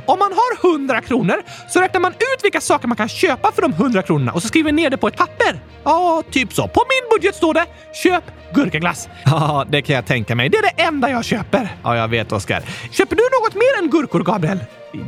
Om 0.07 0.19
man 0.19 0.33
har 0.33 0.71
100 0.71 1.01
kronor 1.01 1.37
så 1.69 1.81
räknar 1.81 2.01
man 2.01 2.13
ut 2.13 2.45
vilka 2.45 2.61
saker 2.61 2.89
man 2.89 2.97
kan 2.97 3.09
köpa 3.09 3.53
för 3.53 3.63
de 3.63 3.73
100 3.73 4.03
kronorna 4.03 4.33
och 4.33 4.43
så 4.43 4.49
skriver 4.49 4.73
ner 4.73 4.91
det 4.91 4.97
på 4.97 5.09
ett 5.09 5.17
papper. 5.17 5.61
Ja, 5.85 6.23
typ 6.31 6.53
så. 6.53 6.69
På 6.69 6.85
min 6.89 7.19
budget 7.19 7.35
står 7.35 7.55
det 7.55 7.67
“Köp 8.03 8.25
gurkaglass”. 8.55 9.09
Ja, 9.25 9.67
det 9.69 9.83
kan 9.83 9.97
jag 9.97 10.07
tänka 10.07 10.35
mig. 10.35 10.49
Det 10.49 10.57
är 10.57 10.63
det 10.63 10.83
enda 10.83 11.11
jag 11.11 11.25
köper. 11.25 11.77
Ja, 11.85 11.97
jag 11.97 12.09
vet 12.09 12.33
Oskar. 12.33 12.63
Köper 12.91 13.17
du 13.17 13.23
något 13.23 13.55
mer 13.55 13.83
än 13.83 13.91
gurkor, 13.91 14.21
Gabriel? 14.25 14.59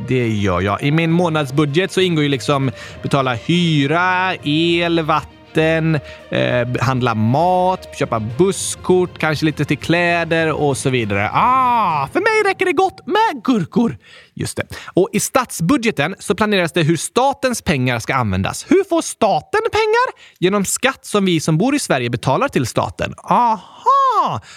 Det 0.08 0.28
gör 0.28 0.60
jag. 0.60 0.82
I 0.82 0.90
min 0.90 1.10
månadsbudget 1.10 1.92
så 1.92 2.00
ingår 2.00 2.22
ju 2.22 2.28
liksom 2.28 2.70
betala 3.02 3.34
hyra, 3.34 4.34
el, 4.42 5.00
vatten, 5.00 5.30
eh, 5.58 6.68
handla 6.80 7.14
mat, 7.14 7.88
köpa 7.98 8.20
busskort, 8.20 9.18
kanske 9.18 9.46
lite 9.46 9.64
till 9.64 9.78
kläder 9.78 10.52
och 10.52 10.76
så 10.76 10.90
vidare. 10.90 11.30
Ah, 11.32 12.08
för 12.12 12.20
mig 12.20 12.52
räcker 12.52 12.64
det 12.64 12.72
gott 12.72 13.06
med 13.06 13.44
gurkor. 13.44 13.96
Just 14.34 14.56
det. 14.56 14.66
Och 14.94 15.08
i 15.12 15.20
statsbudgeten 15.20 16.14
så 16.18 16.34
planeras 16.34 16.72
det 16.72 16.82
hur 16.82 16.96
statens 16.96 17.62
pengar 17.62 17.98
ska 17.98 18.14
användas. 18.14 18.66
Hur 18.68 18.84
får 18.88 19.02
staten 19.02 19.60
pengar? 19.72 20.24
Genom 20.38 20.64
skatt 20.64 21.04
som 21.04 21.24
vi 21.24 21.40
som 21.40 21.58
bor 21.58 21.74
i 21.74 21.78
Sverige 21.78 22.10
betalar 22.10 22.48
till 22.48 22.66
staten. 22.66 23.14
Aha! 23.18 24.03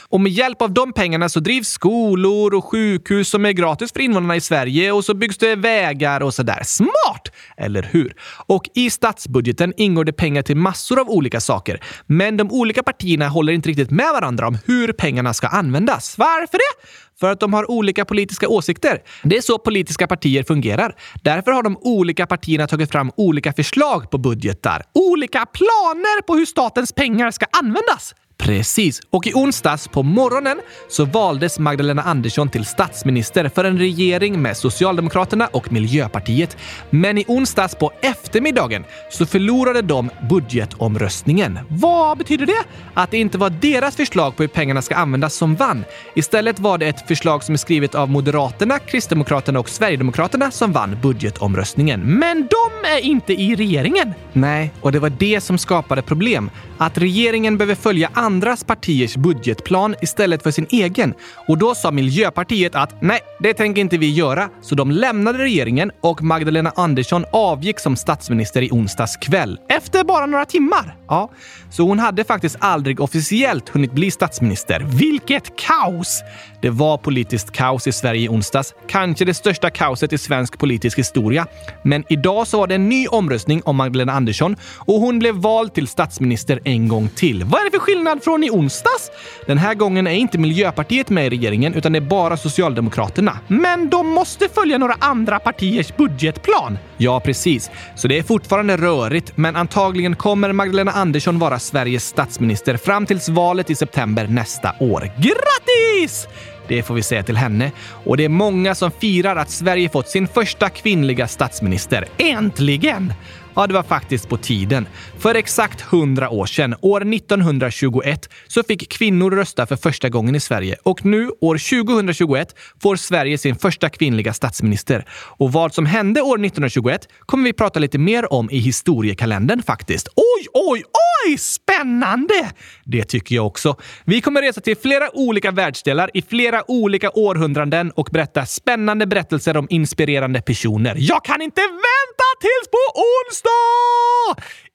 Och 0.10 0.22
med 0.22 0.32
hjälp 0.32 0.62
av 0.62 0.72
de 0.74 0.93
pengarna 0.93 1.30
så 1.30 1.39
drivs 1.39 1.68
skolor 1.68 2.53
och 2.53 2.66
sjukhus 2.66 3.30
som 3.30 3.45
är 3.45 3.51
gratis 3.51 3.93
för 3.93 3.99
invånarna 3.99 4.36
i 4.36 4.41
Sverige 4.41 4.91
och 4.91 5.05
så 5.05 5.14
byggs 5.14 5.38
det 5.38 5.55
vägar 5.55 6.22
och 6.22 6.34
sådär. 6.34 6.62
Smart! 6.64 7.32
Eller 7.58 7.89
hur? 7.91 8.16
Och 8.47 8.70
i 8.76 8.89
statsbudgeten 8.89 9.74
ingår 9.78 10.05
det 10.05 10.14
pengar 10.14 10.41
till 10.41 10.58
massor 10.58 10.99
av 10.99 11.10
olika 11.10 11.39
saker. 11.39 11.80
Men 12.05 12.38
de 12.38 12.51
olika 12.51 12.84
partierna 12.84 13.28
håller 13.28 13.53
inte 13.53 13.70
riktigt 13.70 13.91
med 13.91 14.12
varandra 14.14 14.47
om 14.47 14.58
hur 14.66 14.93
pengarna 14.93 15.34
ska 15.34 15.47
användas. 15.47 16.18
Varför 16.18 16.58
det? 16.58 16.88
För 17.20 17.32
att 17.32 17.39
de 17.39 17.53
har 17.53 17.72
olika 17.72 18.05
politiska 18.05 18.47
åsikter. 18.47 19.01
Det 19.24 19.38
är 19.38 19.41
så 19.41 19.58
politiska 19.58 20.08
partier 20.08 20.43
fungerar. 20.43 20.95
Därför 21.24 21.51
har 21.51 21.64
de 21.64 21.78
olika 21.78 22.26
partierna 22.28 22.68
tagit 22.68 22.91
fram 22.91 23.12
olika 23.18 23.53
förslag 23.53 24.12
på 24.12 24.18
budgetar. 24.18 24.84
Olika 24.93 25.45
planer 25.45 26.22
på 26.22 26.36
hur 26.36 26.45
statens 26.45 26.93
pengar 26.93 27.32
ska 27.32 27.45
användas. 27.51 28.14
Precis. 28.38 29.01
Och 29.09 29.27
i 29.27 29.33
onsdags 29.33 29.88
på 29.88 30.03
morgonen 30.03 30.59
så 30.89 31.05
valdes 31.05 31.59
Magdalena 31.59 32.01
Andersson 32.01 32.49
till 32.49 32.65
statsminister 32.65 33.49
för 33.49 33.63
en 33.63 33.77
regering 33.77 34.41
med 34.41 34.57
Socialdemokraterna 34.57 35.47
och 35.47 35.71
Miljöpartiet. 35.71 36.57
Men 36.89 37.17
i 37.17 37.25
onsdags 37.27 37.75
på 37.75 37.91
eftermiddagen 38.01 38.83
så 39.11 39.25
förlorade 39.25 39.81
de 39.81 40.09
budgetomröstningen. 40.29 41.59
Vad 41.69 42.17
betyder 42.17 42.45
det? 42.45 42.63
Att 42.93 43.11
det 43.11 43.17
inte 43.17 43.38
var 43.38 43.49
deras 43.49 43.95
förslag 43.95 44.35
på 44.35 44.43
hur 44.43 44.47
pengarna 44.47 44.81
ska 44.81 44.95
användas 44.95 45.35
som 45.35 45.55
vann. 45.55 45.85
Istället 46.15 46.59
var 46.59 46.77
det 46.77 46.88
ett 46.88 47.07
förslag 47.07 47.43
som 47.43 47.53
är 47.53 47.57
skrivet 47.57 47.95
av 47.95 48.09
Moderaterna, 48.09 48.79
Kristdemokraterna 48.79 49.59
och 49.59 49.69
Sverigedemokraterna 49.69 50.51
som 50.51 50.71
vann 50.71 50.97
budgetomröstningen. 51.01 52.19
Men 52.19 52.47
de 52.49 52.89
är 52.89 52.99
inte 52.99 53.33
i 53.33 53.55
regeringen. 53.55 54.13
Nej, 54.33 54.73
och 54.81 54.91
det 54.91 54.99
var 54.99 55.09
det 55.09 55.41
som 55.41 55.57
skapade 55.57 56.01
problem. 56.01 56.49
Att 56.77 56.97
regeringen 56.97 57.57
behöver 57.57 57.75
följa 57.75 58.09
andras 58.28 58.63
partiers 58.63 59.15
budgetplan 59.15 59.95
istället 60.01 60.43
för 60.43 60.51
sin 60.51 60.67
egen. 60.69 61.13
Och 61.47 61.57
då 61.57 61.75
sa 61.75 61.91
Miljöpartiet 61.91 62.75
att 62.75 63.01
nej, 63.01 63.19
det 63.39 63.53
tänker 63.53 63.82
inte 63.82 63.97
vi 63.97 64.11
göra. 64.11 64.49
Så 64.61 64.75
de 64.75 64.91
lämnade 64.91 65.38
regeringen 65.39 65.91
och 66.01 66.23
Magdalena 66.23 66.71
Andersson 66.75 67.25
avgick 67.32 67.80
som 67.80 67.95
statsminister 67.95 68.61
i 68.61 68.69
onsdags 68.71 69.17
kväll. 69.17 69.59
Efter 69.69 70.03
bara 70.03 70.25
några 70.25 70.45
timmar? 70.45 70.95
Ja, 71.07 71.32
så 71.71 71.84
hon 71.84 71.99
hade 71.99 72.23
faktiskt 72.23 72.55
aldrig 72.59 72.99
officiellt 72.99 73.69
hunnit 73.69 73.91
bli 73.91 74.11
statsminister. 74.11 74.80
Vilket 74.80 75.55
kaos! 75.55 76.23
Det 76.61 76.69
var 76.69 76.97
politiskt 76.97 77.51
kaos 77.51 77.88
i 77.88 77.91
Sverige 77.91 78.21
i 78.21 78.30
onsdags. 78.30 78.73
Kanske 78.88 79.25
det 79.25 79.34
största 79.34 79.69
kaoset 79.69 80.13
i 80.13 80.17
svensk 80.17 80.59
politisk 80.59 80.99
historia. 80.99 81.47
Men 81.84 82.03
idag 82.09 82.47
så 82.47 82.57
var 82.57 82.67
det 82.67 82.75
en 82.75 82.89
ny 82.89 83.07
omröstning 83.07 83.61
om 83.65 83.75
Magdalena 83.75 84.13
Andersson 84.13 84.55
och 84.78 84.99
hon 84.99 85.19
blev 85.19 85.36
vald 85.36 85.73
till 85.73 85.88
statsminister 85.88 86.59
en 86.63 86.88
gång 86.88 87.09
till. 87.15 87.43
Vad 87.43 87.61
är 87.61 87.65
det 87.65 87.71
för 87.71 87.80
skillnad 87.80 88.16
från 88.20 88.43
i 88.43 88.49
onsdags? 88.49 89.11
Den 89.45 89.57
här 89.57 89.74
gången 89.74 90.07
är 90.07 90.11
inte 90.11 90.38
Miljöpartiet 90.38 91.09
med 91.09 91.26
i 91.28 91.30
regeringen 91.30 91.74
utan 91.74 91.91
det 91.91 91.99
är 91.99 92.01
bara 92.01 92.38
Socialdemokraterna. 92.38 93.39
Men 93.47 93.89
de 93.89 94.07
måste 94.07 94.49
följa 94.49 94.78
några 94.78 94.95
andra 94.99 95.39
partiers 95.39 95.95
budgetplan. 95.97 96.78
Ja, 96.97 97.20
precis. 97.20 97.72
Så 97.95 98.07
det 98.07 98.18
är 98.18 98.24
fortfarande 98.24 98.78
rörigt, 98.78 99.38
men 99.38 99.55
antagligen 99.55 100.15
kommer 100.15 100.51
Magdalena 100.51 100.91
Andersson 100.91 101.39
vara 101.39 101.59
Sveriges 101.59 102.05
statsminister 102.05 102.78
fram 102.78 103.05
tills 103.05 103.30
valet 103.30 103.70
i 103.70 103.76
september 103.76 104.28
nästa 104.28 104.74
år. 104.80 105.11
Grattis! 105.18 106.28
Det 106.68 106.84
får 106.84 106.93
vi 106.95 107.03
säga 107.03 107.24
till 107.24 107.38
henne. 107.38 107.72
Och 108.05 108.18
det 108.18 108.26
är 108.26 108.30
många 108.30 108.76
som 108.76 108.91
firar 108.91 109.36
att 109.36 109.49
Sverige 109.49 109.89
fått 109.89 110.09
sin 110.09 110.28
första 110.28 110.70
kvinnliga 110.70 111.28
statsminister. 111.28 112.05
Äntligen! 112.18 113.13
Ja, 113.58 113.68
det 113.68 113.74
var 113.74 113.84
faktiskt 113.84 114.30
på 114.30 114.38
tiden. 114.38 114.88
För 115.20 115.36
exakt 115.36 115.82
100 115.82 116.30
år 116.30 116.45
sedan, 116.45 116.76
år 116.82 117.14
1921, 117.14 118.30
så 118.47 118.64
fick 118.64 118.91
kvinnor 118.91 119.32
rösta 119.32 119.66
för 119.66 119.76
första 119.76 120.10
gången 120.10 120.36
i 120.36 120.39
Sverige. 120.39 120.76
Och 120.84 121.05
nu, 121.05 121.30
år 121.41 121.86
2021, 121.86 122.55
får 122.82 122.95
Sverige 122.95 123.38
sin 123.38 123.55
första 123.55 123.89
kvinnliga 123.89 124.34
statsminister. 124.34 125.05
Och 125.12 125.51
vad 125.51 125.74
som 125.74 125.86
hände 125.86 126.22
år 126.22 126.36
1921 126.36 127.08
kommer 127.20 127.43
vi 127.43 127.53
prata 127.53 127.80
lite 127.80 127.97
mer 127.97 128.34
om 128.34 128.49
i 128.51 128.58
historiekalendern 128.58 129.64
faktiskt. 129.64 130.08
Oj, 130.16 130.47
oj, 130.53 130.84
oj! 131.28 131.38
Spännande! 131.38 132.51
Det 132.86 133.03
tycker 133.03 133.36
jag 133.36 133.47
också. 133.47 133.76
Vi 134.05 134.22
kommer 134.22 134.41
resa 134.41 134.62
till 134.62 134.78
flera 134.78 135.18
olika 135.18 135.51
världsdelar 135.51 136.12
i 136.14 136.22
flera 136.22 136.72
olika 136.72 137.12
århundraden 137.12 137.91
och 137.91 138.10
berätta 138.12 138.45
spännande 138.45 139.08
berättelser 139.08 139.58
om 139.58 139.68
inspirerande 139.70 140.41
personer. 140.41 140.95
Jag 140.99 141.26
kan 141.26 141.41
inte 141.41 141.62
vänta 141.62 142.28
tills 142.41 142.68
på 142.72 143.01
onsdag! 143.01 143.47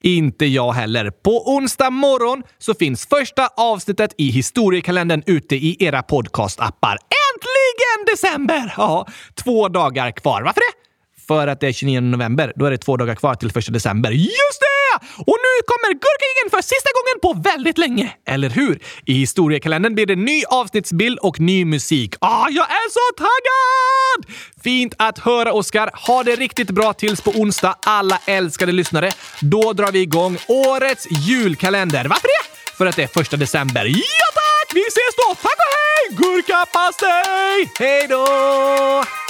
Inte 0.03 0.47
jag 0.47 0.73
heller. 0.73 1.11
På 1.11 1.55
onsdag 1.55 1.91
morgon 1.91 2.43
så 2.59 2.75
finns 2.75 3.07
första 3.07 3.49
avsnittet 3.57 4.15
i 4.19 4.31
historiekalendern 4.31 5.23
ute 5.27 5.57
i 5.57 5.77
era 5.85 6.03
podcastappar. 6.03 6.93
Äntligen 6.93 8.07
december! 8.07 8.75
Ja, 8.77 9.07
två 9.45 9.69
dagar 9.69 10.11
kvar. 10.11 10.43
Varför 10.43 10.61
det? 10.61 10.83
För 11.27 11.47
att 11.47 11.61
det 11.61 11.69
är 11.69 11.73
29 11.73 12.01
november. 12.01 12.53
Då 12.57 12.65
är 12.65 12.71
det 12.71 12.79
två 12.79 12.97
dagar 12.97 13.15
kvar 13.15 13.35
till 13.35 13.53
första 13.53 13.73
december. 13.73 14.11
Just 14.11 14.61
det! 14.61 14.82
Och 15.19 15.39
nu 15.47 15.53
kommer 15.67 15.93
Gurkagängen 15.93 16.51
för 16.51 16.63
sista 16.63 16.91
gången 16.97 17.17
på 17.23 17.51
väldigt 17.51 17.79
länge. 17.79 18.17
Eller 18.27 18.51
hur? 18.51 18.79
I 19.07 19.13
historiekalendern 19.13 19.95
blir 19.95 20.07
det 20.07 20.17
ny 20.17 20.45
avsnittsbild 20.45 21.19
och 21.19 21.41
ny 21.41 21.65
musik. 21.65 22.15
Ah, 22.21 22.49
jag 22.51 22.67
är 22.71 22.91
så 22.91 23.17
taggad! 23.25 24.37
Fint 24.65 24.95
att 24.99 25.19
höra, 25.19 25.53
Oskar. 25.53 25.91
Ha 26.07 26.23
det 26.23 26.37
riktigt 26.37 26.71
bra 26.71 26.93
tills 26.93 27.21
på 27.21 27.31
onsdag, 27.31 27.75
alla 27.87 28.21
älskade 28.27 28.73
lyssnare. 28.73 29.11
Då 29.41 29.73
drar 29.73 29.93
vi 29.93 30.01
igång 30.01 30.39
årets 30.49 31.07
julkalender. 31.11 32.05
Varför 32.05 32.29
det? 32.29 32.77
För 32.77 32.87
att 32.87 32.97
det 32.97 33.03
är 33.03 33.07
första 33.07 33.37
december. 33.37 33.85
Ja 33.87 34.29
tack! 34.35 34.75
Vi 34.75 34.81
ses 34.81 35.17
då! 35.17 35.35
Tack 35.35 35.57
och 35.57 35.73
hej! 35.77 36.17
Gurkapastej! 36.17 37.73
Hej 37.79 38.07
då! 38.09 39.22